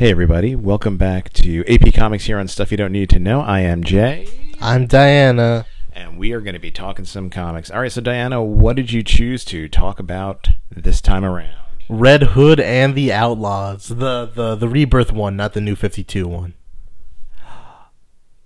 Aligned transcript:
Hey, 0.00 0.12
everybody. 0.12 0.56
Welcome 0.56 0.96
back 0.96 1.30
to 1.34 1.62
AP 1.68 1.92
Comics 1.92 2.24
here 2.24 2.38
on 2.38 2.48
Stuff 2.48 2.70
You 2.70 2.78
Don't 2.78 2.90
Need 2.90 3.10
to 3.10 3.18
Know. 3.18 3.42
I 3.42 3.60
am 3.60 3.84
Jay, 3.84 4.26
I'm 4.58 4.86
Diana. 4.86 5.66
and 5.92 6.16
we 6.16 6.32
are 6.32 6.40
going 6.40 6.54
to 6.54 6.58
be 6.58 6.70
talking 6.70 7.04
some 7.04 7.28
comics. 7.28 7.70
All 7.70 7.82
right, 7.82 7.92
so 7.92 8.00
Diana, 8.00 8.42
what 8.42 8.76
did 8.76 8.92
you 8.92 9.02
choose 9.02 9.44
to 9.44 9.68
talk 9.68 9.98
about 9.98 10.48
this 10.70 11.02
time 11.02 11.22
around? 11.22 11.52
Red 11.90 12.22
Hood 12.22 12.60
and 12.60 12.94
the 12.94 13.12
Outlaws. 13.12 13.88
The 13.88 14.24
the 14.24 14.56
the 14.56 14.70
rebirth 14.70 15.12
one, 15.12 15.36
not 15.36 15.52
the 15.52 15.60
new 15.60 15.76
52 15.76 16.26
one. 16.26 16.54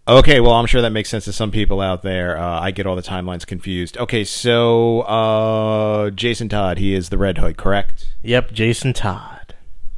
Okay, 0.09 0.41
well, 0.41 0.55
I'm 0.55 0.67
sure 0.67 0.83
that 0.83 0.91
makes 0.91 1.09
sense 1.09 1.25
to 1.27 1.33
some 1.33 1.53
people 1.53 1.81
out 1.81 2.03
there. 2.03 2.37
Uh, 2.37 2.63
I 2.63 2.73
get 2.73 2.85
all 2.85 2.97
the 2.97 3.01
timelines 3.01 3.47
confused. 3.47 3.97
Okay, 3.97 4.25
so 4.25 5.03
uh, 5.03 6.11
Jason 6.11 6.49
Todd, 6.49 6.79
he 6.79 6.95
is 6.95 7.11
the 7.11 7.17
Red 7.17 7.39
Hood, 7.39 7.57
correct? 7.57 8.13
Yep, 8.25 8.51
Jason 8.51 8.93
Todd. 8.93 9.34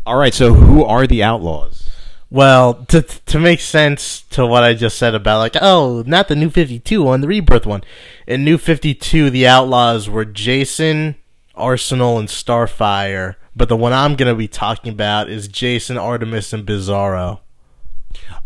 All 0.06 0.16
right, 0.16 0.32
so 0.32 0.54
who 0.54 0.84
are 0.84 1.04
the 1.04 1.24
Outlaws? 1.24 1.90
Well, 2.30 2.74
to 2.86 3.02
to 3.02 3.40
make 3.40 3.58
sense 3.58 4.22
to 4.30 4.46
what 4.46 4.62
I 4.62 4.72
just 4.72 4.98
said 4.98 5.16
about 5.16 5.40
like, 5.40 5.56
oh, 5.60 6.04
not 6.06 6.28
the 6.28 6.36
new 6.36 6.48
52 6.48 7.02
one, 7.02 7.22
the 7.22 7.26
rebirth 7.26 7.66
one. 7.66 7.82
In 8.24 8.44
new 8.44 8.56
52, 8.56 9.30
the 9.30 9.48
Outlaws 9.48 10.08
were 10.08 10.24
Jason, 10.24 11.16
Arsenal, 11.56 12.20
and 12.20 12.28
Starfire. 12.28 13.34
But 13.56 13.68
the 13.68 13.76
one 13.76 13.92
I'm 13.92 14.14
going 14.14 14.32
to 14.32 14.38
be 14.38 14.46
talking 14.46 14.92
about 14.92 15.28
is 15.28 15.48
Jason, 15.48 15.98
Artemis, 15.98 16.52
and 16.52 16.64
Bizarro. 16.64 17.40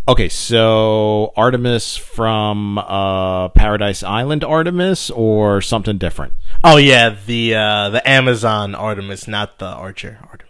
Okay, 0.08 0.30
so 0.30 1.34
Artemis 1.36 1.94
from 1.94 2.78
uh, 2.78 3.50
Paradise 3.50 4.02
Island 4.02 4.44
Artemis 4.44 5.10
or 5.10 5.60
something 5.60 5.98
different? 5.98 6.32
Oh 6.64 6.78
yeah, 6.78 7.16
the 7.26 7.54
uh, 7.54 7.90
the 7.90 8.08
Amazon 8.08 8.74
Artemis, 8.74 9.28
not 9.28 9.58
the 9.58 9.66
Archer 9.66 10.20
Artemis. 10.22 10.49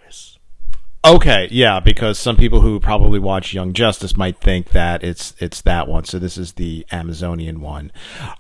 Okay, 1.02 1.48
yeah, 1.50 1.80
because 1.80 2.18
some 2.18 2.36
people 2.36 2.60
who 2.60 2.78
probably 2.78 3.18
watch 3.18 3.54
Young 3.54 3.72
Justice 3.72 4.18
might 4.18 4.38
think 4.38 4.70
that 4.70 5.02
it's 5.02 5.34
it's 5.38 5.62
that 5.62 5.88
one. 5.88 6.04
So 6.04 6.18
this 6.18 6.36
is 6.36 6.52
the 6.52 6.84
Amazonian 6.92 7.62
one. 7.62 7.90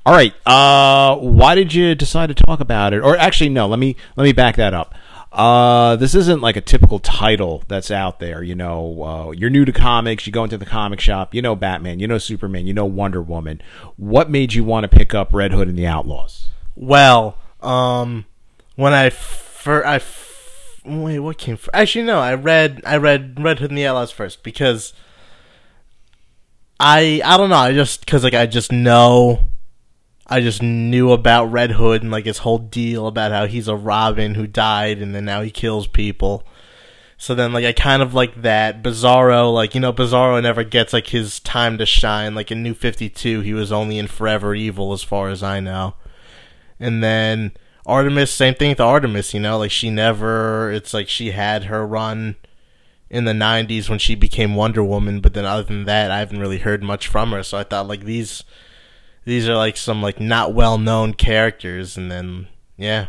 All 0.04 0.12
right. 0.12 0.34
Uh, 0.44 1.16
why 1.16 1.54
did 1.54 1.72
you 1.72 1.94
decide 1.94 2.26
to 2.26 2.34
talk 2.34 2.60
about 2.60 2.92
it? 2.92 3.00
Or 3.00 3.16
actually, 3.16 3.48
no. 3.48 3.66
Let 3.66 3.78
me 3.78 3.96
let 4.14 4.24
me 4.24 4.32
back 4.32 4.56
that 4.56 4.74
up. 4.74 4.94
Uh, 5.32 5.96
this 5.96 6.14
isn't 6.14 6.42
like 6.42 6.56
a 6.56 6.60
typical 6.60 6.98
title 6.98 7.62
that's 7.68 7.90
out 7.90 8.20
there. 8.20 8.42
You 8.42 8.56
know, 8.56 9.02
uh, 9.02 9.30
you're 9.30 9.48
new 9.48 9.64
to 9.64 9.72
comics. 9.72 10.26
You 10.26 10.32
go 10.32 10.44
into 10.44 10.58
the 10.58 10.66
comic 10.66 11.00
shop. 11.00 11.34
You 11.34 11.40
know 11.40 11.56
Batman. 11.56 11.98
You 11.98 12.08
know 12.08 12.18
Superman. 12.18 12.66
You 12.66 12.74
know 12.74 12.84
Wonder 12.84 13.22
Woman. 13.22 13.62
What 13.96 14.28
made 14.28 14.52
you 14.52 14.64
want 14.64 14.84
to 14.84 14.88
pick 14.88 15.14
up 15.14 15.32
Red 15.32 15.52
Hood 15.52 15.68
and 15.68 15.78
the 15.78 15.86
Outlaws? 15.86 16.48
Well, 16.76 17.38
um, 17.62 18.26
when 18.76 18.92
I 18.92 19.08
fir- 19.08 19.86
I 19.86 19.98
wait, 20.90 21.18
what 21.20 21.38
came 21.38 21.56
first? 21.56 21.70
Actually, 21.72 22.04
no, 22.04 22.18
I 22.20 22.34
read 22.34 22.82
I 22.84 22.96
read 22.96 23.42
Red 23.42 23.58
Hood 23.58 23.70
and 23.70 23.78
the 23.78 23.86
Outlaws 23.86 24.10
first 24.10 24.42
because 24.42 24.92
I 26.78 27.20
I 27.24 27.36
don't 27.36 27.50
know. 27.50 27.56
I 27.56 27.72
just 27.72 28.00
because 28.00 28.24
like 28.24 28.34
I 28.34 28.46
just 28.46 28.72
know. 28.72 29.46
I 30.32 30.40
just 30.40 30.62
knew 30.62 31.10
about 31.10 31.46
Red 31.46 31.72
Hood 31.72 32.02
and 32.02 32.12
like 32.12 32.24
his 32.24 32.38
whole 32.38 32.58
deal 32.58 33.08
about 33.08 33.32
how 33.32 33.46
he's 33.46 33.66
a 33.66 33.74
Robin 33.74 34.36
who 34.36 34.46
died 34.46 34.98
and 34.98 35.12
then 35.12 35.24
now 35.24 35.42
he 35.42 35.50
kills 35.50 35.88
people. 35.88 36.46
So 37.16 37.34
then 37.34 37.52
like 37.52 37.64
I 37.64 37.72
kind 37.72 38.00
of 38.00 38.14
like 38.14 38.42
that. 38.42 38.80
Bizarro, 38.80 39.52
like, 39.52 39.74
you 39.74 39.80
know, 39.80 39.92
Bizarro 39.92 40.40
never 40.40 40.62
gets 40.62 40.92
like 40.92 41.08
his 41.08 41.40
time 41.40 41.78
to 41.78 41.84
shine. 41.84 42.36
Like 42.36 42.52
in 42.52 42.62
New 42.62 42.74
fifty 42.74 43.10
two 43.10 43.40
he 43.40 43.52
was 43.52 43.72
only 43.72 43.98
in 43.98 44.06
Forever 44.06 44.54
Evil 44.54 44.92
as 44.92 45.02
far 45.02 45.30
as 45.30 45.42
I 45.42 45.58
know. 45.58 45.94
And 46.78 47.02
then 47.02 47.50
Artemis, 47.86 48.30
same 48.30 48.54
thing 48.54 48.70
with 48.70 48.80
Artemis, 48.80 49.34
you 49.34 49.40
know, 49.40 49.58
like 49.58 49.70
she 49.70 49.90
never 49.90 50.70
it's 50.70 50.92
like 50.94 51.08
she 51.08 51.30
had 51.30 51.64
her 51.64 51.86
run 51.86 52.36
in 53.08 53.24
the 53.24 53.34
nineties 53.34 53.88
when 53.88 53.98
she 53.98 54.14
became 54.14 54.54
Wonder 54.54 54.84
Woman, 54.84 55.20
but 55.20 55.34
then 55.34 55.44
other 55.44 55.64
than 55.64 55.84
that 55.84 56.10
I 56.10 56.18
haven't 56.18 56.40
really 56.40 56.58
heard 56.58 56.82
much 56.82 57.08
from 57.08 57.32
her. 57.32 57.42
So 57.42 57.58
I 57.58 57.64
thought 57.64 57.88
like 57.88 58.04
these 58.04 58.44
these 59.24 59.48
are 59.48 59.56
like 59.56 59.76
some 59.76 60.02
like 60.02 60.20
not 60.20 60.54
well 60.54 60.78
known 60.78 61.14
characters 61.14 61.96
and 61.96 62.10
then 62.10 62.48
yeah. 62.76 63.08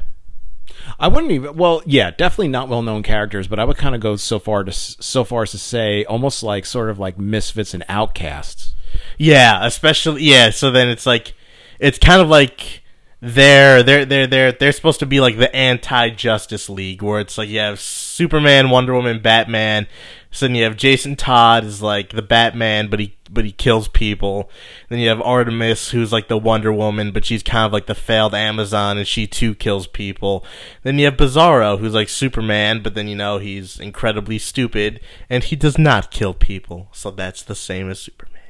I 0.99 1.07
wouldn't 1.07 1.31
even. 1.31 1.57
Well, 1.57 1.81
yeah, 1.85 2.11
definitely 2.11 2.47
not 2.47 2.69
well 2.69 2.81
known 2.81 3.03
characters, 3.03 3.47
but 3.47 3.59
I 3.59 3.65
would 3.65 3.77
kind 3.77 3.95
of 3.95 4.01
go 4.01 4.15
so 4.15 4.39
far 4.39 4.63
to 4.63 4.71
so 4.71 5.23
far 5.23 5.43
as 5.43 5.51
to 5.51 5.57
say 5.57 6.05
almost 6.05 6.43
like 6.43 6.65
sort 6.65 6.89
of 6.89 6.99
like 6.99 7.17
misfits 7.17 7.73
and 7.73 7.83
outcasts. 7.89 8.75
Yeah, 9.17 9.65
especially 9.65 10.23
yeah. 10.23 10.49
So 10.49 10.71
then 10.71 10.89
it's 10.89 11.05
like 11.05 11.33
it's 11.79 11.97
kind 11.97 12.21
of 12.21 12.29
like 12.29 12.83
they're 13.21 13.83
they're 13.83 14.03
they're 14.03 14.27
they're 14.27 14.51
they're 14.51 14.71
supposed 14.71 14.99
to 14.99 15.05
be 15.05 15.19
like 15.19 15.37
the 15.37 15.55
anti 15.55 16.09
Justice 16.09 16.69
League, 16.69 17.03
where 17.03 17.19
it's 17.19 17.37
like 17.37 17.49
you 17.49 17.59
have 17.59 17.79
Superman, 17.79 18.71
Wonder 18.71 18.93
Woman, 18.93 19.21
Batman. 19.21 19.87
So 20.33 20.47
then 20.47 20.55
you 20.55 20.63
have 20.63 20.77
Jason 20.77 21.17
Todd 21.17 21.63
is 21.65 21.81
like 21.81 22.11
the 22.11 22.21
Batman, 22.21 22.89
but 22.89 22.99
he 22.99 23.15
but 23.29 23.45
he 23.45 23.51
kills 23.51 23.87
people. 23.87 24.49
Then 24.89 24.97
you 24.99 25.09
have 25.09 25.21
Artemis, 25.21 25.91
who's 25.91 26.11
like 26.11 26.29
the 26.29 26.37
Wonder 26.37 26.73
Woman, 26.73 27.11
but 27.11 27.23
she's 27.23 27.43
kind 27.43 27.65
of 27.65 27.73
like 27.73 27.85
the 27.85 27.93
failed 27.93 28.33
Amazon, 28.33 28.97
and 28.97 29.07
she 29.07 29.27
too 29.27 29.53
kills 29.53 29.85
people. 29.85 30.43
Then 30.81 30.97
you 30.97 31.05
have 31.05 31.17
Bizarro, 31.17 31.77
who's 31.77 31.93
like 31.93 32.09
Superman, 32.09 32.81
but 32.81 32.95
then 32.95 33.07
you 33.07 33.15
know 33.15 33.37
he's 33.37 33.79
incredibly 33.79 34.39
stupid, 34.39 34.99
and 35.29 35.43
he 35.43 35.55
does 35.55 35.77
not 35.77 36.11
kill 36.11 36.33
people. 36.33 36.87
So 36.91 37.11
that's 37.11 37.43
the 37.43 37.55
same 37.55 37.89
as 37.91 37.99
Superman. 37.99 38.40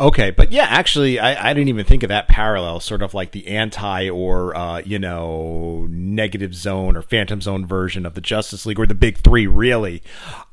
Okay, 0.00 0.30
but 0.30 0.50
yeah, 0.50 0.66
actually, 0.68 1.20
I, 1.20 1.50
I 1.50 1.54
didn't 1.54 1.68
even 1.68 1.84
think 1.84 2.02
of 2.02 2.08
that 2.08 2.26
parallel, 2.26 2.80
sort 2.80 3.02
of 3.02 3.14
like 3.14 3.32
the 3.32 3.46
anti 3.46 4.08
or 4.08 4.56
uh, 4.56 4.78
you 4.84 4.98
know 4.98 5.86
negative 5.90 6.54
zone 6.54 6.96
or 6.96 7.02
phantom 7.02 7.40
zone 7.40 7.66
version 7.66 8.06
of 8.06 8.14
the 8.14 8.20
Justice 8.20 8.64
League 8.64 8.80
or 8.80 8.86
the 8.86 8.94
Big 8.94 9.18
Three, 9.18 9.46
really. 9.46 10.02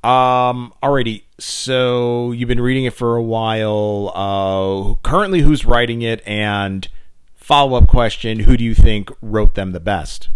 Um, 0.03 0.73
alrighty, 0.83 1.23
so 1.39 2.31
you've 2.31 2.49
been 2.49 2.61
reading 2.61 2.85
it 2.85 2.93
for 2.93 3.15
a 3.15 3.23
while. 3.23 4.11
Uh, 4.13 4.95
currently, 5.07 5.39
who's 5.39 5.65
writing 5.65 6.01
it? 6.01 6.21
And 6.27 6.87
follow 7.35 7.77
up 7.77 7.87
question: 7.87 8.39
Who 8.39 8.57
do 8.57 8.63
you 8.63 8.75
think 8.75 9.09
wrote 9.21 9.55
them 9.55 9.71
the 9.71 9.79
best? 9.79 10.27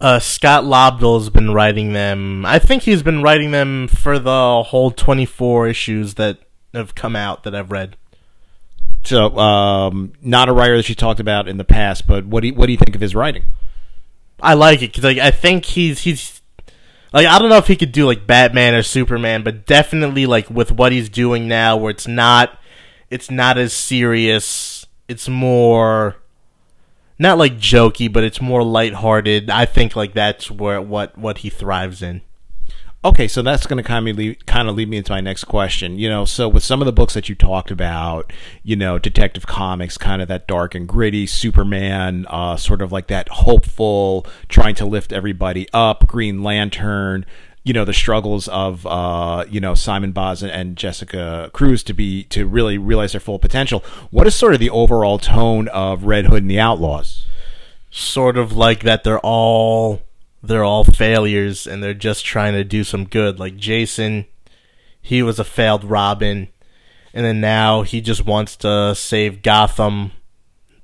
Uh, 0.00 0.18
Scott 0.18 0.64
Lobdell 0.64 1.18
has 1.18 1.28
been 1.28 1.52
writing 1.52 1.92
them. 1.92 2.46
I 2.46 2.58
think 2.58 2.84
he's 2.84 3.02
been 3.02 3.22
writing 3.22 3.50
them 3.50 3.86
for 3.86 4.18
the 4.18 4.62
whole 4.62 4.90
24 4.90 5.68
issues 5.68 6.14
that 6.14 6.38
have 6.72 6.94
come 6.94 7.14
out 7.14 7.44
that 7.44 7.54
I've 7.54 7.70
read. 7.70 7.96
So, 9.04 9.36
um, 9.38 10.12
not 10.20 10.48
a 10.48 10.52
writer 10.52 10.76
that 10.76 10.88
you 10.88 10.94
talked 10.94 11.20
about 11.20 11.48
in 11.48 11.56
the 11.56 11.64
past, 11.64 12.06
but 12.06 12.26
what 12.26 12.40
do 12.42 12.48
you, 12.48 12.54
what 12.54 12.66
do 12.66 12.72
you 12.72 12.78
think 12.78 12.94
of 12.94 13.00
his 13.00 13.14
writing? 13.14 13.44
I 14.42 14.54
like 14.54 14.82
it 14.82 14.88
because 14.88 15.04
like 15.04 15.18
I 15.18 15.30
think 15.30 15.64
he's 15.64 16.00
he's 16.00 16.40
like 17.12 17.26
I 17.26 17.38
don't 17.38 17.48
know 17.48 17.58
if 17.58 17.66
he 17.66 17.76
could 17.76 17.92
do 17.92 18.06
like 18.06 18.26
Batman 18.26 18.74
or 18.74 18.82
Superman, 18.82 19.42
but 19.42 19.66
definitely 19.66 20.26
like 20.26 20.48
with 20.50 20.72
what 20.72 20.92
he's 20.92 21.08
doing 21.08 21.48
now, 21.48 21.76
where 21.76 21.90
it's 21.90 22.08
not 22.08 22.58
it's 23.10 23.30
not 23.30 23.58
as 23.58 23.72
serious. 23.72 24.86
It's 25.08 25.28
more 25.28 26.16
not 27.18 27.36
like 27.36 27.58
jokey, 27.58 28.10
but 28.10 28.24
it's 28.24 28.40
more 28.40 28.62
lighthearted. 28.62 29.50
I 29.50 29.66
think 29.66 29.94
like 29.94 30.14
that's 30.14 30.50
where 30.50 30.80
what 30.80 31.18
what 31.18 31.38
he 31.38 31.50
thrives 31.50 32.02
in. 32.02 32.22
Okay, 33.02 33.28
so 33.28 33.40
that's 33.40 33.66
going 33.66 33.82
to 33.82 33.82
kind 33.82 34.06
of 34.06 34.16
lead, 34.18 34.44
kind 34.44 34.68
of 34.68 34.76
lead 34.76 34.90
me 34.90 34.98
into 34.98 35.12
my 35.12 35.22
next 35.22 35.44
question. 35.44 35.98
You 35.98 36.10
know, 36.10 36.26
so 36.26 36.50
with 36.50 36.62
some 36.62 36.82
of 36.82 36.86
the 36.86 36.92
books 36.92 37.14
that 37.14 37.30
you 37.30 37.34
talked 37.34 37.70
about, 37.70 38.30
you 38.62 38.76
know, 38.76 38.98
Detective 38.98 39.46
Comics, 39.46 39.96
kind 39.96 40.20
of 40.20 40.28
that 40.28 40.46
dark 40.46 40.74
and 40.74 40.86
gritty, 40.86 41.26
Superman, 41.26 42.26
uh, 42.28 42.56
sort 42.56 42.82
of 42.82 42.92
like 42.92 43.06
that 43.06 43.30
hopeful, 43.30 44.26
trying 44.48 44.74
to 44.74 44.84
lift 44.84 45.14
everybody 45.14 45.66
up, 45.72 46.06
Green 46.06 46.42
Lantern, 46.42 47.24
you 47.64 47.72
know, 47.72 47.86
the 47.86 47.94
struggles 47.94 48.48
of, 48.48 48.86
uh, 48.86 49.46
you 49.48 49.60
know, 49.60 49.72
Simon 49.74 50.12
Baz 50.12 50.42
and 50.42 50.76
Jessica 50.76 51.48
Cruz 51.54 51.82
to 51.84 51.94
be 51.94 52.24
to 52.24 52.46
really 52.46 52.76
realize 52.76 53.12
their 53.12 53.20
full 53.20 53.38
potential. 53.38 53.82
What 54.10 54.26
is 54.26 54.34
sort 54.34 54.52
of 54.52 54.60
the 54.60 54.68
overall 54.68 55.18
tone 55.18 55.68
of 55.68 56.04
Red 56.04 56.26
Hood 56.26 56.42
and 56.42 56.50
the 56.50 56.60
Outlaws? 56.60 57.24
Sort 57.90 58.36
of 58.36 58.52
like 58.52 58.82
that 58.82 59.04
they're 59.04 59.20
all 59.20 60.02
they're 60.42 60.64
all 60.64 60.84
failures 60.84 61.66
and 61.66 61.82
they're 61.82 61.94
just 61.94 62.24
trying 62.24 62.54
to 62.54 62.64
do 62.64 62.84
some 62.84 63.04
good. 63.04 63.38
Like 63.38 63.56
Jason, 63.56 64.26
he 65.00 65.22
was 65.22 65.38
a 65.38 65.44
failed 65.44 65.84
Robin, 65.84 66.48
and 67.12 67.24
then 67.24 67.40
now 67.40 67.82
he 67.82 68.00
just 68.00 68.24
wants 68.24 68.56
to 68.56 68.94
save 68.94 69.42
Gotham 69.42 70.12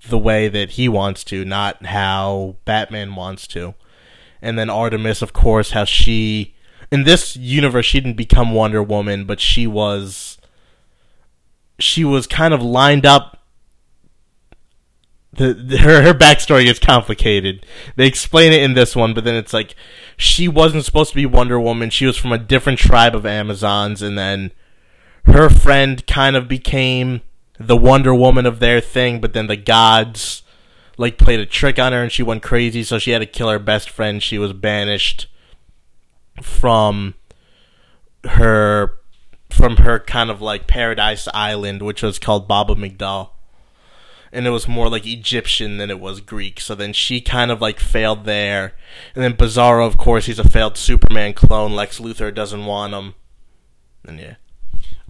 the 0.08 0.18
way 0.18 0.48
that 0.48 0.72
he 0.72 0.88
wants 0.88 1.24
to, 1.24 1.44
not 1.44 1.86
how 1.86 2.56
Batman 2.64 3.14
wants 3.14 3.46
to. 3.48 3.74
And 4.42 4.58
then 4.58 4.70
Artemis, 4.70 5.22
of 5.22 5.32
course, 5.32 5.70
how 5.70 5.84
she 5.84 6.54
in 6.90 7.04
this 7.04 7.36
universe 7.36 7.86
she 7.86 8.00
didn't 8.00 8.16
become 8.16 8.52
Wonder 8.52 8.82
Woman, 8.82 9.24
but 9.24 9.40
she 9.40 9.66
was 9.66 10.38
she 11.78 12.04
was 12.04 12.26
kind 12.26 12.54
of 12.54 12.62
lined 12.62 13.04
up 13.04 13.42
the, 15.36 15.54
the, 15.54 15.78
her 15.78 16.02
her 16.02 16.14
backstory 16.14 16.66
is 16.66 16.78
complicated. 16.78 17.64
They 17.96 18.06
explain 18.06 18.52
it 18.52 18.62
in 18.62 18.74
this 18.74 18.96
one, 18.96 19.14
but 19.14 19.24
then 19.24 19.34
it's 19.34 19.52
like 19.52 19.74
she 20.16 20.48
wasn't 20.48 20.84
supposed 20.84 21.10
to 21.10 21.16
be 21.16 21.26
Wonder 21.26 21.60
Woman. 21.60 21.90
She 21.90 22.06
was 22.06 22.16
from 22.16 22.32
a 22.32 22.38
different 22.38 22.78
tribe 22.78 23.14
of 23.14 23.26
Amazons, 23.26 24.02
and 24.02 24.18
then 24.18 24.52
her 25.24 25.50
friend 25.50 26.06
kind 26.06 26.36
of 26.36 26.48
became 26.48 27.20
the 27.58 27.76
Wonder 27.76 28.14
Woman 28.14 28.46
of 28.46 28.60
their 28.60 28.80
thing. 28.80 29.20
But 29.20 29.32
then 29.32 29.46
the 29.46 29.56
gods 29.56 30.42
like 30.96 31.18
played 31.18 31.40
a 31.40 31.46
trick 31.46 31.78
on 31.78 31.92
her, 31.92 32.02
and 32.02 32.12
she 32.12 32.22
went 32.22 32.42
crazy. 32.42 32.82
So 32.82 32.98
she 32.98 33.10
had 33.10 33.18
to 33.18 33.26
kill 33.26 33.50
her 33.50 33.58
best 33.58 33.90
friend. 33.90 34.22
She 34.22 34.38
was 34.38 34.52
banished 34.52 35.26
from 36.42 37.14
her 38.24 38.94
from 39.50 39.76
her 39.78 40.00
kind 40.00 40.30
of 40.30 40.42
like 40.42 40.66
paradise 40.66 41.28
island, 41.32 41.82
which 41.82 42.02
was 42.02 42.18
called 42.18 42.48
Bana-Mighdall. 42.48 43.30
And 44.32 44.46
it 44.46 44.50
was 44.50 44.68
more 44.68 44.88
like 44.88 45.06
Egyptian 45.06 45.78
than 45.78 45.90
it 45.90 46.00
was 46.00 46.20
Greek. 46.20 46.60
So 46.60 46.74
then 46.74 46.92
she 46.92 47.20
kind 47.20 47.50
of 47.50 47.60
like 47.60 47.80
failed 47.80 48.24
there. 48.24 48.74
And 49.14 49.24
then 49.24 49.34
Bizarro, 49.34 49.86
of 49.86 49.96
course, 49.96 50.26
he's 50.26 50.38
a 50.38 50.48
failed 50.48 50.76
Superman 50.76 51.32
clone. 51.32 51.72
Lex 51.72 52.00
Luthor 52.00 52.34
doesn't 52.34 52.66
want 52.66 52.92
him. 52.92 53.14
And 54.06 54.18
yeah. 54.18 54.34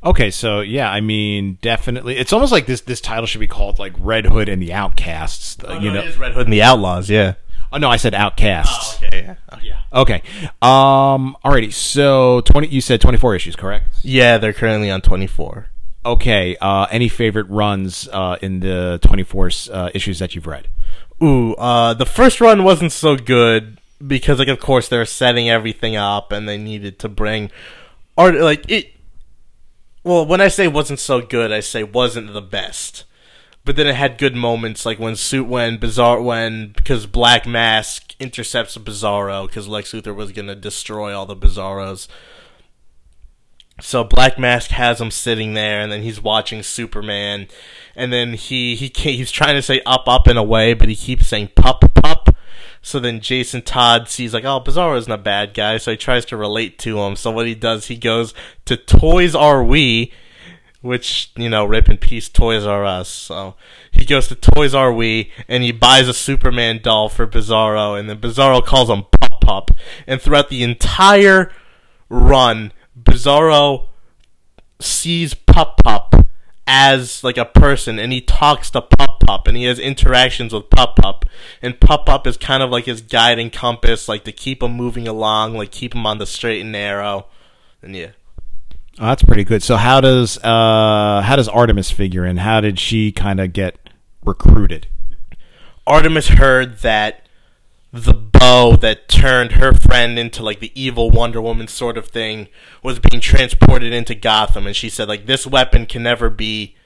Okay, 0.05 0.31
so 0.31 0.61
yeah, 0.61 0.91
I 0.91 1.01
mean, 1.01 1.59
definitely, 1.63 2.17
it's 2.17 2.33
almost 2.33 2.53
like 2.53 2.67
this. 2.67 2.83
This 2.83 3.01
title 3.01 3.27
should 3.27 3.41
be 3.41 3.49
called 3.49 3.79
like 3.79 3.93
Red 3.99 4.27
Hood 4.27 4.49
and 4.49 4.63
the 4.63 4.73
Outcasts. 4.73 5.57
uh, 5.65 5.81
you 5.83 5.91
know, 5.91 6.01
it 6.01 6.07
is 6.07 6.17
Red 6.17 6.33
Hood 6.35 6.47
and 6.47 6.53
the 6.53 6.63
Outlaws, 6.63 7.11
yeah. 7.11 7.35
oh 7.73 7.79
no, 7.79 7.89
I 7.89 7.97
said 7.97 8.15
Outcasts. 8.15 9.01
Oh, 9.03 9.07
okay, 9.07 9.23
yeah. 9.23 9.35
Oh, 9.51 9.59
yeah. 9.63 9.79
Okay, 9.93 10.23
um, 10.63 11.37
alrighty. 11.45 11.73
So 11.73 12.43
twenty, 12.43 12.69
you 12.69 12.81
said 12.81 13.01
twenty 13.01 13.19
four 13.19 13.35
issues, 13.35 13.57
correct? 13.57 13.87
Yeah, 14.03 14.39
they're 14.39 14.53
currently 14.53 14.91
on 14.91 15.01
24. 15.01 15.67
Okay. 16.07 16.57
Uh, 16.61 16.87
any 16.91 17.09
favorite 17.09 17.49
runs 17.51 18.09
uh, 18.13 18.37
in 18.41 18.61
the 18.61 19.01
twenty 19.03 19.25
four 19.25 19.51
uh, 19.73 19.91
issues 19.93 20.21
that 20.21 20.35
you've 20.35 20.47
read? 20.47 20.69
Ooh, 21.23 21.55
uh, 21.55 21.95
the 21.95 22.07
first 22.07 22.41
run 22.41 22.63
wasn't 22.63 22.93
so 22.93 23.17
good 23.17 23.79
because, 24.07 24.39
like, 24.39 24.49
of 24.49 24.61
course, 24.61 24.89
they're 24.89 25.05
setting 25.05 25.51
everything 25.51 25.97
up 25.97 26.31
and 26.31 26.49
they 26.49 26.57
needed 26.57 26.99
to 27.01 27.09
bring 27.09 27.51
art. 28.17 28.37
Like 28.37 28.71
it. 28.71 28.93
Well, 30.05 30.25
when 30.25 30.41
I 30.41 30.49
say 30.49 30.69
wasn't 30.69 31.01
so 31.01 31.21
good, 31.21 31.51
I 31.51 31.61
say 31.61 31.83
wasn't 31.83 32.33
the 32.33 32.43
best. 32.43 33.05
But 33.65 33.75
then 33.75 33.89
it 33.89 33.97
had 33.97 34.19
good 34.19 34.37
moments, 34.37 34.87
like 34.87 35.01
when 35.01 35.17
suit 35.17 35.49
when 35.49 35.79
Bizarre 35.79 36.23
when 36.23 36.69
because 36.69 37.07
Black 37.07 37.49
Mask 37.49 38.15
intercepts 38.21 38.79
Bizarro 38.79 39.49
because 39.49 39.67
Lex 39.67 39.91
Luthor 39.91 40.15
was 40.15 40.31
gonna 40.31 40.55
destroy 40.55 41.13
all 41.13 41.27
the 41.27 41.35
Bizarros. 41.35 42.07
So 43.81 44.05
Black 44.05 44.39
Mask 44.39 44.71
has 44.71 45.01
him 45.01 45.11
sitting 45.11 45.53
there, 45.53 45.81
and 45.81 45.93
then 45.93 46.03
he's 46.03 46.23
watching 46.23 46.63
Superman, 46.63 47.47
and 47.95 48.11
then 48.13 48.33
he 48.33 48.75
he 48.75 48.91
he's 48.95 49.31
trying 49.31 49.55
to 49.55 49.63
say 49.63 49.83
up 49.85 50.09
up 50.09 50.27
in 50.27 50.39
a 50.39 50.43
way, 50.43 50.73
but 50.73 50.89
he 50.89 50.97
keeps 50.97 51.27
saying 51.27 51.51
pup 51.55 51.85
pup. 51.95 52.35
So 52.81 52.99
then 53.01 53.21
Jason 53.21 53.63
Todd 53.63 54.09
sees 54.09 54.33
like, 54.33 54.45
oh, 54.45 54.61
Bizarro 54.61 54.97
isn't 54.97 55.13
a 55.13 55.19
bad 55.19 55.55
guy, 55.55 55.77
so 55.77 55.91
he 55.91 55.97
tries 55.97 56.25
to 56.27 56.37
relate 56.37 56.79
to 56.81 57.01
him. 57.01 57.17
So 57.17 57.31
what 57.31 57.47
he 57.47 57.55
does, 57.55 57.89
he 57.89 57.97
goes 57.97 58.33
to 58.65 58.77
Toys 58.77 59.35
R 59.35 59.63
We, 59.63 60.13
which 60.81 61.33
you 61.37 61.51
know, 61.51 61.65
rip 61.67 61.91
in 61.91 61.99
peace, 61.99 62.31
Toys 62.31 62.65
R 62.65 62.85
Us. 62.85 63.11
So 63.11 63.57
he 63.91 64.07
goes 64.07 64.29
to 64.29 64.37
Toys 64.37 64.75
R 64.75 64.91
We 64.91 65.33
and 65.49 65.63
he 65.63 65.73
buys 65.73 66.09
a 66.09 66.15
Superman 66.15 66.81
doll 66.83 67.11
for 67.11 67.27
Bizarro, 67.27 67.99
and 67.99 68.09
then 68.09 68.21
Bizarro 68.21 68.65
calls 68.65 68.89
him 68.89 69.05
Pup 69.21 69.41
Pup. 69.43 69.71
And 70.07 70.23
throughout 70.23 70.49
the 70.49 70.63
entire 70.63 71.53
run, 72.09 72.73
Bizarro 73.01 73.87
sees 74.81 75.35
Pup 75.35 75.79
Pup 75.83 76.27
as 76.67 77.23
like 77.23 77.39
a 77.39 77.45
person 77.45 77.99
and 77.99 78.13
he 78.13 78.21
talks 78.21 78.71
to 78.71 78.81
Pup 78.81 79.21
Pup 79.21 79.47
and 79.47 79.57
he 79.57 79.65
has 79.65 79.79
interactions 79.79 80.53
with 80.53 80.69
Pup 80.71 80.97
Pup 80.97 81.25
and 81.63 81.79
Pup 81.81 82.07
Pup 82.07 82.27
is 82.27 82.37
kind 82.37 82.63
of 82.63 82.71
like 82.71 82.87
his 82.87 83.01
guiding 83.01 83.51
compass 83.51 84.09
like 84.09 84.25
to 84.25 84.33
keep 84.33 84.63
him 84.63 84.73
moving 84.73 85.07
along 85.07 85.55
like 85.55 85.71
keep 85.71 85.95
him 85.95 86.05
on 86.07 86.19
the 86.19 86.27
straight 86.27 86.61
and 86.61 86.73
narrow 86.73 87.27
and 87.83 87.95
yeah 87.95 88.11
Oh, 88.99 89.07
that's 89.09 89.23
pretty 89.23 89.45
good. 89.45 89.63
So 89.63 89.77
how 89.77 90.01
does 90.01 90.39
uh, 90.39 91.21
how 91.23 91.37
does 91.37 91.49
Artemis 91.49 91.91
figure 91.91 92.25
in? 92.25 92.39
How 92.39 92.63
did 92.63 92.79
she 92.79 93.13
kind 93.13 93.41
of 93.41 93.53
get 93.53 93.77
recruited? 94.25 94.89
Artemis 95.87 96.29
heard 96.29 96.79
that 96.79 97.26
the 98.05 98.15
bow 98.15 98.77
that 98.77 99.09
turned 99.09 99.53
her 99.53 99.73
friend 99.73 100.19
into 100.19 100.43
like 100.43 100.61
the 100.61 100.73
evil 100.81 101.11
Wonder 101.11 101.41
Woman 101.41 101.69
sort 101.69 101.97
of 101.97 102.09
thing 102.09 102.49
was 102.83 102.99
being 102.99 103.21
transported 103.21 103.93
into 103.93 104.15
Gotham, 104.15 104.67
and 104.67 104.77
she 104.77 104.89
said 104.89 105.09
like 105.09 105.27
this 105.27 105.47
weapon 105.47 105.87
can 105.87 106.03
never 106.03 106.31
be 106.31 106.77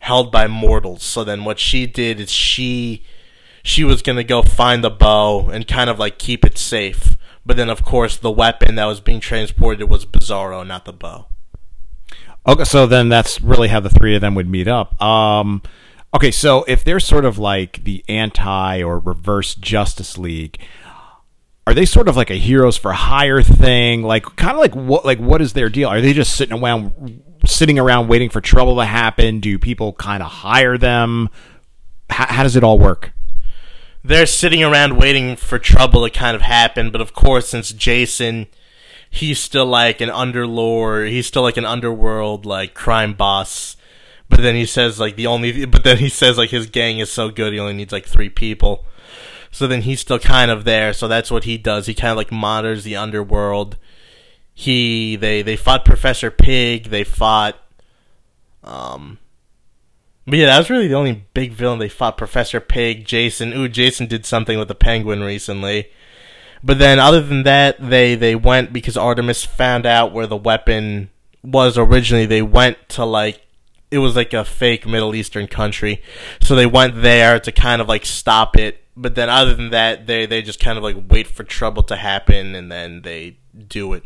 held 0.00 0.32
by 0.32 0.46
mortals. 0.46 1.02
So 1.02 1.24
then 1.24 1.44
what 1.44 1.58
she 1.58 1.86
did 1.86 2.20
is 2.20 2.30
she 2.30 3.02
she 3.62 3.84
was 3.84 4.02
gonna 4.02 4.24
go 4.24 4.42
find 4.42 4.82
the 4.82 4.90
bow 4.90 5.48
and 5.48 5.66
kind 5.68 5.90
of 5.90 5.98
like 5.98 6.18
keep 6.18 6.44
it 6.44 6.58
safe. 6.58 7.16
But 7.44 7.56
then 7.56 7.70
of 7.70 7.84
course 7.84 8.16
the 8.16 8.30
weapon 8.30 8.76
that 8.76 8.86
was 8.86 9.00
being 9.00 9.20
transported 9.20 9.88
was 9.88 10.06
Bizarro, 10.06 10.66
not 10.66 10.84
the 10.84 10.92
bow. 10.92 11.26
Okay, 12.46 12.64
so 12.64 12.86
then 12.86 13.08
that's 13.10 13.40
really 13.40 13.68
how 13.68 13.80
the 13.80 13.90
three 13.90 14.14
of 14.14 14.22
them 14.22 14.34
would 14.34 14.48
meet 14.48 14.66
up. 14.66 15.00
Um, 15.02 15.62
okay, 16.14 16.30
so 16.30 16.64
if 16.64 16.84
they're 16.84 17.00
sort 17.00 17.24
of 17.24 17.38
like 17.38 17.84
the 17.84 18.04
anti 18.08 18.82
or 18.82 18.98
reverse 18.98 19.54
Justice 19.54 20.18
League, 20.18 20.58
are 21.66 21.74
they 21.74 21.84
sort 21.84 22.08
of 22.08 22.16
like 22.16 22.30
a 22.30 22.34
heroes 22.34 22.76
for 22.76 22.92
hire 22.92 23.42
thing? 23.42 24.02
Like, 24.02 24.24
kind 24.36 24.52
of 24.52 24.58
like 24.58 24.74
what? 24.74 25.04
Like, 25.04 25.18
what 25.18 25.40
is 25.42 25.52
their 25.52 25.68
deal? 25.68 25.88
Are 25.88 26.00
they 26.00 26.12
just 26.12 26.34
sitting 26.36 26.58
around, 26.58 27.22
sitting 27.46 27.78
around 27.78 28.08
waiting 28.08 28.30
for 28.30 28.40
trouble 28.40 28.76
to 28.76 28.84
happen? 28.84 29.40
Do 29.40 29.58
people 29.58 29.92
kind 29.92 30.22
of 30.22 30.30
hire 30.30 30.78
them? 30.78 31.28
How, 32.08 32.26
how 32.26 32.42
does 32.42 32.56
it 32.56 32.64
all 32.64 32.78
work? 32.78 33.12
they're 34.02 34.26
sitting 34.26 34.62
around 34.62 34.96
waiting 34.96 35.36
for 35.36 35.58
trouble 35.58 36.04
to 36.04 36.10
kind 36.10 36.34
of 36.34 36.42
happen. 36.42 36.90
But 36.90 37.00
of 37.00 37.12
course, 37.12 37.48
since 37.48 37.72
Jason, 37.72 38.46
he's 39.10 39.40
still 39.40 39.66
like 39.66 40.00
an 40.00 40.08
underlord, 40.08 41.10
he's 41.10 41.26
still 41.26 41.42
like 41.42 41.56
an 41.56 41.66
underworld 41.66 42.46
like 42.46 42.74
crime 42.74 43.14
boss. 43.14 43.76
But 44.30 44.40
then 44.40 44.54
he 44.54 44.64
says 44.64 44.98
like 44.98 45.16
the 45.16 45.26
only, 45.26 45.66
but 45.66 45.84
then 45.84 45.98
he 45.98 46.08
says 46.08 46.38
like 46.38 46.50
his 46.50 46.66
gang 46.66 46.98
is 46.98 47.10
so 47.10 47.28
good, 47.28 47.52
he 47.52 47.58
only 47.58 47.74
needs 47.74 47.92
like 47.92 48.06
three 48.06 48.30
people. 48.30 48.86
So 49.50 49.66
then 49.66 49.82
he's 49.82 50.00
still 50.00 50.20
kind 50.20 50.50
of 50.50 50.64
there. 50.64 50.92
So 50.92 51.08
that's 51.08 51.30
what 51.30 51.44
he 51.44 51.58
does. 51.58 51.86
He 51.86 51.94
kind 51.94 52.12
of 52.12 52.16
like 52.16 52.32
monitors 52.32 52.84
the 52.84 52.96
underworld. 52.96 53.76
He 54.54 55.16
they 55.16 55.42
they 55.42 55.56
fought 55.56 55.84
Professor 55.84 56.30
Pig. 56.30 56.84
They 56.84 57.04
fought. 57.04 57.58
Um, 58.62 59.18
but 60.26 60.38
yeah, 60.38 60.46
that 60.46 60.58
was 60.58 60.70
really 60.70 60.86
the 60.86 60.94
only 60.94 61.24
big 61.34 61.52
villain 61.52 61.80
they 61.80 61.88
fought. 61.88 62.16
Professor 62.16 62.60
Pig, 62.60 63.04
Jason. 63.04 63.52
Ooh, 63.52 63.68
Jason 63.68 64.06
did 64.06 64.24
something 64.24 64.58
with 64.58 64.68
the 64.68 64.74
Penguin 64.74 65.22
recently. 65.22 65.90
But 66.62 66.78
then, 66.78 66.98
other 66.98 67.22
than 67.22 67.42
that, 67.44 67.76
they 67.80 68.14
they 68.14 68.36
went 68.36 68.72
because 68.72 68.96
Artemis 68.96 69.44
found 69.44 69.86
out 69.86 70.12
where 70.12 70.26
the 70.26 70.36
weapon 70.36 71.10
was 71.42 71.76
originally. 71.78 72.26
They 72.26 72.42
went 72.42 72.88
to 72.90 73.04
like 73.04 73.40
it 73.90 73.98
was 73.98 74.16
like 74.16 74.32
a 74.32 74.44
fake 74.44 74.86
Middle 74.86 75.14
Eastern 75.14 75.46
country, 75.46 76.02
so 76.40 76.54
they 76.54 76.66
went 76.66 77.02
there 77.02 77.40
to 77.40 77.52
kind 77.52 77.82
of 77.82 77.88
like 77.88 78.06
stop 78.06 78.56
it. 78.56 78.84
But 78.96 79.14
then, 79.14 79.28
other 79.28 79.54
than 79.54 79.70
that, 79.70 80.06
they 80.06 80.26
they 80.26 80.42
just 80.42 80.60
kind 80.60 80.76
of 80.78 80.84
like 80.84 80.96
wait 81.08 81.26
for 81.26 81.44
trouble 81.44 81.82
to 81.84 81.96
happen, 81.96 82.54
and 82.54 82.70
then 82.70 83.02
they 83.02 83.38
do 83.68 83.92
it. 83.92 84.04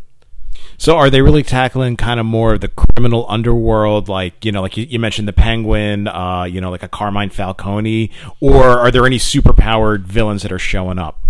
So 0.77 0.97
are 0.97 1.11
they 1.11 1.23
really 1.23 1.43
tackling 1.43 1.97
kind 1.97 2.19
of 2.19 2.27
more 2.27 2.55
of 2.55 2.61
the 2.61 2.69
criminal 2.69 3.27
underworld, 3.29 4.09
like 4.09 4.45
you 4.45 4.53
know, 4.53 4.63
like 4.63 4.77
you, 4.77 4.87
you 4.89 4.99
mentioned 4.99 5.29
the 5.29 5.33
Penguin, 5.33 6.09
uh, 6.09 6.45
you 6.45 6.61
know, 6.61 6.71
like 6.71 6.83
a 6.83 6.89
Carmine 6.89 7.31
Falcone, 7.31 8.11
or 8.41 8.65
are 8.65 8.91
there 8.91 9.07
any 9.07 9.19
superpowered 9.19 10.03
villains 10.03 10.43
that 10.43 10.53
are 10.53 10.59
showing 10.59 10.99
up? 10.99 11.21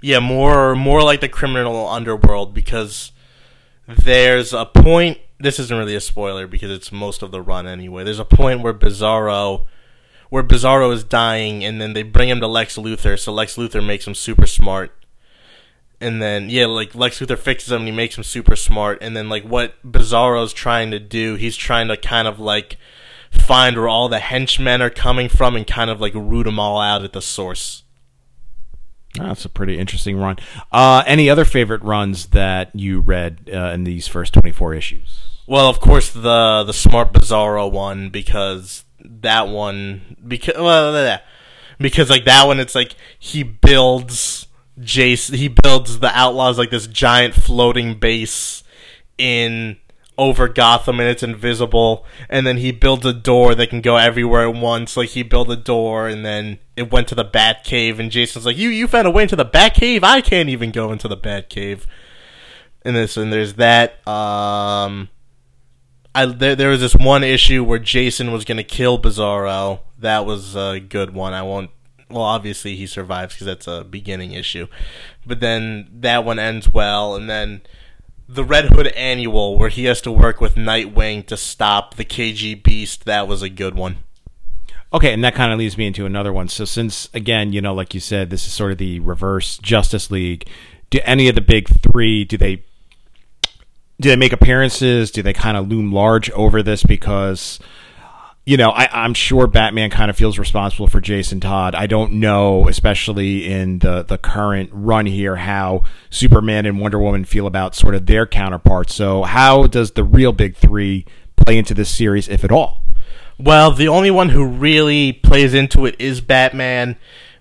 Yeah, 0.00 0.20
more 0.20 0.74
more 0.74 1.02
like 1.02 1.20
the 1.20 1.28
criminal 1.28 1.88
underworld 1.88 2.54
because 2.54 3.12
there's 3.86 4.52
a 4.52 4.64
point. 4.64 5.18
This 5.42 5.58
isn't 5.58 5.76
really 5.76 5.96
a 5.96 6.00
spoiler 6.00 6.46
because 6.46 6.70
it's 6.70 6.92
most 6.92 7.20
of 7.20 7.32
the 7.32 7.42
run 7.42 7.66
anyway. 7.66 8.04
There's 8.04 8.20
a 8.20 8.24
point 8.24 8.62
where 8.62 8.72
Bizarro, 8.72 9.66
where 10.30 10.44
Bizarro 10.44 10.92
is 10.92 11.02
dying, 11.02 11.64
and 11.64 11.80
then 11.80 11.94
they 11.94 12.04
bring 12.04 12.28
him 12.28 12.38
to 12.40 12.46
Lex 12.46 12.76
Luthor. 12.76 13.18
So 13.18 13.32
Lex 13.32 13.56
Luthor 13.56 13.84
makes 13.84 14.06
him 14.06 14.14
super 14.14 14.46
smart, 14.46 14.94
and 16.00 16.22
then 16.22 16.48
yeah, 16.48 16.66
like 16.66 16.94
Lex 16.94 17.18
Luthor 17.18 17.36
fixes 17.36 17.72
him 17.72 17.80
and 17.80 17.88
he 17.88 17.92
makes 17.92 18.16
him 18.16 18.22
super 18.22 18.54
smart. 18.54 18.98
And 19.02 19.16
then 19.16 19.28
like 19.28 19.42
what 19.42 19.74
Bizarro's 19.82 20.52
trying 20.52 20.92
to 20.92 21.00
do, 21.00 21.34
he's 21.34 21.56
trying 21.56 21.88
to 21.88 21.96
kind 21.96 22.28
of 22.28 22.38
like 22.38 22.76
find 23.32 23.76
where 23.76 23.88
all 23.88 24.08
the 24.08 24.20
henchmen 24.20 24.80
are 24.80 24.90
coming 24.90 25.28
from 25.28 25.56
and 25.56 25.66
kind 25.66 25.90
of 25.90 26.00
like 26.00 26.14
root 26.14 26.44
them 26.44 26.60
all 26.60 26.80
out 26.80 27.02
at 27.02 27.12
the 27.12 27.22
source. 27.22 27.82
That's 29.14 29.44
a 29.44 29.48
pretty 29.48 29.76
interesting 29.76 30.18
run. 30.18 30.38
Uh, 30.70 31.02
any 31.06 31.28
other 31.28 31.44
favorite 31.44 31.82
runs 31.82 32.26
that 32.26 32.70
you 32.74 33.00
read 33.00 33.50
uh, 33.52 33.72
in 33.74 33.84
these 33.84 34.06
first 34.06 34.32
twenty 34.32 34.52
four 34.52 34.72
issues? 34.72 35.30
Well, 35.46 35.68
of 35.68 35.80
course 35.80 36.10
the 36.10 36.64
the 36.64 36.72
Smart 36.72 37.12
Bizarro 37.12 37.70
one 37.70 38.10
because 38.10 38.84
that 39.04 39.48
one 39.48 40.16
because 40.26 40.54
well 40.56 41.18
because 41.78 42.08
like 42.08 42.24
that 42.24 42.46
one 42.46 42.60
it's 42.60 42.74
like 42.74 42.94
he 43.18 43.42
builds 43.42 44.46
Jace 44.78 45.34
he 45.34 45.48
builds 45.48 45.98
the 45.98 46.16
Outlaws 46.16 46.58
like 46.58 46.70
this 46.70 46.86
giant 46.86 47.34
floating 47.34 47.98
base 47.98 48.62
in 49.18 49.78
over 50.18 50.46
Gotham 50.46 51.00
and 51.00 51.08
it's 51.08 51.22
invisible 51.22 52.04
and 52.28 52.46
then 52.46 52.58
he 52.58 52.70
builds 52.70 53.04
a 53.04 53.12
door 53.12 53.54
that 53.54 53.70
can 53.70 53.80
go 53.80 53.96
everywhere 53.96 54.46
at 54.46 54.54
once. 54.54 54.96
Like 54.96 55.10
he 55.10 55.22
built 55.22 55.50
a 55.50 55.56
door 55.56 56.06
and 56.06 56.24
then 56.24 56.58
it 56.76 56.92
went 56.92 57.08
to 57.08 57.14
the 57.14 57.24
Bat 57.24 57.64
Cave 57.64 57.98
and 57.98 58.10
Jason's 58.10 58.46
like 58.46 58.56
you 58.56 58.68
you 58.68 58.86
found 58.86 59.06
a 59.06 59.10
way 59.10 59.22
into 59.22 59.36
the 59.36 59.44
Bat 59.44 59.74
Cave 59.74 60.04
I 60.04 60.20
can't 60.20 60.48
even 60.48 60.70
go 60.70 60.92
into 60.92 61.08
the 61.08 61.16
Bat 61.16 61.50
Cave 61.50 61.86
and 62.84 62.94
this 62.94 63.16
and 63.16 63.32
there's 63.32 63.54
that 63.54 64.06
um 64.06 65.08
I 66.14 66.26
there, 66.26 66.54
there 66.54 66.70
was 66.70 66.80
this 66.80 66.94
one 66.94 67.24
issue 67.24 67.64
where 67.64 67.78
Jason 67.78 68.32
was 68.32 68.44
gonna 68.44 68.64
kill 68.64 69.00
Bizarro. 69.00 69.80
That 69.98 70.26
was 70.26 70.54
a 70.54 70.80
good 70.80 71.14
one. 71.14 71.32
I 71.32 71.42
won't. 71.42 71.70
Well, 72.10 72.22
obviously 72.22 72.76
he 72.76 72.86
survives 72.86 73.34
because 73.34 73.46
that's 73.46 73.66
a 73.66 73.84
beginning 73.84 74.32
issue, 74.32 74.66
but 75.24 75.40
then 75.40 75.88
that 75.92 76.24
one 76.24 76.38
ends 76.38 76.70
well, 76.70 77.14
and 77.16 77.28
then 77.28 77.62
the 78.28 78.44
Red 78.44 78.66
Hood 78.66 78.88
annual 78.88 79.58
where 79.58 79.70
he 79.70 79.84
has 79.84 80.00
to 80.02 80.12
work 80.12 80.40
with 80.40 80.54
Nightwing 80.54 81.26
to 81.26 81.36
stop 81.36 81.94
the 81.94 82.04
KGBeast. 82.04 83.04
That 83.04 83.26
was 83.26 83.42
a 83.42 83.48
good 83.48 83.74
one. 83.74 83.98
Okay, 84.94 85.14
and 85.14 85.24
that 85.24 85.34
kind 85.34 85.52
of 85.52 85.58
leads 85.58 85.78
me 85.78 85.86
into 85.86 86.04
another 86.04 86.32
one. 86.32 86.48
So, 86.48 86.66
since 86.66 87.08
again, 87.14 87.52
you 87.54 87.62
know, 87.62 87.72
like 87.72 87.94
you 87.94 88.00
said, 88.00 88.28
this 88.28 88.46
is 88.46 88.52
sort 88.52 88.72
of 88.72 88.78
the 88.78 89.00
reverse 89.00 89.56
Justice 89.58 90.10
League. 90.10 90.46
Do 90.90 91.00
any 91.04 91.28
of 91.28 91.34
the 91.34 91.40
big 91.40 91.68
three 91.80 92.24
do 92.24 92.36
they 92.36 92.64
do 94.00 94.08
they 94.08 94.16
make 94.16 94.32
appearances? 94.32 95.10
Do 95.10 95.22
they 95.22 95.32
kind 95.32 95.56
of 95.56 95.68
loom 95.68 95.92
large 95.92 96.30
over 96.30 96.62
this? 96.62 96.82
Because 96.82 97.58
you 98.44 98.56
know, 98.56 98.70
I, 98.70 99.04
am 99.04 99.14
sure 99.14 99.46
Batman 99.46 99.90
kind 99.90 100.10
of 100.10 100.16
feels 100.16 100.36
responsible 100.36 100.88
for 100.88 101.00
Jason 101.00 101.38
Todd. 101.38 101.76
I 101.76 101.86
don't 101.86 102.14
know, 102.14 102.66
especially 102.68 103.48
in 103.48 103.78
the 103.78 104.02
the 104.02 104.18
current 104.18 104.70
run 104.72 105.06
here, 105.06 105.36
how 105.36 105.84
Superman 106.10 106.66
and 106.66 106.80
Wonder 106.80 106.98
Woman 106.98 107.24
feel 107.24 107.46
about 107.46 107.76
sort 107.76 107.94
of 107.94 108.06
their 108.06 108.26
counterparts. 108.26 108.94
So, 108.94 109.22
how 109.22 109.68
does 109.68 109.92
the 109.92 110.02
real 110.02 110.32
big 110.32 110.56
three 110.56 111.06
play 111.36 111.56
into 111.56 111.72
this 111.72 111.88
series, 111.88 112.28
if 112.28 112.42
at 112.42 112.50
all? 112.50 112.82
Well, 113.38 113.70
the 113.70 113.88
only 113.88 114.10
one 114.10 114.30
who 114.30 114.44
really 114.44 115.12
plays 115.12 115.54
into 115.54 115.86
it 115.86 115.94
is 116.00 116.20
Batman, 116.20 116.96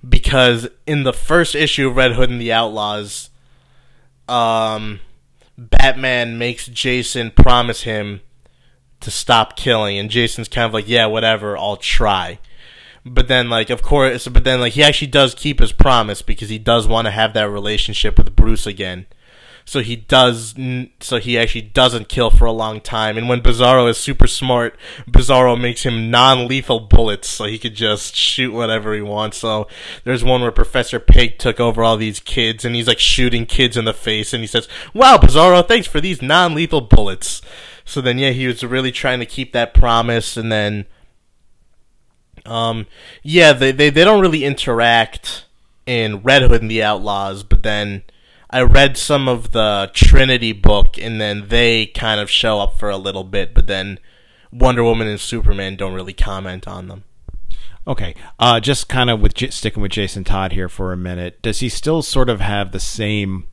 because 0.08 0.68
in 0.86 1.02
the 1.02 1.14
first 1.14 1.56
issue 1.56 1.90
of 1.90 1.96
Red 1.96 2.14
Hood 2.14 2.30
and 2.30 2.40
the 2.40 2.54
Outlaws, 2.54 3.32
um, 4.30 5.00
Batman 5.70 6.40
makes 6.40 6.66
Jason 6.66 7.32
promise 7.32 7.84
him 7.84 8.22
to 9.02 9.12
stop 9.12 9.56
killing, 9.56 9.98
and 9.98 10.10
Jason's 10.10 10.48
kind 10.48 10.66
of 10.66 10.74
like, 10.74 10.88
yeah, 10.88 11.06
whatever, 11.06 11.56
I'll 11.58 11.78
try. 11.78 12.40
But 13.06 13.28
then, 13.28 13.50
like, 13.50 13.70
of 13.70 13.82
course, 13.82 14.28
but 14.28 14.44
then, 14.44 14.60
like, 14.60 14.74
he 14.74 14.84
actually 14.84 15.08
does 15.08 15.36
keep 15.36 15.60
his 15.60 15.72
promise 15.72 16.22
because 16.22 16.50
he 16.50 16.60
does 16.60 16.88
want 16.88 17.06
to 17.06 17.12
have 17.12 17.34
that 17.34 17.50
relationship 17.50 18.18
with 18.18 18.36
Bruce 18.36 18.66
again. 18.66 19.06
So 19.66 19.82
he 19.82 19.96
does, 19.96 20.56
so 21.00 21.18
he 21.18 21.38
actually 21.38 21.62
doesn't 21.62 22.10
kill 22.10 22.30
for 22.30 22.46
a 22.46 22.52
long 22.52 22.82
time. 22.82 23.18
And 23.18 23.30
when 23.30 23.42
Bizarro 23.42 23.90
is 23.90 23.98
super 23.98 24.28
smart, 24.28 24.78
Bizarro 25.10 25.60
makes 25.60 25.84
him 25.84 26.10
non-lethal 26.12 26.82
bullets, 26.82 27.30
so 27.30 27.46
he 27.46 27.60
could 27.60 27.76
just 27.76 28.16
shoot 28.16 28.52
whatever 28.52 28.94
he 28.94 29.02
wants. 29.02 29.38
So 29.38 29.68
there's 30.04 30.24
one 30.24 30.42
where 30.42 30.52
Professor 30.52 31.00
Pig 31.00 31.38
took 31.38 31.60
over 31.60 31.84
all 31.84 31.98
these 31.98 32.20
kids, 32.20 32.66
and 32.66 32.76
he's 32.76 32.88
like 32.88 33.00
shooting 33.00 33.46
kids 33.46 33.78
in 33.78 33.86
the 33.86 33.94
face, 33.94 34.34
and 34.34 34.42
he 34.42 34.48
says, 34.48 34.68
"Wow, 34.94 35.18
Bizarro, 35.18 35.66
thanks 35.68 35.88
for 35.88 36.02
these 36.02 36.22
non-lethal 36.22 36.82
bullets." 36.82 37.42
So 37.86 38.02
then, 38.02 38.18
yeah, 38.18 38.32
he 38.32 38.48
was 38.48 38.64
really 38.64 38.92
trying 38.92 39.20
to 39.20 39.26
keep 39.26 39.54
that 39.54 39.74
promise, 39.74 40.38
and 40.38 40.52
then, 40.52 40.86
um, 42.46 42.88
yeah, 43.24 43.54
they 43.54 43.72
they, 43.72 43.90
they 43.90 44.04
don't 44.04 44.22
really 44.22 44.44
interact 44.44 45.46
in 45.86 46.22
Red 46.22 46.44
Hood 46.44 46.62
and 46.62 46.72
the 46.72 46.84
Outlaws, 46.84 47.44
but 47.44 47.64
then 47.64 48.04
I 48.52 48.62
read 48.62 48.98
some 48.98 49.28
of 49.30 49.52
the 49.52 49.90
Trinity 49.94 50.52
book, 50.52 50.98
and 50.98 51.22
then 51.22 51.48
they 51.48 51.86
kind 51.86 52.20
of 52.20 52.30
show 52.30 52.60
up 52.60 52.78
for 52.78 52.90
a 52.90 52.98
little 52.98 53.24
bit, 53.24 53.54
but 53.54 53.68
then 53.68 54.00
Wonder 54.52 54.84
Woman 54.84 55.08
and 55.08 55.20
Superman 55.20 55.78
don't 55.78 55.94
really 55.94 56.14
comment 56.14 56.68
on 56.68 56.88
them. 56.88 57.04
Okay, 57.88 58.14
uh, 58.40 58.60
just 58.60 58.90
kind 58.90 59.10
of 59.10 59.22
with 59.22 59.34
sticking 59.52 59.82
with 59.82 59.92
Jason 59.92 60.24
Todd 60.24 60.52
here 60.52 60.70
for 60.70 60.92
a 60.94 60.98
minute. 60.98 61.42
Does 61.42 61.62
he 61.62 61.70
still 61.70 62.02
sort 62.02 62.30
of 62.30 62.40
have 62.42 62.72
the 62.72 62.80
same 62.80 63.48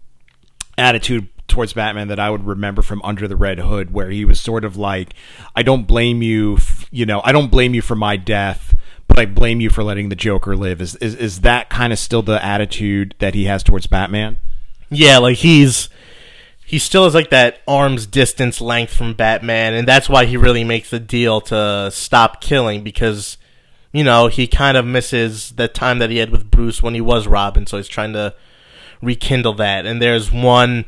attitude 0.76 1.28
towards 1.46 1.72
Batman 1.72 2.08
that 2.08 2.20
I 2.20 2.28
would 2.28 2.46
remember 2.46 2.82
from 2.82 3.00
Under 3.02 3.26
the 3.26 3.36
Red 3.36 3.58
Hood, 3.58 3.92
where 3.92 4.10
he 4.10 4.24
was 4.24 4.38
sort 4.38 4.64
of 4.64 4.76
like, 4.76 5.14
"I 5.56 5.62
don't 5.62 5.86
blame 5.86 6.22
you, 6.22 6.56
f- 6.56 6.86
you 6.90 7.06
know, 7.06 7.22
I 7.24 7.32
don't 7.32 7.50
blame 7.50 7.72
you 7.72 7.80
for 7.80 7.94
my 7.94 8.16
death, 8.16 8.74
but 9.06 9.18
I 9.18 9.24
blame 9.24 9.60
you 9.60 9.70
for 9.70 9.82
letting 9.82 10.10
the 10.10 10.16
Joker 10.16 10.56
live." 10.56 10.82
Is 10.82 10.94
is 10.96 11.14
is 11.14 11.40
that 11.40 11.70
kind 11.70 11.92
of 11.92 11.98
still 11.98 12.22
the 12.22 12.44
attitude 12.44 13.14
that 13.20 13.34
he 13.34 13.44
has 13.44 13.62
towards 13.62 13.86
Batman? 13.86 14.38
Yeah, 14.90 15.18
like 15.18 15.38
he's 15.38 15.88
he 16.64 16.78
still 16.78 17.04
has 17.04 17.14
like 17.14 17.30
that 17.30 17.60
arm's 17.66 18.06
distance 18.06 18.60
length 18.60 18.94
from 18.94 19.14
Batman, 19.14 19.74
and 19.74 19.88
that's 19.88 20.08
why 20.08 20.24
he 20.26 20.36
really 20.36 20.64
makes 20.64 20.90
the 20.90 21.00
deal 21.00 21.40
to 21.42 21.90
stop 21.92 22.40
killing 22.40 22.82
because 22.82 23.38
you 23.92 24.04
know 24.04 24.26
he 24.28 24.46
kind 24.46 24.76
of 24.76 24.84
misses 24.84 25.52
the 25.52 25.68
time 25.68 25.98
that 25.98 26.10
he 26.10 26.18
had 26.18 26.30
with 26.30 26.50
Bruce 26.50 26.82
when 26.82 26.94
he 26.94 27.00
was 27.00 27.26
Robin, 27.26 27.66
so 27.66 27.76
he's 27.76 27.88
trying 27.88 28.12
to 28.12 28.34
rekindle 29.02 29.54
that. 29.54 29.86
And 29.86 30.00
there's 30.00 30.32
one 30.32 30.84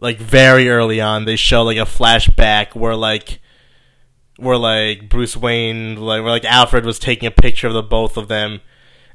like 0.00 0.18
very 0.18 0.68
early 0.68 1.00
on 1.00 1.24
they 1.24 1.36
show 1.36 1.62
like 1.62 1.76
a 1.76 1.82
flashback 1.82 2.74
where 2.74 2.96
like 2.96 3.38
where 4.38 4.56
like 4.56 5.08
Bruce 5.08 5.36
Wayne 5.36 5.96
like 5.96 6.22
where 6.22 6.30
like 6.30 6.44
Alfred 6.44 6.84
was 6.84 6.98
taking 6.98 7.26
a 7.26 7.30
picture 7.30 7.66
of 7.66 7.74
the 7.74 7.82
both 7.82 8.16
of 8.16 8.28
them 8.28 8.62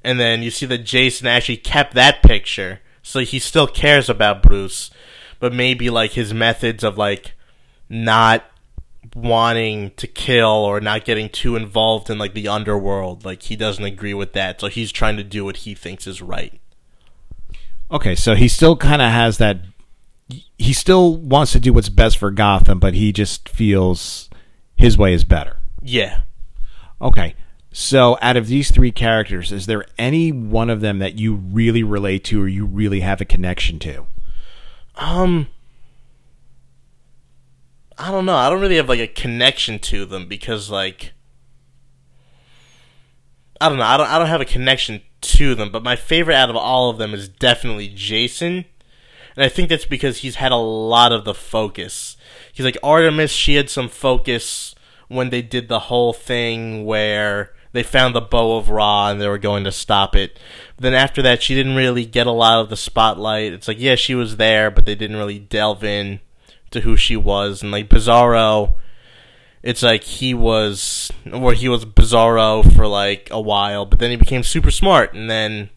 and 0.04 0.20
then 0.20 0.44
you 0.44 0.52
see 0.52 0.68
that 0.68 0.86
Jason 0.86 1.28
actually 1.28 1.58
kept 1.58 1.96
that 1.96 2.22
picture 2.22 2.80
so 3.06 3.20
he 3.20 3.40
still 3.40 3.68
cares 3.68 4.10
about 4.10 4.44
Bruce 4.44 4.92
but 5.40 5.54
maybe 5.54 5.90
like 5.90 6.12
his 6.12 6.34
methods 6.34 6.84
of 6.84 6.98
like 6.98 7.34
not 7.90 8.44
wanting 9.16 9.92
to 9.92 10.08
kill 10.08 10.48
or 10.48 10.82
not 10.82 11.06
getting 11.06 11.30
too 11.30 11.56
involved 11.56 12.10
in 12.10 12.18
like 12.18 12.34
the 12.34 12.48
underworld 12.48 13.24
like 13.24 13.44
he 13.44 13.56
doesn't 13.56 13.86
agree 13.86 14.14
with 14.14 14.34
that 14.34 14.60
so 14.60 14.68
he's 14.68 14.92
trying 14.92 15.16
to 15.16 15.24
do 15.24 15.46
what 15.46 15.58
he 15.58 15.76
thinks 15.76 16.08
is 16.08 16.22
right 16.22 16.60
okay 17.92 18.16
so 18.16 18.34
he 18.34 18.48
still 18.48 18.76
kind 18.76 19.02
of 19.02 19.12
has 19.12 19.38
that 19.38 19.58
he 20.58 20.74
still 20.74 21.18
wants 21.18 21.52
to 21.52 21.60
do 21.60 21.74
what's 21.74 21.90
best 21.90 22.18
for 22.18 22.32
Gotham, 22.32 22.80
but 22.80 22.94
he 22.94 23.12
just 23.12 23.48
feels 23.48 24.30
his 24.76 24.98
way 24.98 25.14
is 25.14 25.24
better. 25.24 25.58
Yeah. 25.82 26.22
Okay. 27.02 27.36
So, 27.78 28.18
out 28.22 28.38
of 28.38 28.48
these 28.48 28.72
three 28.72 28.94
characters, 28.94 29.52
is 29.52 29.66
there 29.66 29.84
any 29.98 30.32
one 30.32 30.70
of 30.70 30.80
them 30.80 31.00
that 31.00 31.20
you 31.20 31.36
really 31.36 31.84
relate 31.84 32.24
to 32.24 32.42
or 32.42 32.48
you 32.48 32.66
really 32.66 33.02
have 33.02 33.20
a 33.20 33.26
connection 33.26 33.80
to? 33.80 34.06
Um 34.96 35.50
I 37.98 38.12
don't 38.12 38.26
know. 38.26 38.38
I 38.38 38.50
don't 38.50 38.62
really 38.62 38.78
have 38.78 38.88
like 38.88 39.02
a 39.02 39.08
connection 39.08 39.80
to 39.80 40.06
them 40.06 40.26
because 40.26 40.70
like 40.70 41.12
I 43.60 43.68
don't 43.68 43.78
know. 43.78 43.84
I 43.84 43.98
don't 43.98 44.08
I 44.08 44.20
don't 44.20 44.30
have 44.30 44.40
a 44.40 44.46
connection 44.46 45.02
to 45.20 45.54
them, 45.54 45.70
but 45.70 45.84
my 45.84 45.98
favorite 45.98 46.36
out 46.36 46.50
of 46.50 46.56
all 46.56 46.90
of 46.90 46.98
them 46.98 47.14
is 47.14 47.28
definitely 47.28 47.90
Jason 47.90 48.64
and 49.36 49.44
I 49.44 49.50
think 49.50 49.68
that's 49.68 49.84
because 49.84 50.20
he's 50.20 50.36
had 50.36 50.54
a 50.54 50.56
lot 50.56 51.12
of 51.12 51.26
the 51.26 51.34
focus. 51.34 52.16
He's 52.54 52.66
like 52.66 52.78
Artemis. 52.82 53.32
She 53.32 53.56
had 53.56 53.70
some 53.70 53.90
focus 53.90 54.76
when 55.10 55.30
they 55.30 55.42
did 55.42 55.68
the 55.68 55.80
whole 55.82 56.14
thing 56.14 56.86
where 56.86 57.52
they 57.76 57.84
found 57.84 58.16
the 58.16 58.22
bow 58.22 58.58
of 58.58 58.70
Ra 58.70 59.10
and 59.10 59.20
they 59.20 59.28
were 59.28 59.38
going 59.38 59.64
to 59.66 59.72
stop 59.72 60.16
it. 60.16 60.40
But 60.76 60.84
then 60.84 60.94
after 60.94 61.22
that, 61.22 61.44
she 61.44 61.56
didn't 61.56 61.76
really 61.76 62.06
get 62.06 62.28
a 62.28 62.32
lot 62.32 62.60
of 62.60 62.70
the 62.70 62.78
spotlight. 62.78 63.54
It's 63.54 63.68
like 63.68 63.80
yeah, 63.80 63.96
she 63.96 64.16
was 64.16 64.38
there, 64.38 64.72
but 64.72 64.86
they 64.86 64.96
didn't 64.96 65.18
really 65.18 65.40
delve 65.40 65.84
in 65.84 66.20
to 66.72 66.82
who 66.82 66.96
she 66.96 67.16
was. 67.16 67.62
And 67.62 67.72
like 67.72 67.90
Bizarro, 67.90 68.76
it's 69.62 69.84
like 69.84 70.04
he 70.04 70.34
was 70.34 71.12
where 71.30 71.56
he 71.56 71.70
was 71.70 71.86
Bizarro 71.86 72.76
for 72.76 72.88
like 72.88 73.28
a 73.32 73.42
while, 73.42 73.86
but 73.86 74.00
then 74.00 74.12
he 74.12 74.18
became 74.18 74.44
super 74.44 74.72
smart, 74.72 75.14
and 75.14 75.30
then 75.30 75.70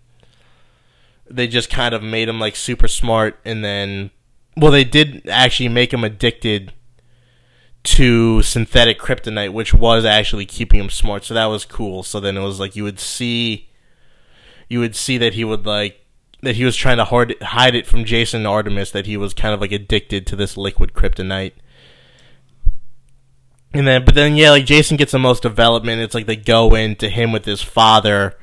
they 1.30 1.46
just 1.46 1.70
kind 1.70 1.94
of 1.94 2.02
made 2.02 2.28
him 2.28 2.40
like 2.40 2.56
super 2.56 2.88
smart 2.88 3.38
and 3.44 3.64
then 3.64 4.10
well 4.56 4.70
they 4.70 4.84
did 4.84 5.26
actually 5.28 5.68
make 5.68 5.92
him 5.92 6.04
addicted 6.04 6.72
to 7.88 8.42
synthetic 8.42 8.98
kryptonite 8.98 9.52
which 9.52 9.72
was 9.72 10.04
actually 10.04 10.44
keeping 10.44 10.80
him 10.80 10.90
smart 10.90 11.24
so 11.24 11.34
that 11.34 11.46
was 11.46 11.64
cool. 11.64 12.02
So 12.02 12.20
then 12.20 12.36
it 12.36 12.42
was 12.42 12.60
like 12.60 12.76
you 12.76 12.84
would 12.84 13.00
see 13.00 13.68
you 14.68 14.80
would 14.80 14.94
see 14.94 15.18
that 15.18 15.34
he 15.34 15.44
would 15.44 15.66
like 15.66 16.04
that 16.42 16.56
he 16.56 16.64
was 16.64 16.76
trying 16.76 16.98
to 16.98 17.04
hard, 17.04 17.34
hide 17.42 17.74
it 17.74 17.86
from 17.86 18.04
Jason 18.04 18.46
Artemis 18.46 18.92
that 18.92 19.06
he 19.06 19.16
was 19.16 19.34
kind 19.34 19.54
of 19.54 19.60
like 19.60 19.72
addicted 19.72 20.26
to 20.26 20.36
this 20.36 20.56
liquid 20.56 20.92
kryptonite. 20.92 21.52
And 23.72 23.86
then 23.86 24.04
but 24.04 24.14
then 24.14 24.36
yeah 24.36 24.50
like 24.50 24.66
Jason 24.66 24.96
gets 24.96 25.12
the 25.12 25.18
most 25.18 25.42
development. 25.42 26.02
It's 26.02 26.14
like 26.14 26.26
they 26.26 26.36
go 26.36 26.74
into 26.74 27.08
him 27.08 27.32
with 27.32 27.44
his 27.44 27.62
father 27.62 28.36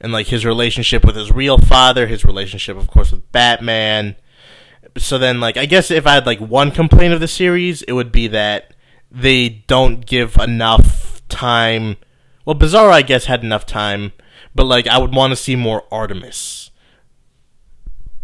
and 0.00 0.12
like 0.12 0.26
his 0.26 0.44
relationship 0.44 1.04
with 1.04 1.16
his 1.16 1.30
real 1.32 1.58
father, 1.58 2.06
his 2.06 2.24
relationship, 2.24 2.76
of 2.76 2.88
course, 2.88 3.12
with 3.12 3.30
Batman. 3.32 4.16
So 4.98 5.18
then, 5.18 5.40
like, 5.40 5.56
I 5.56 5.66
guess 5.66 5.90
if 5.90 6.06
I 6.06 6.14
had 6.14 6.26
like 6.26 6.40
one 6.40 6.70
complaint 6.70 7.14
of 7.14 7.20
the 7.20 7.28
series, 7.28 7.82
it 7.82 7.92
would 7.92 8.12
be 8.12 8.28
that 8.28 8.74
they 9.10 9.48
don't 9.48 10.04
give 10.04 10.36
enough 10.36 11.26
time. 11.28 11.96
Well, 12.44 12.56
Bizarro, 12.56 12.90
I 12.90 13.02
guess, 13.02 13.26
had 13.26 13.42
enough 13.42 13.66
time, 13.66 14.12
but 14.54 14.64
like, 14.64 14.86
I 14.86 14.98
would 14.98 15.14
want 15.14 15.30
to 15.32 15.36
see 15.36 15.56
more 15.56 15.84
Artemis. 15.90 16.70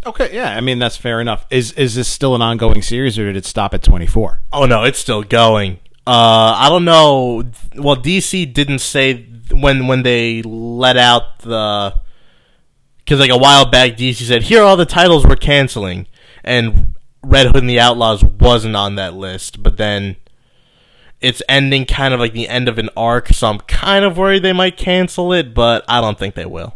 Okay, 0.06 0.30
yeah, 0.32 0.56
I 0.56 0.60
mean 0.60 0.78
that's 0.78 0.96
fair 0.96 1.20
enough. 1.20 1.44
Is 1.50 1.72
is 1.72 1.94
this 1.94 2.08
still 2.08 2.34
an 2.34 2.42
ongoing 2.42 2.82
series, 2.82 3.18
or 3.18 3.26
did 3.26 3.36
it 3.36 3.44
stop 3.44 3.74
at 3.74 3.82
twenty 3.82 4.06
four? 4.06 4.40
Oh 4.52 4.64
no, 4.64 4.84
it's 4.84 4.98
still 4.98 5.22
going. 5.22 5.80
Uh, 6.06 6.54
I 6.56 6.68
don't 6.70 6.84
know. 6.84 7.44
Well, 7.76 7.96
DC 7.96 8.52
didn't 8.54 8.78
say 8.78 9.26
when 9.50 9.86
when 9.88 10.04
they 10.04 10.42
let 10.42 10.96
out 10.96 11.40
the 11.40 11.94
because 12.98 13.20
like 13.20 13.30
a 13.30 13.36
while 13.36 13.68
back 13.68 13.92
DC 13.92 14.26
said 14.26 14.44
here 14.44 14.62
are 14.62 14.64
all 14.64 14.76
the 14.76 14.86
titles 14.86 15.26
we're 15.26 15.36
canceling 15.36 16.06
and 16.48 16.94
Red 17.22 17.46
Hood 17.46 17.58
and 17.58 17.70
the 17.70 17.78
Outlaws 17.78 18.24
wasn't 18.24 18.74
on 18.74 18.94
that 18.96 19.14
list, 19.14 19.62
but 19.62 19.76
then 19.76 20.16
it's 21.20 21.42
ending 21.48 21.84
kind 21.84 22.14
of 22.14 22.20
like 22.20 22.32
the 22.32 22.48
end 22.48 22.68
of 22.68 22.78
an 22.78 22.90
arc, 22.96 23.28
so 23.28 23.48
I'm 23.48 23.58
kind 23.60 24.04
of 24.04 24.16
worried 24.16 24.42
they 24.42 24.52
might 24.52 24.76
cancel 24.76 25.32
it, 25.32 25.52
but 25.52 25.84
I 25.88 26.00
don't 26.00 26.18
think 26.18 26.34
they 26.34 26.46
will. 26.46 26.74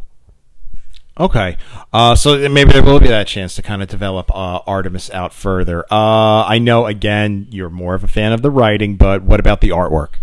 Okay, 1.19 1.57
uh, 1.93 2.14
so 2.14 2.49
maybe 2.49 2.73
there 2.73 2.83
will 2.83 2.99
be 2.99 3.09
that 3.09 3.26
chance 3.26 3.55
to 3.57 3.62
kind 3.62 3.83
of 3.83 3.88
develop 3.88 4.35
uh, 4.35 4.61
Artemis 4.67 5.11
out 5.11 5.33
further. 5.33 5.85
Uh, 5.91 6.45
I 6.45 6.59
know, 6.59 6.87
again, 6.87 7.47
you're 7.50 7.71
more 7.71 7.95
of 7.95 8.02
a 8.02 8.09
fan 8.09 8.33
of 8.33 8.43
the 8.43 8.50
writing, 8.50 8.97
but 8.97 9.23
what 9.23 9.38
about 9.38 9.61
the 9.61 9.71
artwork? 9.71 10.14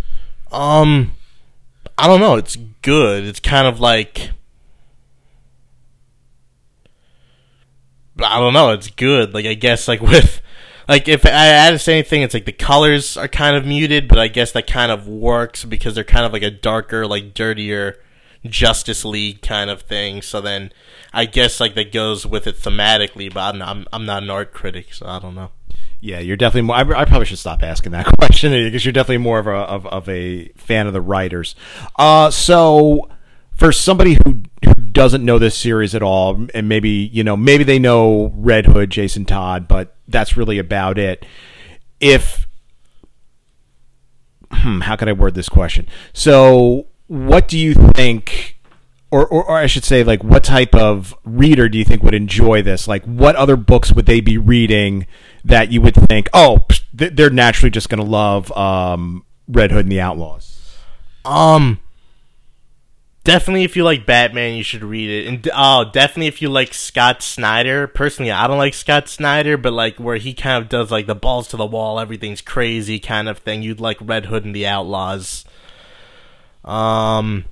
Um, 0.51 1.15
I 1.97 2.07
don't 2.07 2.19
know. 2.19 2.35
It's 2.35 2.55
good. 2.81 3.23
It's 3.23 3.39
kind 3.39 3.67
of 3.67 3.79
like 3.79 4.31
I 8.21 8.39
don't 8.39 8.53
know. 8.53 8.71
It's 8.71 8.89
good. 8.89 9.33
Like 9.33 9.45
I 9.45 9.53
guess 9.53 9.87
like 9.87 10.01
with 10.01 10.41
like 10.87 11.07
if 11.07 11.25
I 11.25 11.29
had 11.29 11.71
to 11.71 11.79
say 11.79 11.93
anything, 11.93 12.21
it's 12.21 12.33
like 12.33 12.45
the 12.45 12.51
colors 12.51 13.15
are 13.15 13.27
kind 13.27 13.55
of 13.55 13.65
muted, 13.65 14.07
but 14.07 14.19
I 14.19 14.27
guess 14.27 14.51
that 14.53 14.67
kind 14.67 14.91
of 14.91 15.07
works 15.07 15.63
because 15.63 15.95
they're 15.95 16.03
kind 16.03 16.25
of 16.25 16.33
like 16.33 16.43
a 16.43 16.51
darker, 16.51 17.05
like 17.05 17.33
dirtier 17.33 17.99
Justice 18.45 19.05
League 19.05 19.41
kind 19.41 19.69
of 19.69 19.81
thing. 19.81 20.21
So 20.21 20.41
then 20.41 20.71
I 21.13 21.25
guess 21.25 21.59
like 21.59 21.75
that 21.75 21.91
goes 21.91 22.25
with 22.25 22.47
it 22.47 22.57
thematically. 22.57 23.33
But 23.33 23.55
I'm 23.55 23.61
I'm, 23.61 23.87
I'm 23.93 24.05
not 24.05 24.23
an 24.23 24.29
art 24.29 24.53
critic, 24.53 24.93
so 24.93 25.05
I 25.05 25.19
don't 25.19 25.35
know. 25.35 25.51
Yeah, 26.01 26.19
you're 26.19 26.37
definitely 26.37 26.61
more. 26.61 26.77
I, 26.77 27.01
I, 27.01 27.05
probably 27.05 27.25
should 27.25 27.39
stop 27.39 27.61
asking 27.61 27.91
that 27.91 28.05
question 28.19 28.51
because 28.51 28.85
you're 28.85 28.93
definitely 28.93 29.17
more 29.17 29.39
of 29.39 29.47
a 29.47 29.51
of, 29.51 29.85
of 29.87 30.09
a 30.09 30.47
fan 30.55 30.87
of 30.87 30.93
the 30.93 31.01
writers. 31.01 31.55
Uh, 31.97 32.31
so 32.31 33.09
for 33.51 33.73
somebody 33.73 34.17
who 34.25 34.41
doesn't 34.99 35.23
know 35.23 35.39
this 35.39 35.55
series 35.55 35.95
at 35.95 36.03
all, 36.03 36.45
and 36.53 36.67
maybe 36.67 36.89
you 36.89 37.23
know 37.23 37.37
maybe 37.37 37.63
they 37.63 37.79
know 37.79 38.33
Red 38.35 38.65
Hood, 38.65 38.89
Jason 38.89 39.23
Todd, 39.23 39.65
but 39.65 39.95
that's 40.09 40.35
really 40.35 40.59
about 40.59 40.97
it. 40.97 41.25
If 42.01 42.45
hmm, 44.51 44.81
how 44.81 44.97
can 44.97 45.07
I 45.07 45.13
word 45.13 45.35
this 45.35 45.47
question? 45.47 45.87
So, 46.11 46.87
what 47.07 47.47
do 47.47 47.57
you 47.57 47.75
think? 47.75 48.57
Or, 49.09 49.25
or, 49.25 49.45
or, 49.45 49.57
I 49.57 49.67
should 49.67 49.85
say, 49.85 50.03
like, 50.03 50.21
what 50.21 50.43
type 50.43 50.75
of 50.75 51.15
reader 51.23 51.69
do 51.69 51.77
you 51.77 51.85
think 51.85 52.03
would 52.03 52.13
enjoy 52.13 52.61
this? 52.61 52.87
Like, 52.87 53.03
what 53.05 53.35
other 53.37 53.55
books 53.55 53.93
would 53.93 54.05
they 54.05 54.19
be 54.19 54.37
reading 54.37 55.07
that 55.43 55.71
you 55.71 55.81
would 55.81 55.95
think, 55.95 56.29
oh, 56.31 56.67
they're 56.93 57.31
naturally 57.31 57.71
just 57.71 57.89
going 57.89 58.03
to 58.03 58.07
love 58.07 58.51
um, 58.51 59.25
Red 59.47 59.71
Hood 59.71 59.85
and 59.85 59.91
the 59.91 59.99
Outlaws? 60.01 60.77
Um, 61.25 61.79
definitely 63.29 63.63
if 63.63 63.75
you 63.75 63.83
like 63.83 64.07
Batman, 64.07 64.55
you 64.55 64.63
should 64.63 64.83
read 64.83 65.07
it. 65.07 65.27
And 65.27 65.47
oh, 65.53 65.85
definitely 65.93 66.25
if 66.25 66.41
you 66.41 66.49
like 66.49 66.73
Scott 66.73 67.21
Snyder. 67.21 67.85
Personally, 67.85 68.31
I 68.31 68.47
don't 68.47 68.57
like 68.57 68.73
Scott 68.73 69.07
Snyder, 69.07 69.55
but 69.55 69.71
like 69.71 69.97
where 69.97 70.15
he 70.15 70.33
kind 70.33 70.63
of 70.63 70.67
does 70.67 70.89
like 70.89 71.05
the 71.05 71.13
balls 71.13 71.47
to 71.49 71.57
the 71.57 71.65
wall, 71.65 71.99
everything's 71.99 72.41
crazy 72.41 72.97
kind 72.97 73.29
of 73.29 73.37
thing. 73.37 73.61
You'd 73.61 73.79
like 73.79 73.97
Red 74.01 74.25
Hood 74.25 74.45
and 74.45 74.55
the 74.55 74.65
Outlaws. 74.65 75.45
Um, 76.65 77.45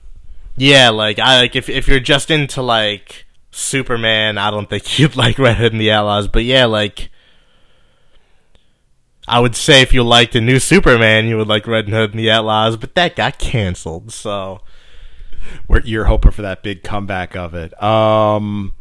yeah, 0.55 0.89
like 0.89 1.19
I 1.19 1.41
like 1.41 1.55
if 1.55 1.69
if 1.69 1.88
you're 1.88 2.00
just 2.00 2.31
into 2.31 2.63
like 2.63 3.27
Superman, 3.51 4.39
I 4.39 4.50
don't 4.50 4.67
think 4.67 4.98
you'd 5.00 5.15
like 5.15 5.38
Red 5.38 5.57
Hood 5.57 5.74
and 5.74 5.81
the 5.81 5.91
Outlaws. 5.91 6.27
But 6.27 6.43
yeah, 6.43 6.65
like. 6.65 7.10
I 9.29 9.41
would 9.41 9.57
say 9.57 9.81
if 9.81 9.93
you 9.93 10.03
liked 10.03 10.31
the 10.31 10.39
new 10.39 10.57
Superman, 10.57 11.27
you 11.27 11.36
would 11.36 11.50
like 11.50 11.67
Red 11.67 11.89
Hood 11.89 12.12
and 12.12 12.19
the 12.19 12.31
Outlaws, 12.31 12.77
but 12.77 12.96
that 12.96 13.17
got 13.17 13.38
canceled, 13.38 14.13
so 14.13 14.62
you're 15.84 16.06
hoping 16.06 16.32
for 16.32 16.42
that 16.44 16.63
big 16.63 16.84
comeback 16.84 17.36
of 17.36 17.54
it. 17.54 17.82
Um, 17.82 18.74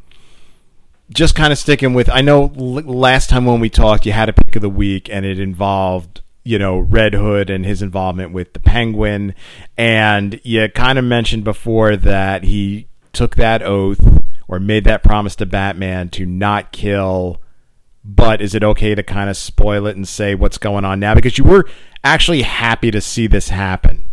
just 1.11 1.35
kind 1.35 1.53
of 1.53 1.59
sticking 1.59 1.95
with. 1.95 2.09
I 2.11 2.21
know 2.21 2.47
last 2.57 3.31
time 3.31 3.45
when 3.45 3.61
we 3.61 3.71
talked, 3.71 4.07
you 4.07 4.13
had 4.13 4.29
a 4.29 4.33
pick 4.33 4.57
of 4.57 4.63
the 4.63 4.69
week, 4.69 5.09
and 5.11 5.25
it 5.25 5.39
involved 5.39 6.23
you 6.47 6.59
know 6.59 6.79
Red 6.79 7.15
Hood 7.15 7.51
and 7.51 7.67
his 7.67 7.83
involvement 7.83 8.33
with 8.33 8.53
the 8.53 8.61
Penguin, 8.61 9.35
and 9.77 10.41
you 10.45 10.69
kind 10.69 10.99
of 10.99 11.05
mentioned 11.05 11.45
before 11.45 11.97
that 11.97 12.45
he 12.45 12.89
took 13.13 13.37
that 13.37 13.63
oath 13.63 14.23
or 14.47 14.61
made 14.61 14.85
that 14.85 15.03
promise 15.03 15.35
to 15.37 15.47
Batman 15.47 16.09
to 16.11 16.25
not 16.25 16.73
kill. 16.73 17.41
But 18.05 18.41
is 18.41 18.55
it 18.55 18.63
okay 18.63 18.95
to 18.95 19.03
kind 19.03 19.29
of 19.29 19.37
spoil 19.37 19.89
it 19.89 19.97
and 19.97 20.07
say 20.07 20.37
what's 20.37 20.59
going 20.59 20.85
on 20.85 21.01
now? 21.01 21.17
Because 21.17 21.39
you 21.39 21.43
were 21.43 21.69
actually 22.05 22.43
happy 22.43 22.93
to 22.93 23.01
see 23.01 23.27
this 23.27 23.49
happen. 23.49 24.09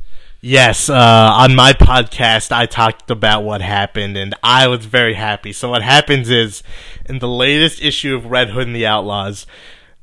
Yes, 0.45 0.89
uh, 0.89 0.93
on 0.93 1.55
my 1.55 1.71
podcast, 1.71 2.51
I 2.51 2.65
talked 2.65 3.09
about 3.09 3.45
what 3.45 3.61
happened, 3.61 4.17
and 4.17 4.35
I 4.43 4.67
was 4.67 4.85
very 4.85 5.13
happy. 5.13 5.53
So, 5.53 5.69
what 5.69 5.83
happens 5.83 6.29
is, 6.29 6.63
in 7.05 7.19
the 7.19 7.29
latest 7.29 7.81
issue 7.81 8.13
of 8.13 8.25
Red 8.25 8.49
Hood 8.49 8.67
and 8.67 8.75
the 8.75 8.85
Outlaws, 8.85 9.47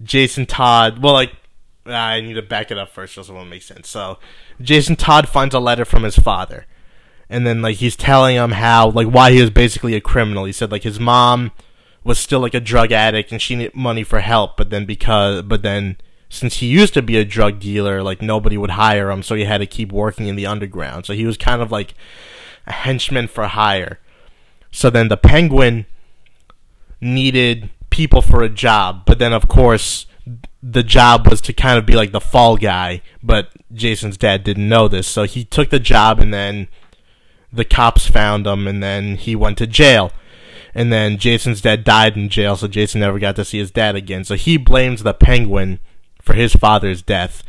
Jason 0.03 0.47
Todd, 0.47 1.03
well, 1.03 1.13
like, 1.13 1.35
I 1.85 2.23
need 2.23 2.35
to 2.35 2.43
back 2.43 2.71
it 2.71 2.79
up 2.79 2.89
first, 2.89 3.13
so 3.17 3.21
it 3.21 3.45
make 3.45 3.61
sense. 3.61 3.91
So, 3.91 4.19
Jason 4.63 4.97
Todd 4.97 5.29
finds 5.29 5.55
a 5.55 5.61
letter 5.61 5.85
from 5.85 6.05
his 6.05 6.17
father, 6.19 6.65
and 7.29 7.47
then, 7.47 7.61
like, 7.61 7.77
he's 7.77 7.95
telling 7.95 8.37
him 8.37 8.53
how, 8.53 8.89
like, 8.89 9.09
why 9.09 9.33
he 9.33 9.43
was 9.43 9.51
basically 9.51 9.95
a 9.95 10.01
criminal. 10.01 10.47
He 10.47 10.53
said, 10.53 10.73
like, 10.73 10.85
his 10.85 10.99
mom 10.99 11.53
was 12.03 12.19
still, 12.19 12.41
like, 12.41 12.55
a 12.55 12.61
drug 12.61 12.93
addict, 12.93 13.31
and 13.31 13.43
she 13.43 13.57
needed 13.57 13.75
money 13.75 14.05
for 14.05 14.21
help, 14.21 14.57
but 14.57 14.71
then 14.71 14.87
because, 14.87 15.43
but 15.43 15.61
then, 15.61 15.99
since 16.31 16.59
he 16.59 16.67
used 16.67 16.95
to 16.95 17.03
be 17.03 17.19
a 17.19 17.25
drug 17.25 17.59
dealer, 17.59 18.03
like 18.03 18.23
nobody 18.23 18.57
would 18.57 18.71
hire 18.71 19.11
him, 19.11 19.23
so 19.23 19.35
he 19.35 19.45
had 19.45 19.59
to 19.59 19.67
keep 19.67 19.93
working 19.93 20.29
in 20.29 20.37
the 20.37 20.47
underground. 20.47 21.05
So 21.05 21.13
he 21.13 21.27
was 21.27 21.37
kind 21.37 21.61
of 21.61 21.73
like 21.73 21.93
a 22.67 22.73
henchman 22.73 23.27
for 23.27 23.49
hire. 23.49 23.99
So 24.71 24.89
then 24.89 25.09
the 25.09 25.17
Penguin 25.17 25.87
needed 27.01 27.71
people 27.91 28.23
for 28.23 28.45
a 28.45 28.49
job, 28.49 29.03
but 29.05 29.19
then 29.19 29.33
of 29.33 29.49
course 29.49 30.07
the 30.63 30.85
job 30.85 31.27
was 31.27 31.41
to 31.41 31.53
kind 31.53 31.79
of 31.79 31.85
be 31.85 31.95
like 31.95 32.13
the 32.13 32.21
fall 32.21 32.57
guy, 32.57 33.03
but 33.23 33.49
Jason's 33.73 34.17
dad 34.17 34.45
didn't 34.45 34.69
know 34.69 34.87
this, 34.87 35.09
so 35.09 35.25
he 35.25 35.45
took 35.45 35.71
the 35.71 35.81
job 35.81 36.21
and 36.21 36.33
then 36.33 36.69
the 37.53 37.65
cops 37.65 38.07
found 38.07 38.47
him 38.47 38.69
and 38.69 38.81
then 38.81 39.17
he 39.17 39.35
went 39.35 39.59
to 39.59 39.67
jail. 39.67 40.13
And 40.73 40.93
then 40.93 41.19
Jason's 41.19 41.61
dad 41.61 41.83
died 41.83 42.17
in 42.17 42.29
jail, 42.29 42.55
so 42.57 42.69
Jason 42.69 43.01
never 43.01 43.19
got 43.19 43.35
to 43.35 43.45
see 43.45 43.59
his 43.59 43.73
dad 43.73 43.97
again. 43.97 44.23
So 44.23 44.37
he 44.37 44.57
blames 44.57 45.03
the 45.03 45.13
penguin 45.13 45.81
for 46.23 46.35
his 46.35 46.55
father's 46.55 47.03
death. 47.03 47.43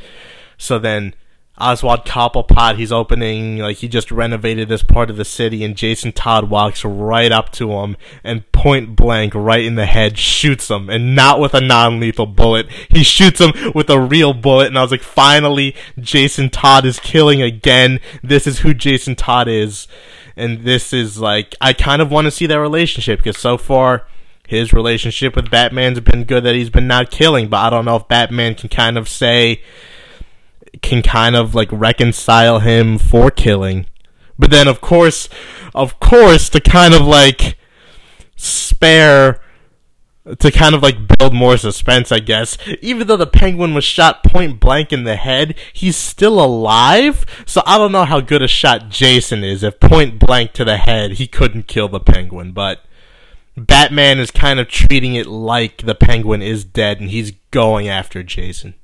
So 0.57 0.79
then 0.79 1.13
Oswald 1.61 2.05
Cobblepot, 2.05 2.77
he's 2.77 2.91
opening, 2.91 3.59
like, 3.59 3.77
he 3.77 3.87
just 3.87 4.11
renovated 4.11 4.67
this 4.67 4.81
part 4.81 5.11
of 5.11 5.17
the 5.17 5.25
city, 5.25 5.63
and 5.63 5.75
Jason 5.75 6.11
Todd 6.11 6.49
walks 6.49 6.83
right 6.83 7.31
up 7.31 7.51
to 7.53 7.71
him 7.73 7.97
and 8.23 8.51
point 8.51 8.95
blank, 8.95 9.35
right 9.35 9.63
in 9.63 9.75
the 9.75 9.85
head, 9.85 10.17
shoots 10.17 10.71
him, 10.71 10.89
and 10.89 11.15
not 11.15 11.39
with 11.39 11.53
a 11.53 11.61
non 11.61 11.99
lethal 11.99 12.25
bullet. 12.25 12.67
He 12.89 13.03
shoots 13.03 13.39
him 13.39 13.51
with 13.75 13.91
a 13.91 13.99
real 13.99 14.33
bullet, 14.33 14.67
and 14.67 14.77
I 14.77 14.81
was 14.81 14.91
like, 14.91 15.03
finally, 15.03 15.75
Jason 15.99 16.49
Todd 16.49 16.83
is 16.83 16.99
killing 16.99 17.43
again. 17.43 17.99
This 18.23 18.47
is 18.47 18.59
who 18.59 18.73
Jason 18.73 19.15
Todd 19.15 19.47
is. 19.47 19.87
And 20.35 20.63
this 20.63 20.93
is 20.93 21.19
like, 21.19 21.55
I 21.61 21.73
kind 21.73 22.01
of 22.01 22.09
want 22.09 22.25
to 22.25 22.31
see 22.31 22.47
their 22.47 22.61
relationship, 22.61 23.19
because 23.19 23.37
so 23.37 23.57
far, 23.57 24.07
his 24.51 24.73
relationship 24.73 25.33
with 25.33 25.49
Batman's 25.49 26.01
been 26.01 26.25
good 26.25 26.43
that 26.43 26.55
he's 26.55 26.69
been 26.69 26.85
not 26.85 27.09
killing, 27.09 27.47
but 27.47 27.57
I 27.57 27.69
don't 27.69 27.85
know 27.85 27.95
if 27.95 28.07
Batman 28.09 28.53
can 28.53 28.67
kind 28.67 28.97
of 28.97 29.07
say 29.07 29.61
can 30.81 31.01
kind 31.01 31.37
of 31.37 31.55
like 31.55 31.69
reconcile 31.71 32.59
him 32.59 32.97
for 32.97 33.31
killing. 33.31 33.85
But 34.37 34.51
then 34.51 34.67
of 34.67 34.81
course 34.81 35.29
of 35.73 36.01
course 36.01 36.49
to 36.49 36.59
kind 36.59 36.93
of 36.93 37.01
like 37.01 37.57
spare 38.35 39.39
to 40.37 40.51
kind 40.51 40.75
of 40.75 40.83
like 40.83 41.17
build 41.17 41.33
more 41.33 41.55
suspense, 41.55 42.11
I 42.11 42.19
guess. 42.19 42.57
Even 42.81 43.07
though 43.07 43.17
the 43.17 43.25
penguin 43.25 43.73
was 43.73 43.85
shot 43.85 44.21
point 44.21 44.59
blank 44.59 44.91
in 44.91 45.05
the 45.05 45.15
head, 45.15 45.55
he's 45.71 45.95
still 45.95 46.43
alive. 46.43 47.25
So 47.45 47.63
I 47.65 47.77
don't 47.77 47.93
know 47.93 48.05
how 48.05 48.19
good 48.19 48.41
a 48.41 48.49
shot 48.49 48.89
Jason 48.89 49.45
is. 49.45 49.63
If 49.63 49.79
point 49.79 50.19
blank 50.19 50.51
to 50.53 50.65
the 50.65 50.77
head, 50.77 51.13
he 51.13 51.25
couldn't 51.25 51.67
kill 51.67 51.87
the 51.87 52.01
penguin, 52.01 52.51
but 52.51 52.83
Batman 53.67 54.19
is 54.19 54.31
kind 54.31 54.59
of 54.59 54.67
treating 54.67 55.15
it 55.15 55.27
like 55.27 55.85
the 55.85 55.95
Penguin 55.95 56.41
is 56.41 56.63
dead 56.63 56.99
and 56.99 57.09
he's 57.09 57.31
going 57.51 57.87
after 57.87 58.23
Jason. 58.23 58.75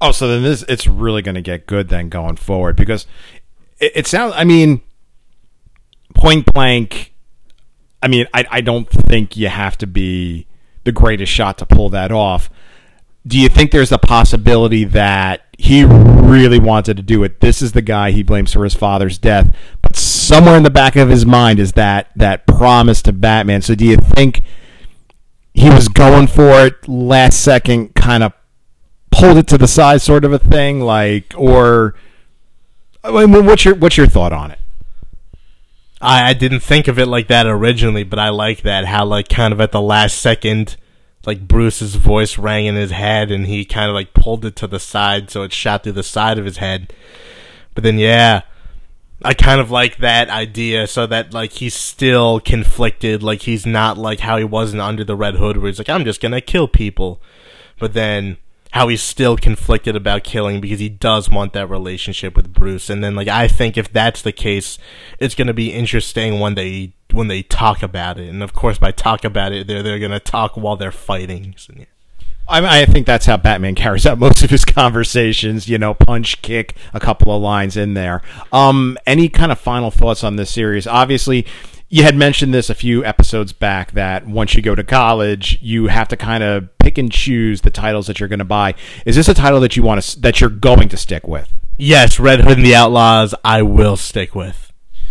Oh, 0.00 0.12
so 0.12 0.28
then 0.28 0.42
this 0.42 0.62
it's 0.68 0.86
really 0.86 1.22
going 1.22 1.34
to 1.34 1.40
get 1.40 1.66
good 1.66 1.88
then 1.88 2.08
going 2.08 2.36
forward 2.36 2.76
because 2.76 3.06
it, 3.78 3.92
it 3.94 4.06
sounds. 4.06 4.34
I 4.36 4.44
mean, 4.44 4.80
point 6.14 6.46
blank. 6.52 7.14
I 8.02 8.08
mean, 8.08 8.26
I 8.32 8.44
I 8.50 8.60
don't 8.60 8.88
think 8.88 9.36
you 9.36 9.48
have 9.48 9.76
to 9.78 9.86
be 9.86 10.46
the 10.84 10.92
greatest 10.92 11.32
shot 11.32 11.58
to 11.58 11.66
pull 11.66 11.88
that 11.90 12.12
off. 12.12 12.50
Do 13.26 13.38
you 13.38 13.48
think 13.48 13.72
there's 13.72 13.92
a 13.92 13.98
possibility 13.98 14.84
that 14.84 15.42
he 15.58 15.84
really 15.84 16.60
wanted 16.60 16.96
to 16.96 17.02
do 17.02 17.24
it? 17.24 17.40
This 17.40 17.60
is 17.60 17.72
the 17.72 17.82
guy 17.82 18.10
he 18.12 18.22
blames 18.22 18.52
for 18.52 18.64
his 18.64 18.74
father's 18.74 19.18
death, 19.18 19.54
somewhere 20.28 20.56
in 20.56 20.62
the 20.62 20.70
back 20.70 20.94
of 20.94 21.08
his 21.08 21.24
mind 21.24 21.58
is 21.58 21.72
that 21.72 22.10
that 22.14 22.46
promise 22.46 23.00
to 23.02 23.12
Batman. 23.12 23.62
So 23.62 23.74
do 23.74 23.84
you 23.84 23.96
think 23.96 24.42
he 25.54 25.70
was 25.70 25.88
going 25.88 26.26
for 26.26 26.66
it 26.66 26.86
last 26.86 27.40
second, 27.40 27.94
kind 27.94 28.22
of 28.22 28.32
pulled 29.10 29.38
it 29.38 29.48
to 29.48 29.58
the 29.58 29.66
side, 29.66 30.02
sort 30.02 30.24
of 30.24 30.32
a 30.32 30.38
thing, 30.38 30.80
like, 30.80 31.34
or 31.36 31.94
I 33.02 33.26
mean, 33.26 33.46
what's 33.46 33.64
your 33.64 33.74
what's 33.74 33.96
your 33.96 34.06
thought 34.06 34.32
on 34.32 34.50
it? 34.50 34.58
I, 36.00 36.30
I 36.30 36.32
didn't 36.34 36.60
think 36.60 36.88
of 36.88 36.98
it 36.98 37.06
like 37.06 37.26
that 37.28 37.46
originally, 37.46 38.04
but 38.04 38.18
I 38.18 38.28
like 38.28 38.62
that 38.62 38.84
how 38.84 39.06
like 39.06 39.28
kind 39.28 39.52
of 39.52 39.60
at 39.60 39.72
the 39.72 39.80
last 39.80 40.18
second, 40.18 40.76
like 41.24 41.48
Bruce's 41.48 41.94
voice 41.94 42.38
rang 42.38 42.66
in 42.66 42.76
his 42.76 42.90
head, 42.90 43.30
and 43.30 43.46
he 43.46 43.64
kind 43.64 43.88
of 43.88 43.94
like 43.94 44.12
pulled 44.14 44.44
it 44.44 44.56
to 44.56 44.66
the 44.66 44.78
side, 44.78 45.30
so 45.30 45.42
it 45.42 45.52
shot 45.52 45.84
through 45.84 45.92
the 45.92 46.02
side 46.02 46.38
of 46.38 46.44
his 46.44 46.58
head. 46.58 46.92
But 47.74 47.82
then, 47.82 47.98
yeah, 47.98 48.42
I 49.22 49.34
kind 49.34 49.60
of 49.60 49.70
like 49.70 49.98
that 49.98 50.30
idea 50.30 50.86
so 50.86 51.06
that 51.06 51.34
like 51.34 51.52
he's 51.52 51.74
still 51.74 52.38
conflicted, 52.38 53.22
like 53.22 53.42
he's 53.42 53.66
not 53.66 53.98
like 53.98 54.20
how 54.20 54.36
he 54.36 54.44
wasn't 54.44 54.82
under 54.82 55.02
the 55.02 55.16
Red 55.16 55.34
Hood 55.34 55.56
where 55.56 55.66
he's 55.66 55.78
like, 55.78 55.88
I'm 55.88 56.04
just 56.04 56.20
gonna 56.20 56.40
kill 56.40 56.68
people. 56.68 57.20
But 57.80 57.94
then 57.94 58.36
how 58.72 58.88
he's 58.88 59.02
still 59.02 59.36
conflicted 59.36 59.96
about 59.96 60.24
killing 60.24 60.60
because 60.60 60.78
he 60.78 60.88
does 60.88 61.28
want 61.28 61.52
that 61.54 61.68
relationship 61.68 62.36
with 62.36 62.52
Bruce. 62.52 62.88
And 62.88 63.02
then 63.02 63.16
like 63.16 63.28
I 63.28 63.48
think 63.48 63.76
if 63.76 63.92
that's 63.92 64.22
the 64.22 64.32
case, 64.32 64.78
it's 65.18 65.34
gonna 65.34 65.54
be 65.54 65.72
interesting 65.72 66.38
when 66.38 66.54
they 66.54 66.92
when 67.10 67.26
they 67.26 67.42
talk 67.42 67.82
about 67.82 68.18
it. 68.20 68.28
And 68.28 68.42
of 68.42 68.52
course 68.52 68.78
by 68.78 68.92
talk 68.92 69.24
about 69.24 69.52
it 69.52 69.66
they're 69.66 69.82
they're 69.82 69.98
gonna 69.98 70.20
talk 70.20 70.56
while 70.56 70.76
they're 70.76 70.92
fighting. 70.92 71.54
So, 71.56 71.72
yeah. 71.76 71.86
I, 72.48 72.60
mean, 72.60 72.70
I 72.70 72.84
think 72.86 73.06
that's 73.06 73.26
how 73.26 73.36
Batman 73.36 73.74
carries 73.74 74.06
out 74.06 74.18
most 74.18 74.42
of 74.42 74.50
his 74.50 74.64
conversations. 74.64 75.68
You 75.68 75.78
know, 75.78 75.94
punch, 75.94 76.42
kick, 76.42 76.76
a 76.92 77.00
couple 77.00 77.34
of 77.34 77.42
lines 77.42 77.76
in 77.76 77.94
there. 77.94 78.22
Um, 78.52 78.98
any 79.06 79.28
kind 79.28 79.52
of 79.52 79.58
final 79.58 79.90
thoughts 79.90 80.24
on 80.24 80.36
this 80.36 80.50
series? 80.50 80.86
Obviously, 80.86 81.46
you 81.88 82.02
had 82.02 82.16
mentioned 82.16 82.52
this 82.52 82.68
a 82.68 82.74
few 82.74 83.04
episodes 83.04 83.52
back 83.52 83.92
that 83.92 84.26
once 84.26 84.54
you 84.54 84.62
go 84.62 84.74
to 84.74 84.84
college, 84.84 85.58
you 85.62 85.86
have 85.86 86.08
to 86.08 86.16
kind 86.16 86.42
of 86.42 86.76
pick 86.78 86.98
and 86.98 87.10
choose 87.10 87.62
the 87.62 87.70
titles 87.70 88.06
that 88.06 88.20
you're 88.20 88.28
going 88.28 88.38
to 88.38 88.44
buy. 88.44 88.74
Is 89.06 89.16
this 89.16 89.28
a 89.28 89.34
title 89.34 89.60
that 89.60 89.76
you 89.76 89.82
want 89.82 90.02
to 90.02 90.20
that 90.20 90.40
you're 90.40 90.50
going 90.50 90.88
to 90.90 90.96
stick 90.96 91.26
with? 91.26 91.52
Yes, 91.76 92.18
Red 92.18 92.40
Hood 92.40 92.58
and 92.58 92.66
the 92.66 92.74
Outlaws. 92.74 93.34
I 93.44 93.62
will 93.62 93.96
stick 93.96 94.34
with. 94.34 94.67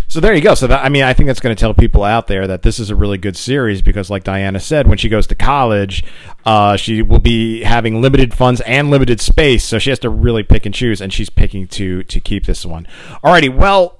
So 0.09 0.21
there 0.21 0.33
you 0.33 0.41
go. 0.41 0.53
So 0.55 0.67
that, 0.67 0.85
I 0.85 0.89
mean, 0.89 1.03
I 1.03 1.13
think 1.13 1.27
that's 1.27 1.41
going 1.41 1.55
to 1.55 1.59
tell 1.59 1.73
people 1.73 2.03
out 2.03 2.27
there 2.27 2.47
that 2.47 2.61
this 2.61 2.79
is 2.79 2.89
a 2.89 2.95
really 2.95 3.17
good 3.17 3.35
series 3.35 3.81
because, 3.81 4.09
like 4.09 4.23
Diana 4.23 4.59
said, 4.59 4.87
when 4.87 4.97
she 4.97 5.09
goes 5.09 5.27
to 5.27 5.35
college, 5.35 6.03
uh, 6.45 6.77
she 6.77 7.01
will 7.01 7.19
be 7.19 7.63
having 7.63 8.01
limited 8.01 8.33
funds 8.33 8.61
and 8.61 8.89
limited 8.89 9.19
space, 9.19 9.65
so 9.65 9.79
she 9.79 9.89
has 9.89 9.99
to 9.99 10.09
really 10.09 10.43
pick 10.43 10.65
and 10.65 10.73
choose, 10.73 11.01
and 11.01 11.11
she's 11.11 11.29
picking 11.29 11.67
to 11.67 12.03
to 12.03 12.19
keep 12.21 12.45
this 12.45 12.65
one. 12.65 12.87
Alrighty, 13.23 13.53
well. 13.55 13.96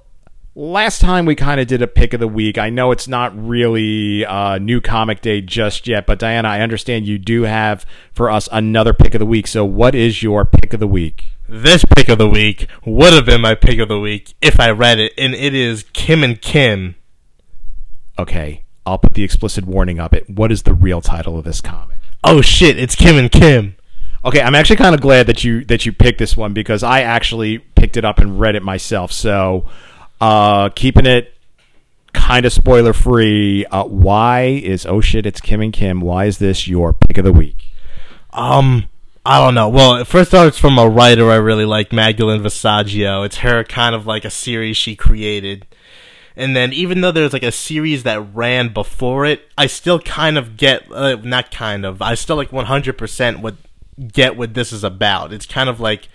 Last 0.58 1.00
time 1.00 1.24
we 1.24 1.36
kind 1.36 1.60
of 1.60 1.68
did 1.68 1.82
a 1.82 1.86
pick 1.86 2.14
of 2.14 2.18
the 2.18 2.26
week. 2.26 2.58
I 2.58 2.68
know 2.68 2.90
it's 2.90 3.06
not 3.06 3.32
really 3.38 4.26
uh, 4.26 4.58
new 4.58 4.80
comic 4.80 5.20
day 5.20 5.40
just 5.40 5.86
yet, 5.86 6.04
but 6.04 6.18
Diana, 6.18 6.48
I 6.48 6.62
understand 6.62 7.06
you 7.06 7.16
do 7.16 7.42
have 7.42 7.86
for 8.12 8.28
us 8.28 8.48
another 8.50 8.92
pick 8.92 9.14
of 9.14 9.20
the 9.20 9.26
week. 9.26 9.46
So, 9.46 9.64
what 9.64 9.94
is 9.94 10.20
your 10.20 10.44
pick 10.44 10.74
of 10.74 10.80
the 10.80 10.88
week? 10.88 11.26
this 11.48 11.84
pick 11.96 12.08
of 12.08 12.18
the 12.18 12.28
week 12.28 12.66
would 12.84 13.12
have 13.12 13.24
been 13.24 13.40
my 13.40 13.54
pick 13.54 13.78
of 13.78 13.86
the 13.86 14.00
week 14.00 14.34
if 14.42 14.58
I 14.58 14.70
read 14.70 14.98
it, 14.98 15.12
and 15.16 15.32
it 15.32 15.54
is 15.54 15.84
Kim 15.92 16.24
and 16.24 16.42
Kim. 16.42 16.96
Okay, 18.18 18.64
I'll 18.84 18.98
put 18.98 19.14
the 19.14 19.22
explicit 19.22 19.64
warning 19.64 20.00
up. 20.00 20.12
It. 20.12 20.28
What 20.28 20.50
is 20.50 20.64
the 20.64 20.74
real 20.74 21.00
title 21.00 21.38
of 21.38 21.44
this 21.44 21.60
comic? 21.60 21.98
Oh 22.24 22.40
shit! 22.40 22.76
It's 22.78 22.96
Kim 22.96 23.16
and 23.16 23.30
Kim. 23.30 23.76
Okay, 24.24 24.42
I'm 24.42 24.56
actually 24.56 24.76
kind 24.76 24.94
of 24.94 25.00
glad 25.00 25.28
that 25.28 25.44
you 25.44 25.64
that 25.66 25.86
you 25.86 25.92
picked 25.92 26.18
this 26.18 26.36
one 26.36 26.52
because 26.52 26.82
I 26.82 27.02
actually 27.02 27.58
picked 27.58 27.96
it 27.96 28.04
up 28.04 28.18
and 28.18 28.40
read 28.40 28.56
it 28.56 28.62
myself. 28.64 29.12
So, 29.12 29.66
uh, 30.20 30.68
keeping 30.70 31.06
it 31.06 31.34
kind 32.12 32.44
of 32.44 32.52
spoiler 32.52 32.92
free. 32.92 33.64
Uh, 33.66 33.84
why 33.84 34.42
is 34.42 34.86
oh 34.86 35.00
shit? 35.00 35.26
It's 35.26 35.40
Kim 35.40 35.60
and 35.60 35.72
Kim. 35.72 36.00
Why 36.00 36.24
is 36.24 36.38
this 36.38 36.66
your 36.66 36.92
pick 36.92 37.18
of 37.18 37.24
the 37.24 37.32
week? 37.32 37.56
Um, 38.32 38.88
I 39.24 39.44
don't 39.44 39.54
know. 39.54 39.68
Well, 39.68 40.04
first 40.04 40.34
off, 40.34 40.48
it's 40.48 40.58
from 40.58 40.78
a 40.78 40.88
writer 40.88 41.30
I 41.30 41.36
really 41.36 41.64
like, 41.64 41.92
Magdalene 41.92 42.42
Visaggio. 42.42 43.26
It's 43.26 43.38
her 43.38 43.64
kind 43.64 43.94
of 43.94 44.06
like 44.06 44.24
a 44.24 44.30
series 44.30 44.76
she 44.76 44.96
created. 44.96 45.66
And 46.36 46.54
then 46.54 46.72
even 46.72 47.00
though 47.00 47.10
there's 47.10 47.32
like 47.32 47.42
a 47.42 47.52
series 47.52 48.04
that 48.04 48.34
ran 48.34 48.72
before 48.72 49.26
it, 49.26 49.42
I 49.58 49.66
still 49.66 49.98
kind 49.98 50.38
of 50.38 50.56
get, 50.56 50.90
uh, 50.92 51.16
not 51.16 51.50
kind 51.50 51.84
of, 51.84 52.00
I 52.00 52.14
still 52.14 52.36
like 52.36 52.50
100% 52.50 53.42
would 53.42 53.56
get 54.12 54.36
what 54.36 54.54
this 54.54 54.72
is 54.72 54.84
about. 54.84 55.32
It's 55.32 55.46
kind 55.46 55.68
of 55.68 55.80
like, 55.80 56.08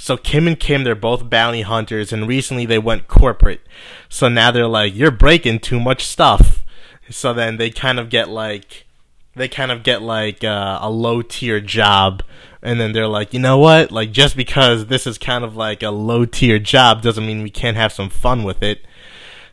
so 0.00 0.16
Kim 0.16 0.46
and 0.46 0.58
Kim, 0.58 0.82
they're 0.82 0.94
both 0.94 1.28
bounty 1.28 1.60
hunters, 1.60 2.10
and 2.10 2.26
recently 2.26 2.64
they 2.64 2.78
went 2.78 3.06
corporate. 3.06 3.60
So 4.08 4.28
now 4.28 4.50
they're 4.50 4.66
like, 4.66 4.94
you're 4.94 5.10
breaking 5.10 5.58
too 5.58 5.78
much 5.78 6.06
stuff. 6.06 6.64
So 7.10 7.34
then 7.34 7.58
they 7.58 7.68
kind 7.68 8.00
of 8.00 8.08
get 8.08 8.30
like, 8.30 8.86
they 9.34 9.46
kind 9.46 9.70
of 9.70 9.82
get 9.82 10.00
like 10.00 10.42
uh, 10.42 10.78
a 10.80 10.90
low 10.90 11.20
tier 11.20 11.60
job 11.60 12.22
and 12.62 12.80
then 12.80 12.92
they're 12.92 13.06
like 13.06 13.32
you 13.32 13.40
know 13.40 13.58
what 13.58 13.90
like 13.90 14.12
just 14.12 14.36
because 14.36 14.86
this 14.86 15.06
is 15.06 15.16
kind 15.16 15.44
of 15.44 15.56
like 15.56 15.82
a 15.82 15.90
low 15.90 16.24
tier 16.26 16.58
job 16.58 17.00
doesn't 17.00 17.26
mean 17.26 17.42
we 17.42 17.50
can't 17.50 17.76
have 17.76 17.92
some 17.92 18.10
fun 18.10 18.42
with 18.42 18.62
it 18.62 18.84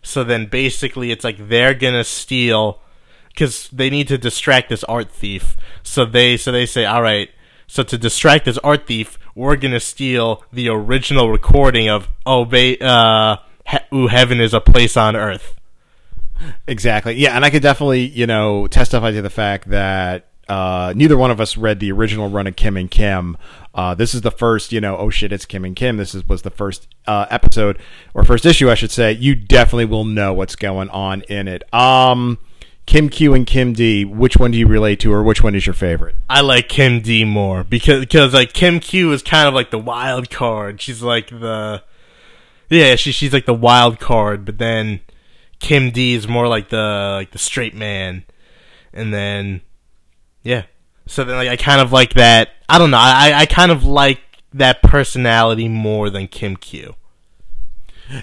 so 0.02 0.24
then 0.24 0.46
basically 0.46 1.12
it's 1.12 1.24
like 1.24 1.48
they're 1.48 1.74
gonna 1.74 2.04
steal 2.04 2.82
because 3.30 3.70
they 3.70 3.90
need 3.90 4.08
to 4.08 4.18
distract 4.18 4.68
this 4.68 4.84
art 4.86 5.10
thief 5.10 5.56
so 5.84 6.04
they 6.06 6.36
so 6.36 6.52
they 6.52 6.66
say 6.66 6.84
all 6.84 7.02
right 7.02 7.30
so 7.68 7.84
to 7.84 7.98
distract 7.98 8.46
this 8.46 8.58
art 8.60 8.88
thief 8.88 9.20
we're 9.36 9.56
gonna 9.56 9.80
steal 9.80 10.44
the 10.52 10.70
original 10.70 11.30
recording 11.30 11.90
of 11.90 12.08
oh 12.26 12.46
ba- 12.46 12.82
uh 12.84 13.38
he- 13.68 14.08
heaven 14.08 14.40
is 14.40 14.54
a 14.54 14.62
place 14.62 14.96
on 14.98 15.16
earth 15.16 15.56
Exactly. 16.68 17.16
Yeah, 17.16 17.36
and 17.36 17.44
I 17.44 17.50
could 17.50 17.64
definitely, 17.64 18.06
you 18.06 18.28
know, 18.28 18.68
testify 18.68 19.12
to 19.12 19.22
the 19.22 19.30
fact 19.30 19.70
that 19.70 20.28
uh, 20.48 20.94
neither 20.96 21.18
one 21.18 21.32
of 21.32 21.42
us 21.42 21.58
read 21.58 21.80
the 21.80 21.92
original 21.92 22.30
run 22.30 22.48
of 22.48 22.56
Kim 22.56 22.78
and 22.78 22.90
Kim. 22.90 23.38
Uh, 23.74 23.94
this 23.96 24.14
is 24.14 24.22
the 24.22 24.32
first, 24.32 24.72
you 24.72 24.80
know, 24.80 24.98
oh 24.98 25.10
shit, 25.10 25.32
it's 25.32 25.46
Kim 25.46 25.66
and 25.66 25.76
Kim. 25.76 25.98
This 25.98 26.16
is, 26.16 26.28
was 26.28 26.44
the 26.44 26.52
first 26.52 26.88
uh, 27.06 27.26
episode 27.30 27.80
or 28.14 28.24
first 28.24 28.46
issue, 28.46 28.70
I 28.70 28.76
should 28.76 28.92
say. 28.92 29.12
You 29.14 29.36
definitely 29.36 29.86
will 29.86 30.06
know 30.06 30.34
what's 30.34 30.56
going 30.56 30.90
on 30.90 31.22
in 31.24 31.48
it. 31.48 31.64
Um, 31.74 32.38
Kim 32.88 33.10
Q 33.10 33.34
and 33.34 33.46
Kim 33.46 33.74
D, 33.74 34.06
which 34.06 34.38
one 34.38 34.52
do 34.52 34.58
you 34.58 34.66
relate 34.66 35.02
to, 35.02 35.14
or 35.14 35.22
which 35.22 35.44
one 35.44 35.54
is 35.54 35.68
your 35.68 35.74
favorite? 35.74 36.16
I 36.30 36.40
like 36.40 36.70
Kim 36.70 37.02
D 37.02 37.26
more 37.26 37.66
because 37.66 38.00
because 38.00 38.34
like 38.34 38.54
Kim 38.54 38.80
Q 38.80 39.12
is 39.12 39.22
kind 39.22 39.48
of 39.48 39.54
like 39.54 39.72
the 39.72 39.78
wild 39.78 40.30
card. 40.30 40.82
She's 40.82 41.04
like 41.04 41.28
the 41.28 41.84
yeah, 42.70 42.96
she 42.96 43.12
she's 43.12 43.34
like 43.34 43.46
the 43.46 43.54
wild 43.54 44.00
card, 44.00 44.46
but 44.46 44.58
then 44.58 45.02
Kim 45.60 45.92
D 45.92 46.14
is 46.14 46.30
more 46.30 46.48
like 46.48 46.70
the 46.70 47.16
like 47.18 47.32
the 47.32 47.38
straight 47.38 47.76
man, 47.76 48.24
and 48.94 49.14
then 49.14 49.62
yeah. 50.44 50.64
So 51.08 51.26
then 51.26 51.36
like 51.36 51.50
I 51.50 51.58
kind 51.58 51.82
of 51.82 51.92
like 51.92 52.14
that. 52.14 52.52
I 52.70 52.78
don't 52.78 52.92
know. 52.92 52.98
I 52.98 53.34
I 53.36 53.46
kind 53.46 53.72
of 53.72 53.84
like 53.84 54.22
that 54.54 54.82
personality 54.82 55.68
more 55.68 56.10
than 56.10 56.30
Kim 56.30 56.56
Q. 56.56 56.96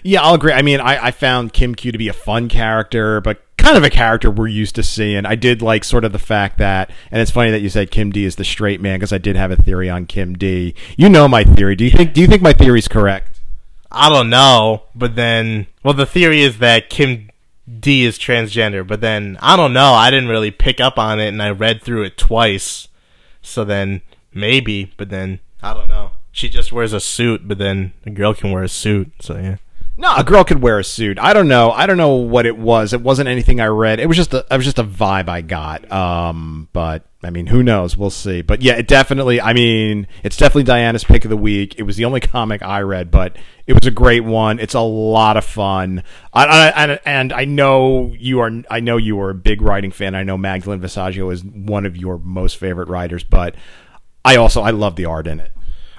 Yeah, 0.02 0.22
I'll 0.22 0.34
agree. 0.34 0.52
I 0.52 0.62
mean, 0.62 0.80
I, 0.80 1.08
I 1.08 1.10
found 1.10 1.52
Kim 1.52 1.74
Q 1.74 1.92
to 1.92 1.98
be 1.98 2.08
a 2.08 2.14
fun 2.14 2.48
character, 2.48 3.20
but 3.20 3.43
kind 3.64 3.78
of 3.78 3.82
a 3.84 3.90
character 3.90 4.30
we're 4.30 4.46
used 4.46 4.74
to 4.74 4.82
seeing. 4.82 5.24
I 5.24 5.36
did 5.36 5.62
like 5.62 5.84
sort 5.84 6.04
of 6.04 6.12
the 6.12 6.18
fact 6.18 6.58
that, 6.58 6.90
and 7.10 7.22
it's 7.22 7.30
funny 7.30 7.50
that 7.50 7.62
you 7.62 7.70
said 7.70 7.90
Kim 7.90 8.12
D 8.12 8.24
is 8.24 8.36
the 8.36 8.44
straight 8.44 8.78
man 8.78 8.98
because 8.98 9.12
I 9.12 9.18
did 9.18 9.36
have 9.36 9.50
a 9.50 9.56
theory 9.56 9.88
on 9.88 10.04
Kim 10.04 10.34
D. 10.34 10.74
You 10.98 11.08
know 11.08 11.26
my 11.28 11.44
theory. 11.44 11.74
Do 11.74 11.84
you 11.84 11.90
think? 11.90 12.12
Do 12.12 12.20
you 12.20 12.26
think 12.26 12.42
my 12.42 12.52
theory 12.52 12.78
is 12.78 12.88
correct? 12.88 13.40
I 13.90 14.10
don't 14.10 14.28
know, 14.28 14.82
but 14.94 15.14
then, 15.14 15.68
well, 15.82 15.94
the 15.94 16.04
theory 16.04 16.42
is 16.42 16.58
that 16.58 16.90
Kim 16.90 17.30
D 17.80 18.04
is 18.04 18.18
transgender, 18.18 18.86
but 18.86 19.00
then 19.00 19.38
I 19.40 19.56
don't 19.56 19.72
know. 19.72 19.94
I 19.94 20.10
didn't 20.10 20.28
really 20.28 20.50
pick 20.50 20.78
up 20.78 20.98
on 20.98 21.18
it, 21.18 21.28
and 21.28 21.42
I 21.42 21.50
read 21.50 21.82
through 21.82 22.02
it 22.02 22.18
twice. 22.18 22.88
So 23.40 23.64
then 23.64 24.02
maybe, 24.34 24.92
but 24.98 25.08
then 25.08 25.40
I 25.62 25.72
don't 25.72 25.88
know. 25.88 26.12
She 26.32 26.50
just 26.50 26.70
wears 26.70 26.92
a 26.92 27.00
suit, 27.00 27.48
but 27.48 27.56
then 27.56 27.94
a 28.04 28.10
girl 28.10 28.34
can 28.34 28.50
wear 28.50 28.64
a 28.64 28.68
suit. 28.68 29.12
So 29.20 29.36
yeah. 29.36 29.56
No, 29.96 30.12
a 30.16 30.24
girl 30.24 30.42
could 30.42 30.60
wear 30.60 30.80
a 30.80 30.84
suit. 30.84 31.20
I 31.20 31.32
don't 31.32 31.46
know. 31.46 31.70
I 31.70 31.86
don't 31.86 31.96
know 31.96 32.14
what 32.14 32.46
it 32.46 32.58
was. 32.58 32.92
It 32.92 33.00
wasn't 33.00 33.28
anything 33.28 33.60
I 33.60 33.66
read. 33.66 34.00
It 34.00 34.06
was 34.06 34.16
just 34.16 34.34
a. 34.34 34.44
It 34.50 34.56
was 34.56 34.64
just 34.64 34.80
a 34.80 34.84
vibe 34.84 35.28
I 35.28 35.40
got. 35.40 35.90
Um, 35.92 36.68
but 36.72 37.04
I 37.22 37.30
mean, 37.30 37.46
who 37.46 37.62
knows? 37.62 37.96
We'll 37.96 38.10
see. 38.10 38.42
But 38.42 38.60
yeah, 38.60 38.72
it 38.74 38.88
definitely. 38.88 39.40
I 39.40 39.52
mean, 39.52 40.08
it's 40.24 40.36
definitely 40.36 40.64
Diana's 40.64 41.04
pick 41.04 41.24
of 41.24 41.28
the 41.28 41.36
week. 41.36 41.76
It 41.78 41.84
was 41.84 41.96
the 41.96 42.06
only 42.06 42.18
comic 42.18 42.60
I 42.60 42.80
read, 42.80 43.12
but 43.12 43.36
it 43.68 43.74
was 43.74 43.86
a 43.86 43.92
great 43.92 44.24
one. 44.24 44.58
It's 44.58 44.74
a 44.74 44.80
lot 44.80 45.36
of 45.36 45.44
fun. 45.44 46.02
I, 46.32 46.44
I, 46.70 46.98
and 47.06 47.32
I 47.32 47.44
know 47.44 48.12
you 48.18 48.40
are. 48.40 48.50
I 48.68 48.80
know 48.80 48.96
you 48.96 49.20
are 49.20 49.30
a 49.30 49.34
big 49.34 49.62
writing 49.62 49.92
fan. 49.92 50.16
I 50.16 50.24
know 50.24 50.36
Magdalene 50.36 50.80
Visaggio 50.80 51.32
is 51.32 51.44
one 51.44 51.86
of 51.86 51.96
your 51.96 52.18
most 52.18 52.56
favorite 52.56 52.88
writers, 52.88 53.22
but 53.22 53.54
I 54.24 54.36
also 54.36 54.60
I 54.60 54.70
love 54.70 54.96
the 54.96 55.04
art 55.04 55.28
in 55.28 55.38
it. 55.38 55.52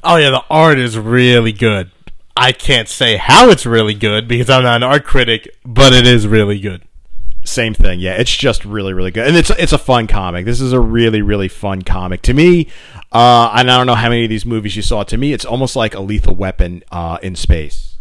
Oh 0.03 0.17
yeah, 0.17 0.31
the 0.31 0.43
art 0.49 0.79
is 0.79 0.97
really 0.97 1.53
good. 1.53 1.91
I 2.37 2.51
can't 2.51 2.89
say 2.89 3.15
how 3.15 3.49
it's 3.49 3.65
really 3.65 3.93
good 3.93 4.27
because 4.27 4.49
I'm 4.49 4.63
not 4.63 4.77
an 4.77 4.83
art 4.83 5.05
critic, 5.05 5.55
but 5.63 5.93
it 5.93 6.05
is 6.05 6.27
really 6.27 6.59
good. 6.59 6.81
Same 7.45 7.73
thing, 7.73 7.99
yeah. 7.99 8.15
It's 8.15 8.35
just 8.35 8.65
really, 8.65 8.91
really 8.91 9.11
good, 9.11 9.27
and 9.27 9.37
it's 9.37 9.51
it's 9.51 9.71
a 9.71 9.77
fun 9.77 10.07
comic. 10.07 10.45
This 10.45 10.59
is 10.59 10.73
a 10.73 10.79
really, 10.79 11.21
really 11.21 11.47
fun 11.47 11.83
comic 11.83 12.23
to 12.23 12.33
me. 12.33 12.67
Uh, 13.11 13.51
and 13.55 13.71
I 13.71 13.77
don't 13.77 13.85
know 13.85 13.95
how 13.95 14.09
many 14.09 14.23
of 14.23 14.29
these 14.29 14.45
movies 14.45 14.75
you 14.75 14.81
saw. 14.81 15.03
To 15.03 15.17
me, 15.17 15.31
it's 15.31 15.45
almost 15.45 15.75
like 15.75 15.93
a 15.93 15.99
Lethal 15.99 16.35
Weapon 16.35 16.83
uh, 16.91 17.19
in 17.21 17.35
space. 17.35 17.97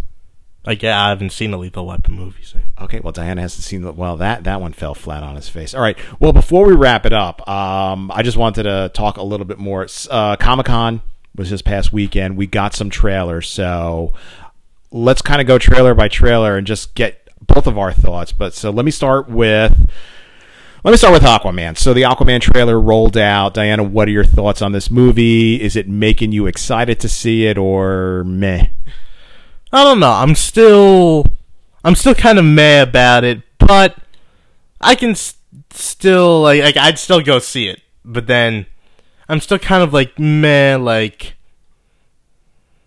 Like 0.67 0.83
yeah, 0.83 1.05
I 1.05 1.11
haven't 1.11 1.31
seen 1.31 1.53
a 1.53 1.59
Lethal 1.59 1.87
Weapon 1.87 2.15
movie. 2.15 2.43
So. 2.43 2.59
Okay, 2.81 3.01
well 3.01 3.13
Diana 3.13 3.43
hasn't 3.43 3.65
seen 3.65 3.83
the 3.83 3.93
well 3.93 4.17
that 4.17 4.45
that 4.45 4.61
one 4.61 4.73
fell 4.73 4.95
flat 4.95 5.23
on 5.23 5.37
his 5.37 5.49
face. 5.49 5.75
All 5.75 5.83
right, 5.83 5.99
well 6.19 6.33
before 6.33 6.67
we 6.67 6.75
wrap 6.75 7.05
it 7.05 7.13
up, 7.13 7.47
um, 7.47 8.11
I 8.11 8.23
just 8.23 8.39
wanted 8.39 8.63
to 8.63 8.91
talk 8.95 9.19
a 9.19 9.23
little 9.23 9.47
bit 9.47 9.59
more. 9.59 9.87
Uh, 10.11 10.37
Comic 10.37 10.67
Con 10.67 11.03
was 11.35 11.51
this 11.51 11.63
past 11.63 11.93
weekend. 11.93 12.37
We 12.37 12.47
got 12.47 12.75
some 12.75 12.91
trailers, 12.91 13.49
so 13.49 14.13
let's 14.91 15.23
kind 15.23 15.41
of 15.41 15.47
go 15.47 15.59
trailer 15.59 15.95
by 15.95 16.09
trailer 16.09 16.57
and 16.57 16.67
just 16.67 16.95
get 16.95 17.29
both 17.41 17.67
of 17.67 17.77
our 17.77 17.93
thoughts. 17.93 18.33
But 18.33 18.55
so 18.55 18.71
let 18.71 18.85
me 18.85 18.91
start 18.91 19.29
with 19.29 19.91
let 20.85 20.91
me 20.91 20.97
start 20.97 21.15
with 21.15 21.23
Aquaman. 21.23 21.79
So 21.79 21.95
the 21.95 22.03
Aquaman 22.03 22.41
trailer 22.41 22.79
rolled 22.79 23.17
out. 23.17 23.55
Diana, 23.55 23.83
what 23.83 24.07
are 24.07 24.13
your 24.13 24.25
thoughts 24.25 24.61
on 24.63 24.73
this 24.73 24.91
movie? 24.91 25.61
Is 25.61 25.77
it 25.77 25.89
making 25.89 26.33
you 26.33 26.47
excited 26.47 27.01
to 27.01 27.09
see 27.09 27.47
it 27.47 27.57
or 27.57 28.23
meh? 28.25 28.67
I 29.73 29.83
don't 29.83 29.99
know. 29.99 30.13
I'm 30.13 30.35
still 30.35 31.27
I'm 31.83 31.95
still 31.95 32.15
kind 32.15 32.39
of 32.39 32.45
meh 32.45 32.83
about 32.83 33.25
it, 33.25 33.43
but 33.59 33.97
I 34.81 34.95
can 34.95 35.11
s- 35.11 35.37
still 35.71 36.43
like, 36.43 36.63
like 36.63 36.77
I'd 36.77 36.99
still 36.99 37.21
go 37.21 37.39
see 37.39 37.69
it. 37.69 37.81
But 38.05 38.27
then 38.27 38.67
I'm 39.29 39.41
still 39.41 39.59
kind 39.59 39.83
of 39.83 39.93
like 39.93 40.19
meh, 40.19 40.77
like 40.77 41.35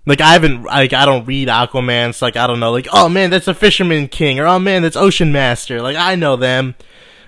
like 0.05 0.21
I 0.21 0.33
haven't 0.33 0.63
like 0.63 0.93
I 0.93 1.05
don't 1.05 1.25
read 1.25 1.49
Aquaman, 1.49 2.13
so 2.13 2.25
like 2.25 2.37
I 2.37 2.47
don't 2.47 2.59
know, 2.59 2.71
like 2.71 2.87
oh 2.93 3.09
man, 3.09 3.29
that's 3.29 3.47
a 3.47 3.53
Fisherman 3.53 4.07
King, 4.07 4.39
or 4.39 4.47
oh 4.47 4.59
man, 4.59 4.81
that's 4.81 4.95
Ocean 4.95 5.31
Master. 5.31 5.81
Like 5.81 5.97
I 5.97 6.15
know 6.15 6.35
them, 6.35 6.75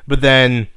but 0.07 0.21
then 0.21 0.67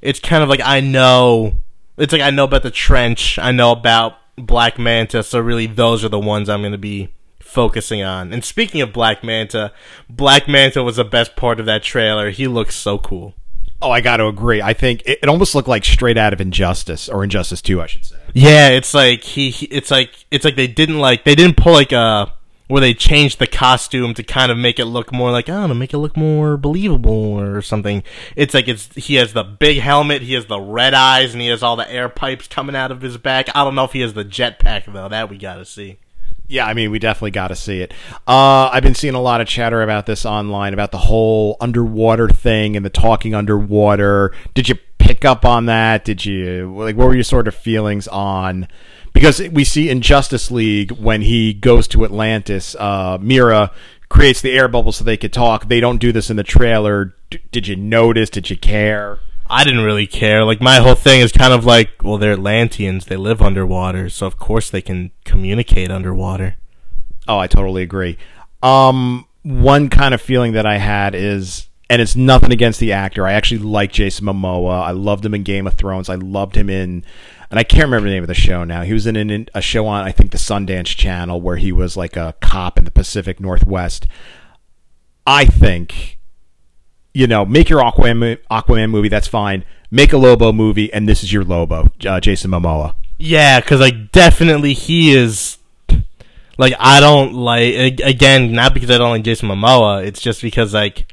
it's 0.00 0.20
kind 0.20 0.42
of 0.42 0.48
like 0.48 0.60
I 0.64 0.80
know. 0.80 1.54
It's 1.98 2.12
like 2.12 2.22
I 2.22 2.30
know 2.30 2.44
about 2.44 2.62
the 2.62 2.70
trench, 2.70 3.38
I 3.38 3.50
know 3.50 3.72
about 3.72 4.16
Black 4.36 4.78
Manta, 4.78 5.22
so 5.22 5.40
really 5.40 5.66
those 5.66 6.04
are 6.04 6.08
the 6.08 6.20
ones 6.20 6.48
I'm 6.48 6.62
to 6.62 6.78
be 6.78 7.12
focusing 7.40 8.02
on. 8.02 8.32
And 8.32 8.44
speaking 8.44 8.80
of 8.80 8.92
Black 8.92 9.24
Manta, 9.24 9.72
Black 10.08 10.46
Manta 10.46 10.82
was 10.82 10.96
the 10.96 11.04
best 11.04 11.36
part 11.36 11.58
of 11.58 11.66
that 11.66 11.82
trailer. 11.82 12.30
He 12.30 12.46
looks 12.46 12.76
so 12.76 12.96
cool. 12.96 13.34
Oh, 13.82 13.90
I 13.90 14.00
got 14.00 14.18
to 14.18 14.26
agree. 14.26 14.60
I 14.60 14.74
think 14.74 15.02
it, 15.06 15.20
it 15.22 15.28
almost 15.28 15.54
looked 15.54 15.68
like 15.68 15.84
straight 15.84 16.18
out 16.18 16.32
of 16.32 16.40
Injustice 16.40 17.08
or 17.08 17.24
Injustice 17.24 17.62
Two, 17.62 17.80
I 17.80 17.86
should 17.86 18.04
say. 18.04 18.16
Yeah, 18.34 18.68
it's 18.68 18.92
like 18.92 19.22
he, 19.22 19.50
he 19.50 19.66
it's 19.66 19.90
like 19.90 20.26
it's 20.30 20.44
like 20.44 20.56
they 20.56 20.66
didn't 20.66 20.98
like 20.98 21.24
they 21.24 21.34
didn't 21.34 21.56
pull 21.56 21.72
like 21.72 21.92
a 21.92 22.32
where 22.70 22.80
they 22.80 22.94
changed 22.94 23.40
the 23.40 23.48
costume 23.48 24.14
to 24.14 24.22
kind 24.22 24.52
of 24.52 24.56
make 24.56 24.78
it 24.78 24.84
look 24.84 25.12
more 25.12 25.32
like 25.32 25.48
I 25.48 25.54
don't 25.54 25.70
know, 25.70 25.74
make 25.74 25.92
it 25.92 25.98
look 25.98 26.16
more 26.16 26.56
believable 26.56 27.10
or 27.10 27.62
something. 27.62 28.02
It's 28.36 28.54
like 28.54 28.68
it's 28.68 28.94
he 28.94 29.16
has 29.16 29.32
the 29.32 29.42
big 29.42 29.78
helmet, 29.78 30.22
he 30.22 30.34
has 30.34 30.46
the 30.46 30.60
red 30.60 30.94
eyes, 30.94 31.32
and 31.32 31.42
he 31.42 31.48
has 31.48 31.62
all 31.62 31.74
the 31.74 31.90
air 31.90 32.08
pipes 32.08 32.46
coming 32.46 32.76
out 32.76 32.92
of 32.92 33.00
his 33.00 33.16
back. 33.16 33.48
I 33.56 33.64
don't 33.64 33.74
know 33.74 33.84
if 33.84 33.92
he 33.92 34.00
has 34.02 34.14
the 34.14 34.24
jetpack 34.24 34.92
though. 34.92 35.08
That 35.08 35.30
we 35.30 35.38
gotta 35.38 35.64
see. 35.64 35.98
Yeah, 36.50 36.66
I 36.66 36.74
mean, 36.74 36.90
we 36.90 36.98
definitely 36.98 37.30
got 37.30 37.48
to 37.48 37.56
see 37.56 37.80
it. 37.80 37.94
Uh, 38.26 38.68
I've 38.72 38.82
been 38.82 38.96
seeing 38.96 39.14
a 39.14 39.20
lot 39.20 39.40
of 39.40 39.46
chatter 39.46 39.82
about 39.82 40.06
this 40.06 40.26
online 40.26 40.74
about 40.74 40.90
the 40.90 40.98
whole 40.98 41.56
underwater 41.60 42.28
thing 42.28 42.76
and 42.76 42.84
the 42.84 42.90
talking 42.90 43.36
underwater. 43.36 44.34
Did 44.52 44.68
you 44.68 44.74
pick 44.98 45.24
up 45.24 45.44
on 45.44 45.66
that? 45.66 46.04
Did 46.04 46.24
you 46.24 46.74
like 46.76 46.96
what 46.96 47.06
were 47.06 47.14
your 47.14 47.22
sort 47.22 47.46
of 47.46 47.54
feelings 47.54 48.08
on? 48.08 48.66
Because 49.12 49.40
we 49.40 49.62
see 49.62 49.88
in 49.88 50.00
Justice 50.00 50.50
League 50.50 50.90
when 50.90 51.22
he 51.22 51.54
goes 51.54 51.86
to 51.88 52.04
Atlantis, 52.04 52.74
uh, 52.74 53.16
Mera 53.20 53.70
creates 54.08 54.40
the 54.40 54.50
air 54.50 54.66
bubble 54.66 54.90
so 54.90 55.04
they 55.04 55.16
could 55.16 55.32
talk. 55.32 55.68
They 55.68 55.78
don't 55.78 55.98
do 55.98 56.10
this 56.10 56.30
in 56.30 56.36
the 56.36 56.42
trailer. 56.42 57.14
D- 57.30 57.38
did 57.52 57.68
you 57.68 57.76
notice? 57.76 58.28
Did 58.28 58.50
you 58.50 58.56
care? 58.56 59.20
I 59.50 59.64
didn't 59.64 59.84
really 59.84 60.06
care. 60.06 60.44
Like 60.44 60.60
my 60.60 60.76
whole 60.76 60.94
thing 60.94 61.20
is 61.20 61.32
kind 61.32 61.52
of 61.52 61.64
like, 61.64 61.90
well, 62.04 62.18
they're 62.18 62.32
Atlanteans. 62.32 63.06
They 63.06 63.16
live 63.16 63.42
underwater, 63.42 64.08
so 64.08 64.26
of 64.26 64.38
course 64.38 64.70
they 64.70 64.80
can 64.80 65.10
communicate 65.24 65.90
underwater. 65.90 66.56
Oh, 67.26 67.38
I 67.38 67.48
totally 67.48 67.82
agree. 67.82 68.16
Um, 68.62 69.26
one 69.42 69.88
kind 69.88 70.14
of 70.14 70.22
feeling 70.22 70.52
that 70.52 70.66
I 70.66 70.78
had 70.78 71.16
is, 71.16 71.68
and 71.88 72.00
it's 72.00 72.14
nothing 72.14 72.52
against 72.52 72.78
the 72.78 72.92
actor. 72.92 73.26
I 73.26 73.32
actually 73.32 73.58
like 73.58 73.90
Jason 73.90 74.26
Momoa. 74.26 74.82
I 74.82 74.92
loved 74.92 75.24
him 75.24 75.34
in 75.34 75.42
Game 75.42 75.66
of 75.66 75.74
Thrones. 75.74 76.08
I 76.08 76.14
loved 76.14 76.56
him 76.56 76.70
in, 76.70 77.04
and 77.50 77.58
I 77.58 77.64
can't 77.64 77.86
remember 77.86 78.08
the 78.08 78.14
name 78.14 78.22
of 78.22 78.28
the 78.28 78.34
show 78.34 78.62
now. 78.62 78.82
He 78.82 78.92
was 78.92 79.08
in, 79.08 79.16
in 79.16 79.48
a 79.52 79.60
show 79.60 79.86
on 79.88 80.06
I 80.06 80.12
think 80.12 80.30
the 80.30 80.38
Sundance 80.38 80.96
Channel 80.96 81.40
where 81.40 81.56
he 81.56 81.72
was 81.72 81.96
like 81.96 82.16
a 82.16 82.36
cop 82.40 82.78
in 82.78 82.84
the 82.84 82.92
Pacific 82.92 83.40
Northwest. 83.40 84.06
I 85.26 85.44
think, 85.44 86.19
you 87.12 87.26
know, 87.26 87.44
make 87.44 87.68
your 87.68 87.80
Aquaman 87.80 88.38
Aquaman 88.50 88.90
movie. 88.90 89.08
That's 89.08 89.28
fine. 89.28 89.64
Make 89.90 90.12
a 90.12 90.18
Lobo 90.18 90.52
movie, 90.52 90.92
and 90.92 91.08
this 91.08 91.24
is 91.24 91.32
your 91.32 91.44
Lobo, 91.44 91.90
uh, 92.06 92.20
Jason 92.20 92.50
Momoa. 92.50 92.94
Yeah, 93.18 93.60
because 93.60 93.80
like 93.80 94.12
definitely 94.12 94.72
he 94.72 95.12
is. 95.12 95.58
Like 96.58 96.74
I 96.78 97.00
don't 97.00 97.32
like 97.34 98.00
again, 98.00 98.52
not 98.52 98.74
because 98.74 98.90
I 98.90 98.98
don't 98.98 99.10
like 99.10 99.24
Jason 99.24 99.48
Momoa. 99.48 100.04
It's 100.04 100.20
just 100.20 100.42
because 100.42 100.74
like 100.74 101.12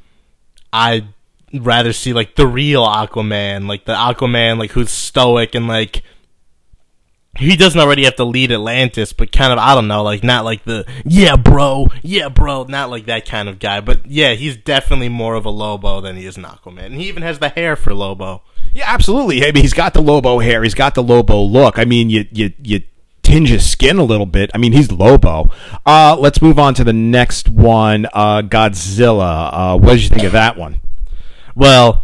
I'd 0.72 1.08
rather 1.54 1.94
see 1.94 2.14
like 2.14 2.36
the 2.36 2.48
real 2.48 2.86
Aquaman, 2.86 3.68
like 3.68 3.86
the 3.86 3.94
Aquaman, 3.94 4.60
like 4.60 4.72
who's 4.72 4.92
stoic 4.92 5.56
and 5.56 5.68
like 5.68 6.04
he 7.38 7.56
doesn't 7.56 7.80
already 7.80 8.06
have 8.06 8.16
to 8.16 8.24
lead 8.24 8.52
Atlantis, 8.52 9.14
but 9.14 9.32
kind 9.32 9.54
of 9.54 9.60
I 9.60 9.76
don't 9.76 9.88
know, 9.88 10.04
like 10.04 10.24
not 10.24 10.46
like 10.46 10.64
the 10.64 10.86
yeah 11.06 11.36
bro, 11.36 11.88
yeah 12.02 12.30
bro, 12.30 12.64
not 12.64 12.90
like 12.90 13.06
that 13.06 13.26
kind 13.26 13.48
of 13.48 13.60
guy. 13.60 13.80
But 13.80 14.06
yeah, 14.06 14.34
he's 14.34 14.58
definitely 14.58 15.10
more 15.10 15.36
of 15.36 15.46
a 15.46 15.50
Lobo 15.50 16.02
than 16.02 16.16
he 16.16 16.26
is 16.26 16.38
an 16.38 16.44
Aquaman, 16.44 16.88
and 16.88 16.96
he 16.96 17.08
even 17.08 17.24
has 17.24 17.40
the 17.40 17.50
hair 17.50 17.76
for 17.76 17.94
Lobo. 17.94 18.42
Yeah, 18.74 18.86
absolutely. 18.88 19.44
I 19.44 19.52
mean, 19.52 19.64
he's 19.64 19.74
got 19.74 19.94
the 19.94 20.02
Lobo 20.02 20.40
hair. 20.40 20.64
He's 20.64 20.74
got 20.74 20.96
the 20.96 21.04
Lobo 21.04 21.42
look. 21.42 21.80
I 21.80 21.86
mean, 21.86 22.10
you 22.10 22.26
you 22.32 22.54
you 22.62 22.82
tinge 23.24 23.50
his 23.50 23.70
skin 23.70 23.98
a 23.98 24.04
little 24.04 24.26
bit. 24.26 24.50
I 24.54 24.58
mean, 24.58 24.72
he's 24.72 24.92
Lobo. 24.92 25.50
Uh, 25.86 26.16
let's 26.20 26.42
move 26.42 26.58
on 26.58 26.74
to 26.76 26.84
the 26.84 26.94
next 26.94 27.50
one, 27.50 28.08
uh, 28.14 28.42
Godzilla. 28.42 29.50
Uh, 29.52 29.78
what 29.78 29.94
did 29.94 30.04
you 30.04 30.10
think 30.10 30.24
of 30.24 30.32
that 30.32 30.58
one? 30.58 30.80
Well, 31.56 32.04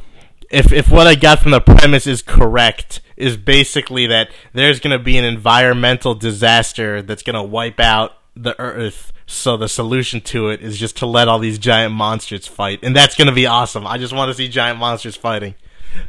if 0.49 0.71
if 0.71 0.89
what 0.89 1.07
I 1.07 1.15
got 1.15 1.39
from 1.39 1.51
the 1.51 1.61
premise 1.61 2.07
is 2.07 2.21
correct, 2.21 3.01
is 3.23 3.37
basically 3.37 4.07
that 4.07 4.29
there's 4.51 4.79
going 4.79 4.97
to 4.97 5.03
be 5.03 5.17
an 5.17 5.25
environmental 5.25 6.13
disaster 6.13 7.01
that's 7.01 7.23
going 7.23 7.35
to 7.35 7.43
wipe 7.43 7.79
out 7.79 8.17
the 8.35 8.59
Earth. 8.59 9.11
So 9.25 9.55
the 9.55 9.69
solution 9.69 10.19
to 10.21 10.49
it 10.49 10.61
is 10.61 10.77
just 10.77 10.97
to 10.97 11.05
let 11.05 11.27
all 11.27 11.39
these 11.39 11.57
giant 11.57 11.93
monsters 11.93 12.45
fight, 12.45 12.79
and 12.83 12.95
that's 12.95 13.15
going 13.15 13.27
to 13.27 13.33
be 13.33 13.47
awesome. 13.47 13.87
I 13.87 13.97
just 13.97 14.13
want 14.13 14.29
to 14.29 14.33
see 14.35 14.49
giant 14.49 14.79
monsters 14.79 15.15
fighting. 15.15 15.55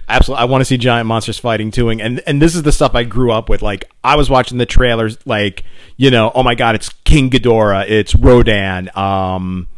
Absolutely, 0.08 0.42
I 0.42 0.44
want 0.46 0.62
to 0.62 0.64
see 0.64 0.76
giant 0.76 1.06
monsters 1.06 1.38
fighting 1.38 1.70
too, 1.70 1.90
and 1.90 2.20
and 2.26 2.42
this 2.42 2.54
is 2.54 2.62
the 2.62 2.72
stuff 2.72 2.94
I 2.94 3.04
grew 3.04 3.30
up 3.30 3.48
with. 3.48 3.62
Like 3.62 3.90
I 4.02 4.16
was 4.16 4.28
watching 4.28 4.58
the 4.58 4.66
trailers, 4.66 5.18
like 5.26 5.64
you 5.96 6.10
know, 6.10 6.32
oh 6.34 6.42
my 6.42 6.54
god, 6.54 6.74
it's 6.74 6.88
King 7.04 7.30
Ghidorah, 7.30 7.88
it's 7.88 8.14
Rodan, 8.14 8.90
um, 8.96 9.68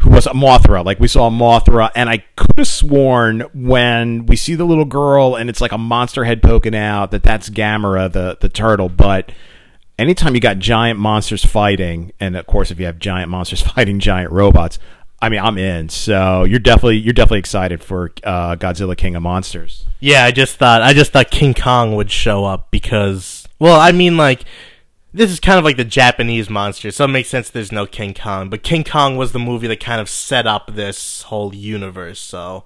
who 0.00 0.10
was 0.10 0.26
a 0.26 0.30
Mothra. 0.30 0.84
Like 0.84 0.98
we 0.98 1.08
saw 1.08 1.30
Mothra, 1.30 1.90
and 1.94 2.08
I 2.08 2.18
could 2.36 2.52
have 2.56 2.66
sworn 2.66 3.40
when 3.52 4.26
we 4.26 4.36
see 4.36 4.54
the 4.54 4.64
little 4.64 4.84
girl 4.84 5.36
and 5.36 5.48
it's 5.50 5.60
like 5.60 5.72
a 5.72 5.78
monster 5.78 6.24
head 6.24 6.42
poking 6.42 6.74
out 6.74 7.10
that 7.10 7.22
that's 7.22 7.50
Gamera, 7.50 8.10
the 8.10 8.36
the 8.40 8.48
turtle. 8.48 8.88
But 8.88 9.32
anytime 9.98 10.34
you 10.34 10.40
got 10.40 10.58
giant 10.58 10.98
monsters 10.98 11.44
fighting, 11.44 12.12
and 12.18 12.36
of 12.36 12.46
course 12.46 12.70
if 12.70 12.80
you 12.80 12.86
have 12.86 12.98
giant 12.98 13.30
monsters 13.30 13.62
fighting 13.74 14.00
giant 14.00 14.32
robots, 14.32 14.78
I 15.22 15.28
mean, 15.28 15.40
I'm 15.40 15.58
in. 15.58 15.90
So 15.90 16.44
you're 16.44 16.58
definitely 16.58 16.96
you're 16.96 17.12
definitely 17.12 17.40
excited 17.40 17.82
for 17.82 18.10
uh, 18.24 18.56
Godzilla 18.56 18.96
King 18.96 19.16
of 19.16 19.22
Monsters. 19.22 19.86
Yeah, 20.00 20.24
I 20.24 20.30
just 20.30 20.56
thought 20.56 20.82
I 20.82 20.94
just 20.94 21.12
thought 21.12 21.30
King 21.30 21.52
Kong 21.52 21.94
would 21.96 22.10
show 22.10 22.44
up 22.46 22.70
because 22.70 23.46
well, 23.58 23.78
I 23.78 23.92
mean 23.92 24.16
like 24.16 24.44
this 25.12 25.30
is 25.30 25.40
kind 25.40 25.58
of 25.58 25.64
like 25.64 25.76
the 25.76 25.84
Japanese 25.84 26.48
monster, 26.48 26.90
so 26.90 27.04
it 27.04 27.08
makes 27.08 27.28
sense 27.28 27.50
there's 27.50 27.72
no 27.72 27.86
King 27.86 28.14
Kong. 28.14 28.48
But 28.48 28.62
King 28.62 28.84
Kong 28.84 29.16
was 29.16 29.32
the 29.32 29.38
movie 29.38 29.66
that 29.66 29.80
kind 29.80 30.00
of 30.00 30.08
set 30.08 30.46
up 30.46 30.74
this 30.74 31.22
whole 31.22 31.54
universe, 31.54 32.20
so 32.20 32.64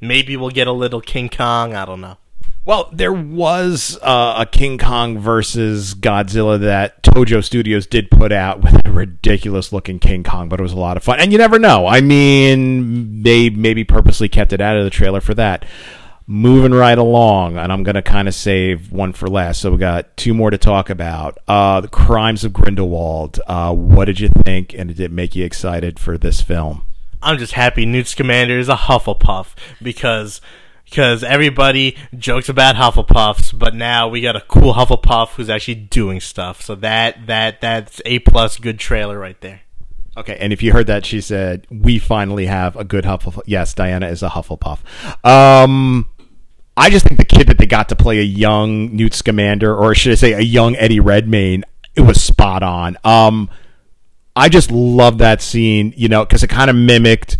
maybe 0.00 0.36
we'll 0.36 0.50
get 0.50 0.66
a 0.66 0.72
little 0.72 1.00
King 1.00 1.28
Kong. 1.28 1.74
I 1.74 1.84
don't 1.84 2.00
know. 2.00 2.16
Well, 2.64 2.90
there 2.92 3.12
was 3.12 3.98
uh, 4.02 4.36
a 4.38 4.46
King 4.46 4.78
Kong 4.78 5.18
versus 5.18 5.94
Godzilla 5.94 6.60
that 6.60 7.02
Toho 7.02 7.42
Studios 7.42 7.88
did 7.88 8.08
put 8.08 8.30
out 8.30 8.62
with 8.62 8.86
a 8.86 8.92
ridiculous 8.92 9.72
looking 9.72 9.98
King 9.98 10.22
Kong, 10.22 10.48
but 10.48 10.60
it 10.60 10.62
was 10.62 10.72
a 10.72 10.78
lot 10.78 10.96
of 10.96 11.02
fun. 11.02 11.18
And 11.18 11.32
you 11.32 11.38
never 11.38 11.58
know. 11.58 11.88
I 11.88 12.00
mean, 12.00 13.24
they 13.24 13.50
maybe 13.50 13.82
purposely 13.82 14.28
kept 14.28 14.52
it 14.52 14.60
out 14.60 14.76
of 14.76 14.84
the 14.84 14.90
trailer 14.90 15.20
for 15.20 15.34
that. 15.34 15.64
Moving 16.26 16.72
right 16.72 16.96
along, 16.96 17.58
and 17.58 17.72
I'm 17.72 17.82
going 17.82 17.96
to 17.96 18.02
kind 18.02 18.28
of 18.28 18.34
save 18.34 18.92
one 18.92 19.12
for 19.12 19.28
last. 19.28 19.60
So 19.60 19.72
we 19.72 19.78
got 19.78 20.16
two 20.16 20.34
more 20.34 20.50
to 20.50 20.58
talk 20.58 20.88
about. 20.88 21.38
Uh, 21.48 21.80
the 21.80 21.88
Crimes 21.88 22.44
of 22.44 22.52
Grindelwald. 22.52 23.40
Uh, 23.46 23.74
what 23.74 24.04
did 24.04 24.20
you 24.20 24.28
think, 24.28 24.72
and 24.74 24.88
did 24.88 25.00
it 25.00 25.10
make 25.10 25.34
you 25.34 25.44
excited 25.44 25.98
for 25.98 26.16
this 26.16 26.40
film? 26.40 26.82
I'm 27.22 27.38
just 27.38 27.52
happy 27.52 27.86
Newt 27.86 28.08
Scamander 28.08 28.58
is 28.58 28.68
a 28.68 28.74
Hufflepuff 28.74 29.54
because 29.80 30.40
because 30.84 31.24
everybody 31.24 31.96
jokes 32.18 32.50
about 32.50 32.74
Hufflepuffs, 32.76 33.56
but 33.58 33.74
now 33.74 34.08
we 34.08 34.20
got 34.20 34.36
a 34.36 34.42
cool 34.42 34.74
Hufflepuff 34.74 35.30
who's 35.30 35.48
actually 35.48 35.76
doing 35.76 36.20
stuff. 36.20 36.60
So 36.60 36.74
that 36.76 37.26
that 37.26 37.60
that's 37.60 38.02
a 38.04 38.18
plus 38.20 38.58
good 38.58 38.78
trailer 38.78 39.18
right 39.18 39.40
there. 39.40 39.62
Okay, 40.14 40.36
and 40.38 40.52
if 40.52 40.62
you 40.62 40.72
heard 40.72 40.88
that, 40.88 41.06
she 41.06 41.22
said, 41.22 41.66
"We 41.70 41.98
finally 41.98 42.44
have 42.44 42.76
a 42.76 42.84
good 42.84 43.04
Hufflepuff." 43.04 43.42
Yes, 43.46 43.72
Diana 43.72 44.08
is 44.08 44.22
a 44.22 44.28
Hufflepuff. 44.28 44.80
Um, 45.24 46.08
I 46.76 46.90
just 46.90 47.06
think 47.06 47.18
the 47.18 47.24
kid 47.24 47.48
that 47.48 47.58
they 47.58 47.66
got 47.66 47.88
to 47.90 47.96
play 47.96 48.18
a 48.18 48.22
young 48.22 48.96
Newt 48.96 49.14
Scamander, 49.14 49.74
or 49.74 49.94
should 49.94 50.12
I 50.12 50.14
say, 50.16 50.32
a 50.32 50.40
young 50.40 50.74
Eddie 50.76 51.00
Redmayne, 51.00 51.64
it 51.94 52.00
was 52.00 52.22
spot 52.22 52.62
on. 52.62 52.96
Um, 53.04 53.50
I 54.34 54.48
just 54.48 54.70
love 54.70 55.18
that 55.18 55.42
scene, 55.42 55.92
you 55.96 56.08
know, 56.08 56.24
because 56.24 56.42
it 56.42 56.48
kind 56.48 56.70
of 56.70 56.76
mimicked 56.76 57.36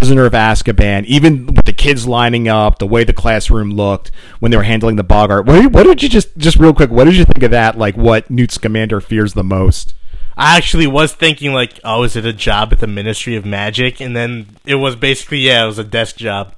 Prisoner 0.00 0.24
of 0.24 0.32
Azkaban, 0.32 1.04
even 1.04 1.46
with 1.46 1.64
the 1.64 1.72
kids 1.72 2.08
lining 2.08 2.48
up, 2.48 2.80
the 2.80 2.86
way 2.86 3.04
the 3.04 3.12
classroom 3.12 3.70
looked 3.70 4.10
when 4.40 4.50
they 4.50 4.56
were 4.56 4.64
handling 4.64 4.96
the 4.96 5.04
Boggart. 5.04 5.46
What 5.46 5.70
what 5.70 5.84
did 5.84 6.02
you 6.02 6.08
just, 6.08 6.36
just 6.36 6.56
real 6.56 6.74
quick, 6.74 6.90
what 6.90 7.04
did 7.04 7.14
you 7.14 7.24
think 7.24 7.44
of 7.44 7.52
that? 7.52 7.78
Like, 7.78 7.96
what 7.96 8.28
Newt 8.28 8.50
Scamander 8.50 9.00
fears 9.00 9.34
the 9.34 9.44
most? 9.44 9.94
I 10.36 10.56
actually 10.56 10.88
was 10.88 11.12
thinking 11.12 11.52
like, 11.52 11.78
oh, 11.84 12.02
is 12.02 12.16
it 12.16 12.26
a 12.26 12.32
job 12.32 12.72
at 12.72 12.80
the 12.80 12.86
Ministry 12.88 13.36
of 13.36 13.44
Magic? 13.44 14.00
And 14.00 14.16
then 14.16 14.46
it 14.64 14.76
was 14.76 14.96
basically, 14.96 15.38
yeah, 15.38 15.62
it 15.62 15.66
was 15.66 15.78
a 15.78 15.84
desk 15.84 16.16
job. 16.16 16.54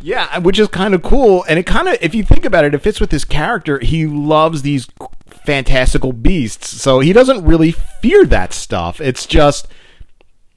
Yeah, 0.00 0.38
which 0.38 0.58
is 0.58 0.68
kind 0.68 0.94
of 0.94 1.02
cool. 1.02 1.44
And 1.48 1.58
it 1.58 1.64
kind 1.66 1.88
of, 1.88 1.96
if 2.00 2.14
you 2.14 2.22
think 2.22 2.44
about 2.44 2.64
it, 2.64 2.74
it 2.74 2.78
fits 2.78 3.00
with 3.00 3.10
his 3.10 3.24
character. 3.24 3.78
He 3.80 4.06
loves 4.06 4.62
these 4.62 4.88
fantastical 5.44 6.12
beasts. 6.12 6.68
So 6.68 7.00
he 7.00 7.12
doesn't 7.12 7.44
really 7.44 7.72
fear 7.72 8.24
that 8.26 8.52
stuff. 8.52 9.00
It's 9.00 9.26
just 9.26 9.66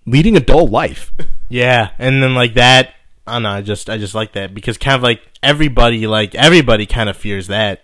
leading 0.05 0.35
a 0.37 0.41
dull 0.41 0.67
life. 0.67 1.11
Yeah, 1.51 1.89
and 1.99 2.23
then 2.23 2.33
like 2.33 2.53
that, 2.53 2.93
I 3.27 3.33
don't 3.33 3.43
know. 3.43 3.49
I 3.49 3.61
just 3.61 3.89
I 3.89 3.97
just 3.97 4.15
like 4.15 4.31
that 4.33 4.53
because 4.53 4.77
kind 4.77 4.95
of 4.95 5.03
like 5.03 5.21
everybody 5.43 6.07
like 6.07 6.33
everybody 6.33 6.85
kind 6.85 7.09
of 7.09 7.17
fears 7.17 7.47
that. 7.47 7.83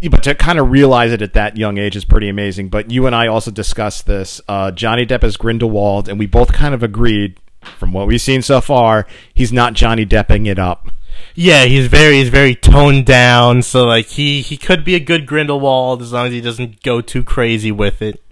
Yeah, 0.00 0.08
but 0.08 0.22
to 0.22 0.34
kind 0.34 0.58
of 0.58 0.70
realize 0.70 1.12
it 1.12 1.20
at 1.20 1.34
that 1.34 1.58
young 1.58 1.76
age 1.76 1.94
is 1.94 2.06
pretty 2.06 2.30
amazing. 2.30 2.70
But 2.70 2.90
you 2.90 3.06
and 3.06 3.14
I 3.14 3.26
also 3.26 3.50
discussed 3.50 4.06
this. 4.06 4.40
Uh, 4.48 4.70
Johnny 4.70 5.04
Depp 5.04 5.22
as 5.22 5.36
Grindelwald, 5.36 6.08
and 6.08 6.18
we 6.18 6.24
both 6.24 6.54
kind 6.54 6.72
of 6.72 6.82
agreed, 6.82 7.38
from 7.62 7.92
what 7.92 8.06
we've 8.06 8.20
seen 8.20 8.42
so 8.42 8.60
far, 8.60 9.06
he's 9.32 9.52
not 9.52 9.74
Johnny 9.74 10.06
Depping 10.06 10.46
it 10.46 10.58
up. 10.58 10.88
Yeah, 11.34 11.64
he's 11.64 11.86
very 11.86 12.16
he's 12.16 12.28
very 12.28 12.54
toned 12.54 13.06
down. 13.06 13.62
So 13.62 13.86
like 13.86 14.06
he 14.06 14.42
he 14.42 14.56
could 14.56 14.84
be 14.84 14.94
a 14.94 15.00
good 15.00 15.26
Grindelwald 15.26 16.02
as 16.02 16.12
long 16.12 16.26
as 16.26 16.32
he 16.32 16.40
doesn't 16.40 16.82
go 16.82 17.00
too 17.00 17.22
crazy 17.22 17.72
with 17.72 18.02
it. 18.02 18.22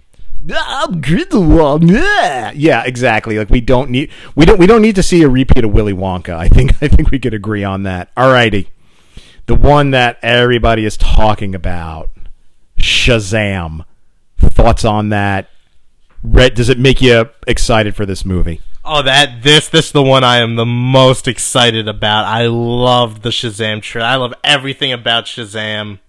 I'm 0.51 1.01
Grindelwald. 1.01 1.89
Yeah. 1.89 2.51
yeah, 2.55 2.83
exactly. 2.85 3.37
Like 3.37 3.49
we 3.49 3.61
don't 3.61 3.89
need 3.89 4.11
we 4.35 4.45
don't 4.45 4.59
we 4.59 4.67
don't 4.67 4.81
need 4.81 4.95
to 4.95 5.03
see 5.03 5.21
a 5.23 5.29
repeat 5.29 5.63
of 5.63 5.71
Willy 5.71 5.93
Wonka. 5.93 6.35
I 6.35 6.47
think 6.47 6.71
I 6.81 6.87
think 6.87 7.11
we 7.11 7.19
could 7.19 7.33
agree 7.33 7.63
on 7.63 7.83
that. 7.83 8.13
Alrighty, 8.15 8.67
the 9.45 9.55
one 9.55 9.91
that 9.91 10.17
everybody 10.21 10.85
is 10.85 10.97
talking 10.97 11.55
about, 11.55 12.09
Shazam. 12.77 13.85
Thoughts 14.37 14.85
on 14.85 15.09
that? 15.09 15.49
Red, 16.23 16.53
does 16.53 16.69
it 16.69 16.79
make 16.79 17.01
you 17.01 17.29
excited 17.45 17.95
for 17.95 18.05
this 18.05 18.23
movie? 18.23 18.61
Oh, 18.91 19.03
that 19.03 19.43
this 19.43 19.69
this 19.69 19.85
is 19.85 19.91
the 19.91 20.01
one 20.01 20.23
I 20.23 20.37
am 20.37 20.55
the 20.55 20.65
most 20.65 21.27
excited 21.27 21.87
about. 21.87 22.25
I 22.25 22.47
love 22.47 23.21
the 23.21 23.29
Shazam 23.29 23.83
trailer. 23.83 24.07
I 24.07 24.15
love 24.15 24.33
everything 24.43 24.91
about 24.91 25.25
Shazam. 25.25 25.99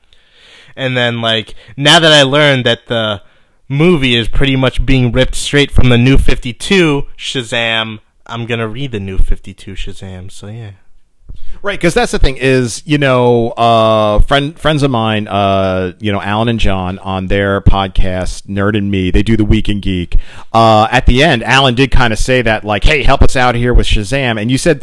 And 0.75 0.97
then 0.97 1.21
like 1.21 1.55
now 1.77 2.01
that 2.01 2.11
I 2.11 2.23
learned 2.23 2.65
that 2.65 2.87
the 2.87 3.23
movie 3.69 4.17
is 4.17 4.29
pretty 4.29 4.57
much 4.57 4.87
being 4.87 5.13
ripped 5.13 5.35
straight 5.35 5.71
from 5.71 5.91
the 5.91 5.99
new 5.99 6.17
52 6.17 7.03
Shazam, 7.19 8.01
I'm 8.25 8.47
to 8.47 8.67
read 8.67 8.93
the 8.93 9.01
new 9.01 9.19
52 9.19 9.73
Shazam. 9.73 10.33
So 10.33 10.47
yeah. 10.47 10.73
Right, 11.63 11.79
because 11.79 11.93
that's 11.93 12.13
the 12.13 12.19
thing 12.19 12.39
is, 12.39 12.83
you 12.87 12.97
know, 12.97 13.51
uh, 13.51 14.21
friend 14.21 14.59
friends 14.59 14.83
of 14.83 14.91
mine, 14.91 15.29
uh, 15.29 15.93
you 16.01 16.11
know, 16.11 16.21
Alan 16.23 16.49
and 16.49 16.59
John 16.59 16.99
on 17.01 17.27
their 17.27 17.61
podcast, 17.61 18.47
Nerd 18.47 18.77
and 18.79 18.91
Me, 18.91 19.11
they 19.11 19.23
do 19.23 19.37
the 19.37 19.45
Week 19.45 19.69
in 19.69 19.81
Geek. 19.81 20.17
Uh, 20.55 20.89
at 20.91 21.05
the 21.05 21.23
end, 21.23 21.43
Alan 21.45 21.75
did 21.75 21.91
kind 21.91 22.15
of 22.15 22.19
say 22.19 22.41
that, 22.41 22.65
like, 22.65 22.85
"Hey, 22.85 23.03
help 23.03 23.21
us 23.23 23.37
out 23.37 23.55
here 23.55 23.75
with 23.75 23.87
Shazam," 23.87 24.41
and 24.41 24.51
you 24.51 24.57
said 24.57 24.83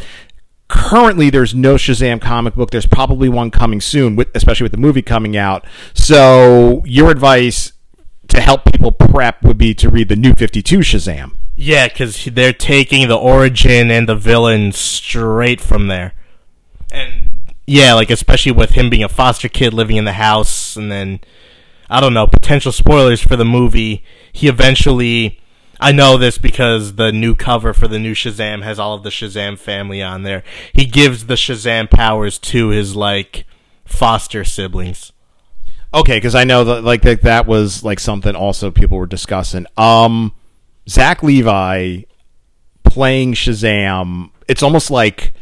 currently 0.68 1.30
there's 1.30 1.54
no 1.54 1.74
Shazam 1.74 2.20
comic 2.20 2.54
book. 2.54 2.70
There's 2.70 2.86
probably 2.86 3.28
one 3.28 3.50
coming 3.50 3.80
soon, 3.80 4.14
with, 4.14 4.28
especially 4.34 4.64
with 4.64 4.72
the 4.72 4.78
movie 4.78 5.02
coming 5.02 5.36
out. 5.36 5.66
So, 5.94 6.82
your 6.84 7.10
advice 7.10 7.72
to 8.28 8.40
help 8.40 8.64
people 8.66 8.92
prep 8.92 9.42
would 9.42 9.58
be 9.58 9.74
to 9.74 9.88
read 9.88 10.08
the 10.08 10.16
new 10.16 10.34
52 10.34 10.78
Shazam. 10.78 11.32
Yeah, 11.56 11.88
because 11.88 12.24
they're 12.26 12.52
taking 12.52 13.08
the 13.08 13.16
origin 13.16 13.90
and 13.90 14.08
the 14.08 14.14
villain 14.14 14.70
straight 14.72 15.60
from 15.60 15.88
there. 15.88 16.14
And 16.90 17.28
yeah, 17.66 17.94
like 17.94 18.10
especially 18.10 18.52
with 18.52 18.70
him 18.70 18.90
being 18.90 19.04
a 19.04 19.08
foster 19.08 19.48
kid 19.48 19.74
living 19.74 19.96
in 19.96 20.04
the 20.04 20.12
house, 20.12 20.76
and 20.76 20.90
then 20.90 21.20
I 21.90 22.00
don't 22.00 22.14
know 22.14 22.26
potential 22.26 22.72
spoilers 22.72 23.20
for 23.20 23.36
the 23.36 23.44
movie. 23.44 24.04
He 24.32 24.48
eventually, 24.48 25.40
I 25.80 25.92
know 25.92 26.16
this 26.16 26.38
because 26.38 26.94
the 26.94 27.12
new 27.12 27.34
cover 27.34 27.72
for 27.74 27.88
the 27.88 27.98
new 27.98 28.14
Shazam 28.14 28.62
has 28.62 28.78
all 28.78 28.94
of 28.94 29.02
the 29.02 29.10
Shazam 29.10 29.58
family 29.58 30.02
on 30.02 30.22
there. 30.22 30.42
He 30.72 30.86
gives 30.86 31.26
the 31.26 31.34
Shazam 31.34 31.90
powers 31.90 32.38
to 32.38 32.68
his 32.68 32.96
like 32.96 33.44
foster 33.84 34.44
siblings. 34.44 35.12
Okay, 35.92 36.18
because 36.18 36.34
I 36.34 36.44
know 36.44 36.64
that 36.64 36.84
like 36.84 37.02
that, 37.02 37.22
that 37.22 37.46
was 37.46 37.82
like 37.82 37.98
something 37.98 38.34
also 38.34 38.70
people 38.70 38.98
were 38.98 39.06
discussing. 39.06 39.66
Um, 39.76 40.34
Zach 40.88 41.22
Levi 41.22 42.02
playing 42.84 43.34
Shazam. 43.34 44.30
It's 44.48 44.62
almost 44.62 44.90
like 44.90 45.32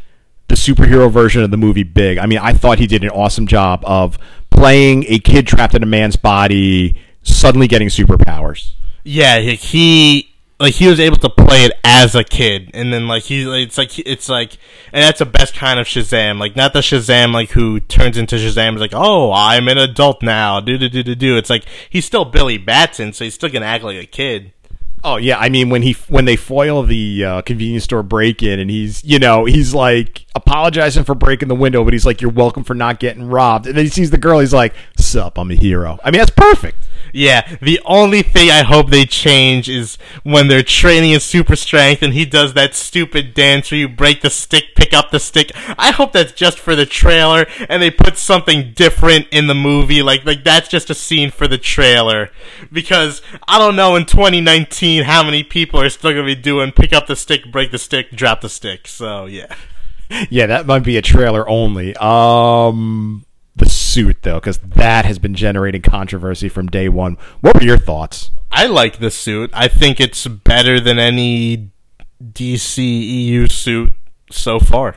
the 0.48 0.54
superhero 0.54 1.10
version 1.10 1.42
of 1.42 1.50
the 1.50 1.56
movie 1.56 1.82
Big. 1.82 2.18
I 2.18 2.26
mean, 2.26 2.38
I 2.38 2.52
thought 2.52 2.78
he 2.78 2.86
did 2.86 3.02
an 3.02 3.10
awesome 3.10 3.46
job 3.46 3.82
of 3.84 4.18
playing 4.50 5.04
a 5.08 5.18
kid 5.18 5.46
trapped 5.46 5.74
in 5.74 5.82
a 5.82 5.86
man's 5.86 6.16
body, 6.16 6.96
suddenly 7.22 7.68
getting 7.68 7.88
superpowers. 7.88 8.72
Yeah, 9.04 9.38
he 9.38 10.32
like 10.58 10.74
he 10.74 10.88
was 10.88 10.98
able 10.98 11.18
to 11.18 11.28
play 11.28 11.64
it 11.64 11.72
as 11.84 12.14
a 12.14 12.24
kid, 12.24 12.70
and 12.72 12.92
then 12.92 13.06
like 13.06 13.24
he 13.24 13.42
it's 13.62 13.76
like 13.76 13.98
it's 13.98 14.28
like, 14.28 14.56
and 14.92 15.02
that's 15.02 15.18
the 15.18 15.26
best 15.26 15.54
kind 15.54 15.78
of 15.78 15.86
Shazam. 15.86 16.38
Like 16.38 16.56
not 16.56 16.72
the 16.72 16.80
Shazam 16.80 17.32
like 17.32 17.50
who 17.50 17.80
turns 17.80 18.16
into 18.16 18.36
Shazam 18.36 18.74
is 18.74 18.80
like, 18.80 18.94
oh, 18.94 19.32
I'm 19.32 19.68
an 19.68 19.78
adult 19.78 20.22
now, 20.22 20.60
do 20.60 20.78
do 20.78 20.88
do 20.88 21.02
do 21.02 21.14
do. 21.14 21.36
It's 21.36 21.50
like 21.50 21.64
he's 21.90 22.04
still 22.04 22.24
Billy 22.24 22.58
Batson, 22.58 23.12
so 23.12 23.24
he's 23.24 23.34
still 23.34 23.50
gonna 23.50 23.66
act 23.66 23.84
like 23.84 24.02
a 24.02 24.06
kid. 24.06 24.52
Oh 25.04 25.16
yeah, 25.16 25.38
I 25.38 25.48
mean 25.48 25.70
when 25.70 25.82
he 25.82 25.92
when 26.08 26.24
they 26.24 26.36
foil 26.36 26.82
the 26.82 27.24
uh, 27.24 27.42
convenience 27.42 27.84
store 27.84 28.02
break 28.02 28.42
in 28.42 28.58
and 28.58 28.70
he's 28.70 29.04
you 29.04 29.18
know 29.18 29.44
he's 29.44 29.72
like 29.74 30.26
apologizing 30.34 31.04
for 31.04 31.14
breaking 31.14 31.48
the 31.48 31.54
window, 31.54 31.84
but 31.84 31.92
he's 31.92 32.06
like 32.06 32.20
you're 32.20 32.30
welcome 32.30 32.64
for 32.64 32.74
not 32.74 32.98
getting 32.98 33.28
robbed, 33.28 33.66
and 33.66 33.76
then 33.76 33.84
he 33.84 33.90
sees 33.90 34.10
the 34.10 34.18
girl, 34.18 34.40
he's 34.40 34.54
like, 34.54 34.74
"Sup, 34.96 35.38
I'm 35.38 35.50
a 35.50 35.54
hero." 35.54 35.98
I 36.02 36.10
mean 36.10 36.18
that's 36.18 36.30
perfect. 36.30 36.85
Yeah, 37.12 37.56
the 37.60 37.80
only 37.84 38.22
thing 38.22 38.50
I 38.50 38.62
hope 38.62 38.90
they 38.90 39.06
change 39.06 39.68
is 39.68 39.98
when 40.22 40.48
they're 40.48 40.62
training 40.62 41.12
in 41.12 41.20
super 41.20 41.56
strength 41.56 42.02
and 42.02 42.12
he 42.12 42.24
does 42.24 42.54
that 42.54 42.74
stupid 42.74 43.34
dance 43.34 43.70
where 43.70 43.80
you 43.80 43.88
break 43.88 44.22
the 44.22 44.30
stick, 44.30 44.74
pick 44.74 44.92
up 44.92 45.10
the 45.10 45.20
stick. 45.20 45.52
I 45.78 45.92
hope 45.92 46.12
that's 46.12 46.32
just 46.32 46.58
for 46.58 46.76
the 46.76 46.86
trailer 46.86 47.46
and 47.68 47.82
they 47.82 47.90
put 47.90 48.16
something 48.18 48.72
different 48.74 49.28
in 49.30 49.46
the 49.46 49.54
movie. 49.54 50.02
Like, 50.02 50.24
like 50.24 50.44
that's 50.44 50.68
just 50.68 50.90
a 50.90 50.94
scene 50.94 51.30
for 51.30 51.48
the 51.48 51.58
trailer. 51.58 52.30
Because 52.72 53.22
I 53.48 53.58
don't 53.58 53.76
know 53.76 53.96
in 53.96 54.06
2019 54.06 55.04
how 55.04 55.22
many 55.22 55.42
people 55.42 55.80
are 55.80 55.90
still 55.90 56.12
gonna 56.12 56.24
be 56.24 56.34
doing 56.34 56.72
pick 56.72 56.92
up 56.92 57.06
the 57.06 57.16
stick, 57.16 57.50
break 57.50 57.70
the 57.70 57.78
stick, 57.78 58.10
drop 58.12 58.40
the 58.40 58.48
stick. 58.48 58.88
So 58.88 59.26
yeah. 59.26 59.54
Yeah, 60.30 60.46
that 60.46 60.66
might 60.66 60.84
be 60.84 60.96
a 60.96 61.02
trailer 61.02 61.48
only. 61.48 61.96
Um, 61.96 63.25
suit 63.96 64.22
though, 64.22 64.38
because 64.38 64.58
that 64.58 65.06
has 65.06 65.18
been 65.18 65.34
generating 65.34 65.80
controversy 65.80 66.48
from 66.48 66.66
day 66.66 66.88
one. 66.88 67.16
What 67.40 67.54
were 67.54 67.62
your 67.62 67.78
thoughts? 67.78 68.30
I 68.52 68.66
like 68.66 68.98
the 68.98 69.10
suit. 69.10 69.50
I 69.54 69.68
think 69.68 70.00
it's 70.00 70.26
better 70.26 70.78
than 70.78 70.98
any 70.98 71.70
DCEU 72.22 73.50
suit 73.50 73.92
so 74.30 74.60
far. 74.60 74.96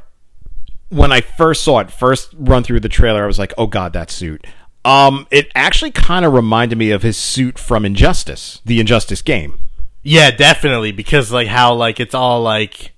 When 0.89 1.11
I 1.11 1.21
first 1.21 1.63
saw 1.63 1.79
it, 1.79 1.91
first 1.91 2.33
run 2.37 2.63
through 2.63 2.81
the 2.81 2.89
trailer, 2.89 3.23
I 3.23 3.27
was 3.27 3.39
like, 3.39 3.53
"Oh 3.57 3.67
God, 3.67 3.93
that 3.93 4.11
suit." 4.11 4.45
Um, 4.83 5.27
it 5.31 5.51
actually 5.55 5.91
kind 5.91 6.25
of 6.25 6.33
reminded 6.33 6.77
me 6.77 6.91
of 6.91 7.03
his 7.03 7.17
suit 7.17 7.57
from 7.57 7.85
Injustice, 7.85 8.61
the 8.65 8.79
Injustice 8.79 9.21
game. 9.21 9.59
Yeah, 10.03 10.31
definitely, 10.31 10.91
because 10.91 11.31
like 11.31 11.47
how 11.47 11.73
like 11.73 11.99
it's 11.99 12.15
all 12.15 12.41
like 12.41 12.93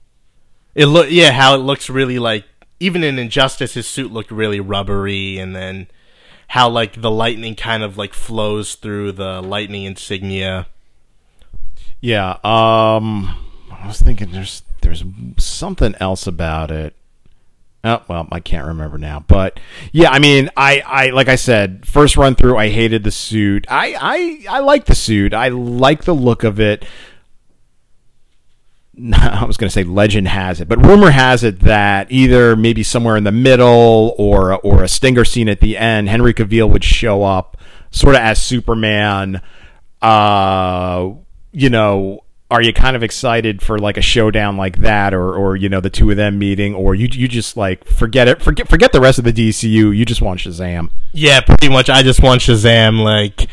it 0.73 0.85
look 0.85 1.07
yeah 1.09 1.31
how 1.31 1.55
it 1.55 1.59
looks 1.59 1.89
really 1.89 2.17
like 2.17 2.45
even 2.81 3.03
in 3.03 3.19
Injustice, 3.19 3.75
his 3.75 3.85
suit 3.85 4.11
looked 4.11 4.31
really 4.31 4.59
rubbery, 4.59 5.37
and 5.37 5.55
then 5.55 5.87
how 6.47 6.67
like 6.67 7.01
the 7.01 7.11
lightning 7.11 7.55
kind 7.55 7.83
of 7.83 7.97
like 7.97 8.13
flows 8.13 8.75
through 8.75 9.11
the 9.13 9.39
lightning 9.41 9.83
insignia. 9.83 10.67
Yeah, 12.01 12.31
um, 12.43 13.37
I 13.71 13.85
was 13.85 14.01
thinking 14.01 14.31
there's 14.31 14.63
there's 14.81 15.03
something 15.37 15.93
else 15.99 16.25
about 16.25 16.71
it. 16.71 16.95
Oh 17.83 18.01
well, 18.07 18.27
I 18.31 18.39
can't 18.39 18.67
remember 18.67 18.97
now, 18.97 19.23
but 19.27 19.59
yeah, 19.91 20.09
I 20.09 20.17
mean, 20.17 20.49
I, 20.57 20.83
I 20.85 21.09
like 21.11 21.27
I 21.27 21.35
said, 21.35 21.85
first 21.87 22.17
run 22.17 22.35
through, 22.35 22.57
I 22.57 22.69
hated 22.69 23.03
the 23.03 23.11
suit. 23.11 23.65
I, 23.69 23.95
I, 23.99 24.57
I 24.57 24.59
like 24.59 24.85
the 24.85 24.95
suit. 24.95 25.33
I 25.33 25.49
like 25.49 26.03
the 26.03 26.13
look 26.13 26.43
of 26.43 26.59
it. 26.59 26.83
I 29.13 29.45
was 29.45 29.57
going 29.57 29.69
to 29.69 29.73
say 29.73 29.83
legend 29.83 30.27
has 30.27 30.59
it, 30.59 30.67
but 30.67 30.85
rumor 30.85 31.11
has 31.11 31.43
it 31.43 31.61
that 31.61 32.11
either 32.11 32.55
maybe 32.55 32.83
somewhere 32.83 33.15
in 33.15 33.23
the 33.23 33.31
middle 33.31 34.15
or 34.17 34.59
or 34.59 34.83
a 34.83 34.87
stinger 34.87 35.25
scene 35.25 35.49
at 35.49 35.59
the 35.59 35.77
end, 35.77 36.09
Henry 36.09 36.33
Cavill 36.33 36.69
would 36.69 36.83
show 36.83 37.23
up, 37.23 37.57
sort 37.91 38.15
of 38.15 38.21
as 38.21 38.41
Superman. 38.41 39.41
Uh, 40.01 41.11
you 41.51 41.69
know, 41.69 42.23
are 42.49 42.61
you 42.61 42.73
kind 42.73 42.97
of 42.97 43.03
excited 43.03 43.61
for 43.61 43.79
like 43.79 43.95
a 43.95 44.01
showdown 44.01 44.57
like 44.57 44.79
that, 44.79 45.13
or 45.13 45.35
or 45.35 45.55
you 45.55 45.69
know 45.69 45.79
the 45.79 45.89
two 45.89 46.11
of 46.11 46.17
them 46.17 46.37
meeting, 46.37 46.75
or 46.75 46.93
you 46.93 47.07
you 47.11 47.29
just 47.29 47.55
like 47.55 47.85
forget 47.85 48.27
it, 48.27 48.41
forget 48.41 48.67
forget 48.67 48.91
the 48.91 48.99
rest 48.99 49.17
of 49.19 49.23
the 49.23 49.31
DCU, 49.31 49.95
you 49.95 50.05
just 50.05 50.21
want 50.21 50.41
Shazam? 50.41 50.91
Yeah, 51.13 51.39
pretty 51.39 51.69
much. 51.69 51.89
I 51.89 52.03
just 52.03 52.21
want 52.21 52.41
Shazam. 52.41 53.01
Like 53.01 53.47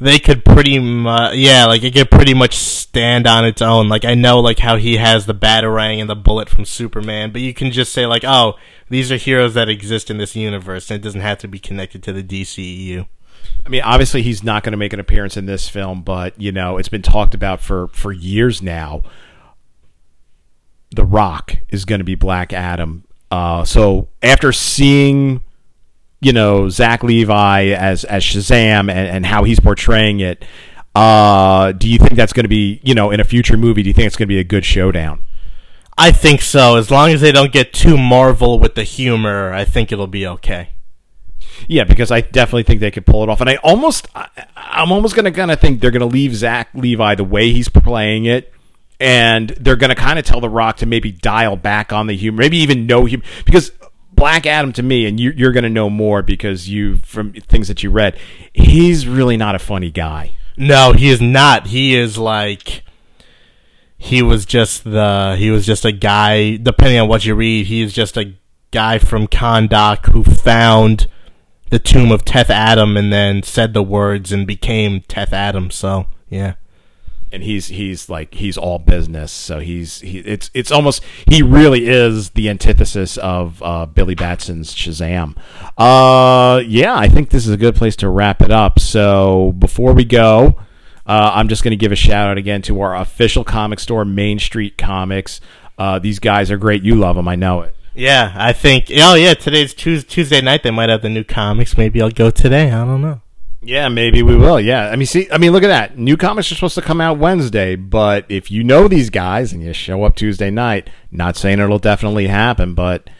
they 0.00 0.18
could 0.18 0.44
pretty 0.44 0.78
much, 0.78 1.36
yeah, 1.36 1.66
like 1.66 1.82
it 1.82 1.94
could 1.94 2.10
pretty 2.10 2.32
much 2.32 2.56
stand 2.56 3.26
on 3.26 3.44
its 3.44 3.60
own. 3.60 3.88
Like 3.88 4.04
I 4.04 4.14
know, 4.14 4.40
like 4.40 4.58
how 4.58 4.76
he 4.76 4.96
has 4.96 5.26
the 5.26 5.34
batarang 5.34 6.00
and 6.00 6.08
the 6.08 6.16
bullet 6.16 6.48
from 6.48 6.64
Superman, 6.64 7.32
but 7.32 7.42
you 7.42 7.52
can 7.52 7.70
just 7.70 7.92
say 7.92 8.06
like, 8.06 8.24
oh, 8.24 8.54
these 8.88 9.12
are 9.12 9.16
heroes 9.16 9.54
that 9.54 9.68
exist 9.68 10.10
in 10.10 10.16
this 10.16 10.34
universe, 10.34 10.90
and 10.90 10.98
it 10.98 11.02
doesn't 11.02 11.20
have 11.20 11.38
to 11.38 11.48
be 11.48 11.58
connected 11.58 12.02
to 12.04 12.12
the 12.12 12.22
DCEU. 12.22 13.06
I 13.64 13.68
mean, 13.68 13.82
obviously 13.82 14.22
he's 14.22 14.42
not 14.42 14.62
going 14.62 14.72
to 14.72 14.78
make 14.78 14.92
an 14.92 15.00
appearance 15.00 15.36
in 15.36 15.46
this 15.46 15.68
film, 15.68 16.02
but 16.02 16.40
you 16.40 16.50
know 16.50 16.78
it's 16.78 16.88
been 16.88 17.02
talked 17.02 17.34
about 17.34 17.60
for 17.60 17.88
for 17.88 18.10
years 18.10 18.62
now. 18.62 19.02
The 20.96 21.04
Rock 21.04 21.58
is 21.68 21.84
going 21.84 22.00
to 22.00 22.04
be 22.04 22.14
Black 22.14 22.52
Adam. 22.52 23.04
Uh, 23.30 23.64
so 23.64 24.08
after 24.22 24.50
seeing 24.50 25.42
you 26.20 26.32
know 26.32 26.68
Zach 26.68 27.02
Levi 27.02 27.66
as 27.68 28.04
as 28.04 28.22
Shazam 28.22 28.90
and, 28.90 28.90
and 28.90 29.26
how 29.26 29.44
he's 29.44 29.60
portraying 29.60 30.20
it. 30.20 30.44
Uh, 30.94 31.72
do 31.72 31.88
you 31.88 31.98
think 31.98 32.14
that's 32.14 32.32
going 32.32 32.44
to 32.44 32.48
be 32.48 32.80
you 32.82 32.94
know 32.94 33.10
in 33.10 33.20
a 33.20 33.24
future 33.24 33.56
movie? 33.56 33.82
Do 33.82 33.88
you 33.88 33.94
think 33.94 34.06
it's 34.06 34.16
going 34.16 34.28
to 34.28 34.34
be 34.34 34.38
a 34.38 34.44
good 34.44 34.64
showdown? 34.64 35.22
I 35.96 36.12
think 36.12 36.40
so. 36.40 36.76
As 36.76 36.90
long 36.90 37.10
as 37.10 37.20
they 37.20 37.30
don't 37.32 37.52
get 37.52 37.72
too 37.72 37.98
Marvel 37.98 38.58
with 38.58 38.74
the 38.74 38.84
humor, 38.84 39.52
I 39.52 39.64
think 39.64 39.92
it'll 39.92 40.06
be 40.06 40.26
okay. 40.26 40.70
Yeah, 41.68 41.84
because 41.84 42.10
I 42.10 42.22
definitely 42.22 42.62
think 42.62 42.80
they 42.80 42.90
could 42.90 43.04
pull 43.04 43.22
it 43.22 43.28
off, 43.28 43.40
and 43.40 43.50
I 43.50 43.56
almost, 43.56 44.08
I, 44.14 44.28
I'm 44.56 44.92
almost 44.92 45.14
gonna 45.14 45.32
kind 45.32 45.50
of 45.50 45.60
think 45.60 45.80
they're 45.80 45.90
gonna 45.90 46.06
leave 46.06 46.34
Zach 46.34 46.70
Levi 46.74 47.16
the 47.16 47.24
way 47.24 47.52
he's 47.52 47.68
playing 47.68 48.24
it, 48.24 48.52
and 48.98 49.50
they're 49.50 49.76
gonna 49.76 49.94
kind 49.94 50.18
of 50.18 50.24
tell 50.24 50.40
The 50.40 50.48
Rock 50.48 50.78
to 50.78 50.86
maybe 50.86 51.12
dial 51.12 51.56
back 51.56 51.92
on 51.92 52.06
the 52.06 52.16
humor, 52.16 52.38
maybe 52.38 52.58
even 52.58 52.86
no 52.86 53.04
humor, 53.04 53.24
because 53.44 53.72
Black 54.20 54.46
Adam 54.46 54.72
to 54.74 54.82
me, 54.82 55.06
and 55.06 55.18
you, 55.18 55.32
you're 55.34 55.50
gonna 55.50 55.70
know 55.70 55.88
more 55.90 56.22
because 56.22 56.68
you 56.68 56.98
from 56.98 57.32
things 57.32 57.68
that 57.68 57.82
you 57.82 57.90
read, 57.90 58.18
he's 58.52 59.08
really 59.08 59.36
not 59.36 59.54
a 59.54 59.58
funny 59.58 59.90
guy. 59.90 60.32
No, 60.56 60.92
he 60.92 61.08
is 61.08 61.22
not. 61.22 61.68
He 61.68 61.96
is 61.96 62.18
like 62.18 62.84
he 63.96 64.22
was 64.22 64.44
just 64.44 64.84
the 64.84 65.36
he 65.38 65.50
was 65.50 65.64
just 65.64 65.86
a 65.86 65.92
guy. 65.92 66.56
Depending 66.56 67.00
on 67.00 67.08
what 67.08 67.24
you 67.24 67.34
read, 67.34 67.66
he 67.66 67.80
is 67.80 67.94
just 67.94 68.18
a 68.18 68.34
guy 68.70 68.98
from 68.98 69.26
Kahndaq 69.26 70.12
who 70.12 70.22
found 70.22 71.06
the 71.70 71.78
tomb 71.78 72.12
of 72.12 72.24
Teth 72.24 72.50
Adam 72.50 72.98
and 72.98 73.10
then 73.10 73.42
said 73.42 73.72
the 73.72 73.82
words 73.82 74.32
and 74.32 74.46
became 74.46 75.00
Teth 75.00 75.32
Adam. 75.32 75.70
So 75.70 76.06
yeah. 76.28 76.54
And 77.32 77.44
he's 77.44 77.68
he's 77.68 78.08
like 78.08 78.34
he's 78.34 78.58
all 78.58 78.80
business, 78.80 79.30
so 79.30 79.60
he's 79.60 80.00
he 80.00 80.18
it's 80.18 80.50
it's 80.52 80.72
almost 80.72 81.02
he 81.28 81.42
really 81.42 81.88
is 81.88 82.30
the 82.30 82.48
antithesis 82.48 83.16
of 83.18 83.62
uh, 83.62 83.86
Billy 83.86 84.16
Batson's 84.16 84.74
Shazam. 84.74 85.36
Uh, 85.78 86.60
yeah, 86.66 86.96
I 86.96 87.08
think 87.08 87.30
this 87.30 87.46
is 87.46 87.52
a 87.52 87.56
good 87.56 87.76
place 87.76 87.94
to 87.96 88.08
wrap 88.08 88.42
it 88.42 88.50
up. 88.50 88.80
So 88.80 89.54
before 89.58 89.92
we 89.92 90.04
go, 90.04 90.56
uh, 91.06 91.30
I'm 91.34 91.48
just 91.48 91.62
going 91.62 91.70
to 91.70 91.76
give 91.76 91.92
a 91.92 91.96
shout 91.96 92.28
out 92.28 92.36
again 92.36 92.62
to 92.62 92.80
our 92.80 92.96
official 92.96 93.44
comic 93.44 93.78
store, 93.78 94.04
Main 94.04 94.40
Street 94.40 94.76
Comics. 94.76 95.40
Uh, 95.78 96.00
these 96.00 96.18
guys 96.18 96.50
are 96.50 96.58
great. 96.58 96.82
You 96.82 96.96
love 96.96 97.14
them, 97.14 97.28
I 97.28 97.36
know 97.36 97.62
it. 97.62 97.76
Yeah, 97.94 98.32
I 98.36 98.52
think. 98.52 98.86
Oh 98.96 99.14
yeah, 99.14 99.34
today's 99.34 99.74
Tuesday 99.74 100.40
night. 100.40 100.62
They 100.62 100.70
might 100.70 100.88
have 100.88 101.02
the 101.02 101.08
new 101.08 101.24
comics. 101.24 101.76
Maybe 101.76 102.00
I'll 102.00 102.10
go 102.10 102.30
today. 102.30 102.70
I 102.70 102.84
don't 102.84 103.02
know. 103.02 103.20
Yeah, 103.62 103.88
maybe 103.88 104.22
we 104.22 104.36
will. 104.36 104.58
Yeah, 104.58 104.88
I 104.88 104.96
mean, 104.96 105.06
see, 105.06 105.28
I 105.30 105.36
mean, 105.36 105.52
look 105.52 105.62
at 105.62 105.68
that. 105.68 105.98
New 105.98 106.16
comics 106.16 106.50
are 106.50 106.54
supposed 106.54 106.76
to 106.76 106.82
come 106.82 107.00
out 107.00 107.18
Wednesday, 107.18 107.76
but 107.76 108.24
if 108.30 108.50
you 108.50 108.64
know 108.64 108.88
these 108.88 109.10
guys 109.10 109.52
and 109.52 109.62
you 109.62 109.74
show 109.74 110.04
up 110.04 110.16
Tuesday 110.16 110.50
night, 110.50 110.88
not 111.10 111.36
saying 111.36 111.58
it'll 111.58 111.78
definitely 111.78 112.28
happen, 112.28 112.74
but 112.74 113.10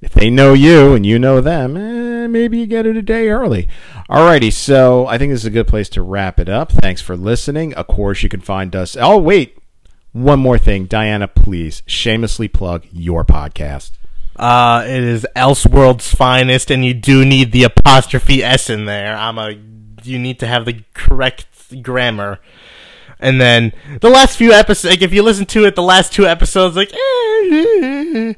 if 0.00 0.12
they 0.12 0.30
know 0.30 0.52
you 0.52 0.94
and 0.94 1.04
you 1.04 1.18
know 1.18 1.40
them, 1.40 1.76
eh, 1.76 2.28
maybe 2.28 2.58
you 2.58 2.66
get 2.66 2.86
it 2.86 2.96
a 2.96 3.02
day 3.02 3.28
early. 3.28 3.68
Alrighty, 4.08 4.52
so 4.52 5.08
I 5.08 5.18
think 5.18 5.32
this 5.32 5.40
is 5.40 5.46
a 5.46 5.50
good 5.50 5.66
place 5.66 5.88
to 5.90 6.02
wrap 6.02 6.38
it 6.38 6.48
up. 6.48 6.70
Thanks 6.70 7.02
for 7.02 7.16
listening. 7.16 7.74
Of 7.74 7.88
course, 7.88 8.22
you 8.22 8.28
can 8.28 8.40
find 8.40 8.76
us. 8.76 8.96
Oh, 8.98 9.18
wait, 9.18 9.58
one 10.12 10.38
more 10.38 10.58
thing, 10.58 10.86
Diana, 10.86 11.26
please 11.26 11.82
shamelessly 11.86 12.46
plug 12.46 12.86
your 12.92 13.24
podcast. 13.24 13.92
Uh, 14.40 14.84
it 14.86 15.04
is 15.04 15.26
Elseworld's 15.36 16.14
finest, 16.14 16.70
and 16.70 16.82
you 16.82 16.94
do 16.94 17.26
need 17.26 17.52
the 17.52 17.62
apostrophe 17.62 18.42
s 18.42 18.70
in 18.70 18.86
there. 18.86 19.14
I'm 19.14 19.36
a. 19.36 19.50
You 20.02 20.18
need 20.18 20.38
to 20.38 20.46
have 20.46 20.64
the 20.64 20.82
correct 20.94 21.46
grammar. 21.82 22.40
And 23.18 23.38
then 23.38 23.74
the 24.00 24.08
last 24.08 24.38
few 24.38 24.52
episodes, 24.52 24.94
like 24.94 25.02
if 25.02 25.12
you 25.12 25.22
listen 25.22 25.44
to 25.44 25.66
it, 25.66 25.74
the 25.74 25.82
last 25.82 26.14
two 26.14 26.26
episodes, 26.26 26.74
like. 26.74 26.90
Eh, 26.90 28.32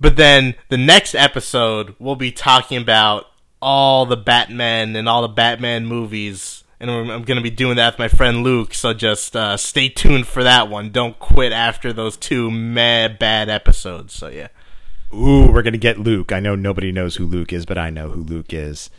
but 0.00 0.16
then 0.16 0.54
the 0.70 0.78
next 0.78 1.14
episode, 1.14 1.94
we'll 1.98 2.16
be 2.16 2.32
talking 2.32 2.80
about 2.80 3.26
all 3.60 4.06
the 4.06 4.16
Batman 4.16 4.96
and 4.96 5.06
all 5.06 5.20
the 5.20 5.28
Batman 5.28 5.84
movies. 5.84 6.64
And 6.80 6.90
I'm 6.90 7.24
going 7.24 7.36
to 7.36 7.42
be 7.42 7.50
doing 7.50 7.76
that 7.76 7.92
with 7.92 7.98
my 7.98 8.08
friend 8.08 8.42
Luke, 8.42 8.72
so 8.72 8.94
just 8.94 9.36
uh, 9.36 9.58
stay 9.58 9.90
tuned 9.90 10.26
for 10.26 10.42
that 10.44 10.70
one. 10.70 10.92
Don't 10.92 11.18
quit 11.18 11.52
after 11.52 11.92
those 11.92 12.16
two 12.16 12.50
mad 12.50 13.18
bad 13.18 13.50
episodes. 13.50 14.14
So, 14.14 14.28
yeah. 14.28 14.48
Ooh, 15.14 15.50
we're 15.50 15.62
gonna 15.62 15.78
get 15.78 15.98
Luke. 15.98 16.32
I 16.32 16.40
know 16.40 16.54
nobody 16.54 16.92
knows 16.92 17.16
who 17.16 17.26
Luke 17.26 17.52
is, 17.52 17.66
but 17.66 17.78
I 17.78 17.90
know 17.90 18.10
who 18.10 18.22
Luke 18.22 18.52
is. 18.52 18.90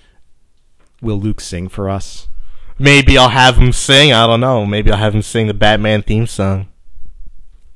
Will 1.01 1.19
Luke 1.19 1.41
sing 1.41 1.67
for 1.67 1.89
us? 1.89 2.27
Maybe 2.79 3.17
I'll 3.17 3.29
have 3.29 3.57
him 3.57 3.71
sing. 3.71 4.13
I 4.13 4.27
don't 4.27 4.39
know. 4.39 4.65
Maybe 4.65 4.91
I'll 4.91 4.97
have 4.97 5.15
him 5.15 5.21
sing 5.21 5.47
the 5.47 5.53
Batman 5.53 6.03
theme 6.03 6.27
song. 6.27 6.67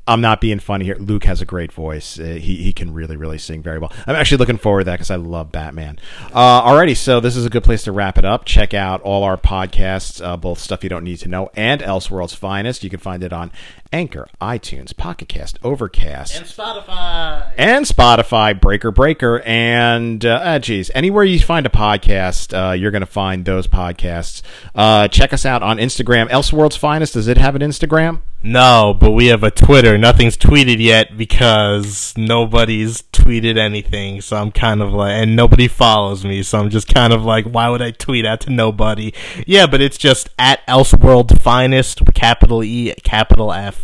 I'm 0.07 0.21
not 0.21 0.41
being 0.41 0.59
funny 0.59 0.85
here. 0.85 0.95
Luke 0.95 1.25
has 1.25 1.41
a 1.41 1.45
great 1.45 1.71
voice. 1.71 2.19
Uh, 2.19 2.23
he 2.23 2.57
he 2.57 2.73
can 2.73 2.93
really 2.93 3.15
really 3.15 3.37
sing 3.37 3.61
very 3.61 3.77
well. 3.77 3.91
I'm 4.07 4.15
actually 4.15 4.39
looking 4.39 4.57
forward 4.57 4.81
to 4.81 4.85
that 4.85 4.95
because 4.95 5.11
I 5.11 5.15
love 5.15 5.51
Batman. 5.51 5.99
Uh, 6.33 6.63
alrighty, 6.63 6.97
so 6.97 7.19
this 7.19 7.35
is 7.35 7.45
a 7.45 7.49
good 7.49 7.63
place 7.63 7.83
to 7.83 7.91
wrap 7.91 8.17
it 8.17 8.25
up. 8.25 8.45
Check 8.45 8.73
out 8.73 9.01
all 9.01 9.23
our 9.23 9.37
podcasts, 9.37 10.23
uh, 10.23 10.37
both 10.37 10.59
stuff 10.59 10.83
you 10.83 10.89
don't 10.89 11.03
need 11.03 11.17
to 11.17 11.29
know 11.29 11.51
and 11.55 11.81
Elseworld's 11.81 12.33
finest. 12.33 12.83
You 12.83 12.89
can 12.89 12.99
find 12.99 13.23
it 13.23 13.31
on 13.31 13.51
Anchor, 13.93 14.27
iTunes, 14.39 14.95
Pocket 14.95 15.27
Cast, 15.27 15.59
Overcast, 15.63 16.35
and 16.37 16.45
Spotify, 16.45 17.51
and 17.57 17.85
Spotify, 17.85 18.59
Breaker 18.59 18.91
Breaker, 18.91 19.41
and 19.41 20.25
uh, 20.25 20.39
ah, 20.41 20.59
geez, 20.59 20.89
anywhere 20.95 21.23
you 21.23 21.39
find 21.39 21.65
a 21.65 21.69
podcast, 21.69 22.53
uh, 22.53 22.73
you're 22.73 22.91
going 22.91 23.01
to 23.01 23.05
find 23.05 23.43
those 23.43 23.67
podcasts. 23.67 24.41
Uh, 24.73 25.07
check 25.07 25.33
us 25.33 25.45
out 25.45 25.61
on 25.61 25.77
Instagram, 25.77 26.29
Elseworld's 26.29 26.77
finest. 26.77 27.13
Does 27.13 27.27
it 27.27 27.37
have 27.37 27.55
an 27.55 27.61
Instagram? 27.61 28.21
No, 28.43 28.95
but 28.99 29.11
we 29.11 29.27
have 29.27 29.43
a 29.43 29.51
Twitter. 29.51 29.97
Nothing's 29.99 30.35
tweeted 30.35 30.79
yet 30.79 31.15
because 31.15 32.13
nobody's 32.17 33.03
tweeted 33.03 33.57
anything. 33.57 34.21
So 34.21 34.35
I'm 34.37 34.51
kind 34.51 34.81
of 34.81 34.91
like, 34.93 35.11
and 35.11 35.35
nobody 35.35 35.67
follows 35.67 36.25
me. 36.25 36.41
So 36.41 36.59
I'm 36.59 36.71
just 36.71 36.87
kind 36.91 37.13
of 37.13 37.23
like, 37.23 37.45
why 37.45 37.69
would 37.69 37.83
I 37.83 37.91
tweet 37.91 38.25
out 38.25 38.41
to 38.41 38.49
nobody? 38.49 39.13
Yeah, 39.45 39.67
but 39.67 39.79
it's 39.79 39.97
just 39.97 40.29
at 40.39 40.65
Elseworld 40.65 41.39
Finest, 41.39 42.01
capital 42.15 42.63
E, 42.63 42.93
capital 43.03 43.53
F. 43.53 43.80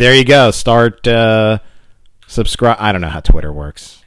There 0.00 0.14
you 0.14 0.24
go. 0.24 0.50
Start 0.50 1.06
uh, 1.06 1.58
subscribe. 2.26 2.78
I 2.80 2.90
don't 2.90 3.02
know 3.02 3.10
how 3.10 3.20
Twitter 3.20 3.52
works. 3.52 4.02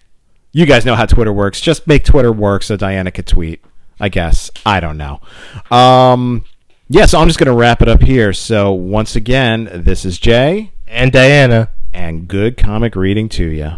You 0.51 0.65
guys 0.65 0.85
know 0.87 0.95
how 0.95 1.05
Twitter 1.05 1.31
works. 1.31 1.61
Just 1.61 1.85
make 1.85 2.03
Twitter 2.03 2.31
work 2.31 2.63
so 2.63 2.75
Diana 2.75 3.11
could 3.11 3.27
tweet. 3.27 3.63
I 3.99 4.09
guess. 4.09 4.49
I 4.65 4.79
don't 4.79 4.97
know. 4.97 5.21
Um, 5.69 6.45
yeah, 6.89 7.05
so 7.05 7.19
I'm 7.19 7.27
just 7.27 7.37
going 7.37 7.45
to 7.45 7.53
wrap 7.53 7.83
it 7.83 7.87
up 7.87 8.01
here. 8.01 8.33
So 8.33 8.71
once 8.71 9.15
again, 9.15 9.69
this 9.71 10.03
is 10.03 10.17
Jay 10.17 10.71
and 10.87 11.11
Diana, 11.11 11.69
and 11.93 12.27
good 12.27 12.57
comic 12.57 12.95
reading 12.95 13.29
to 13.29 13.45
you. 13.45 13.73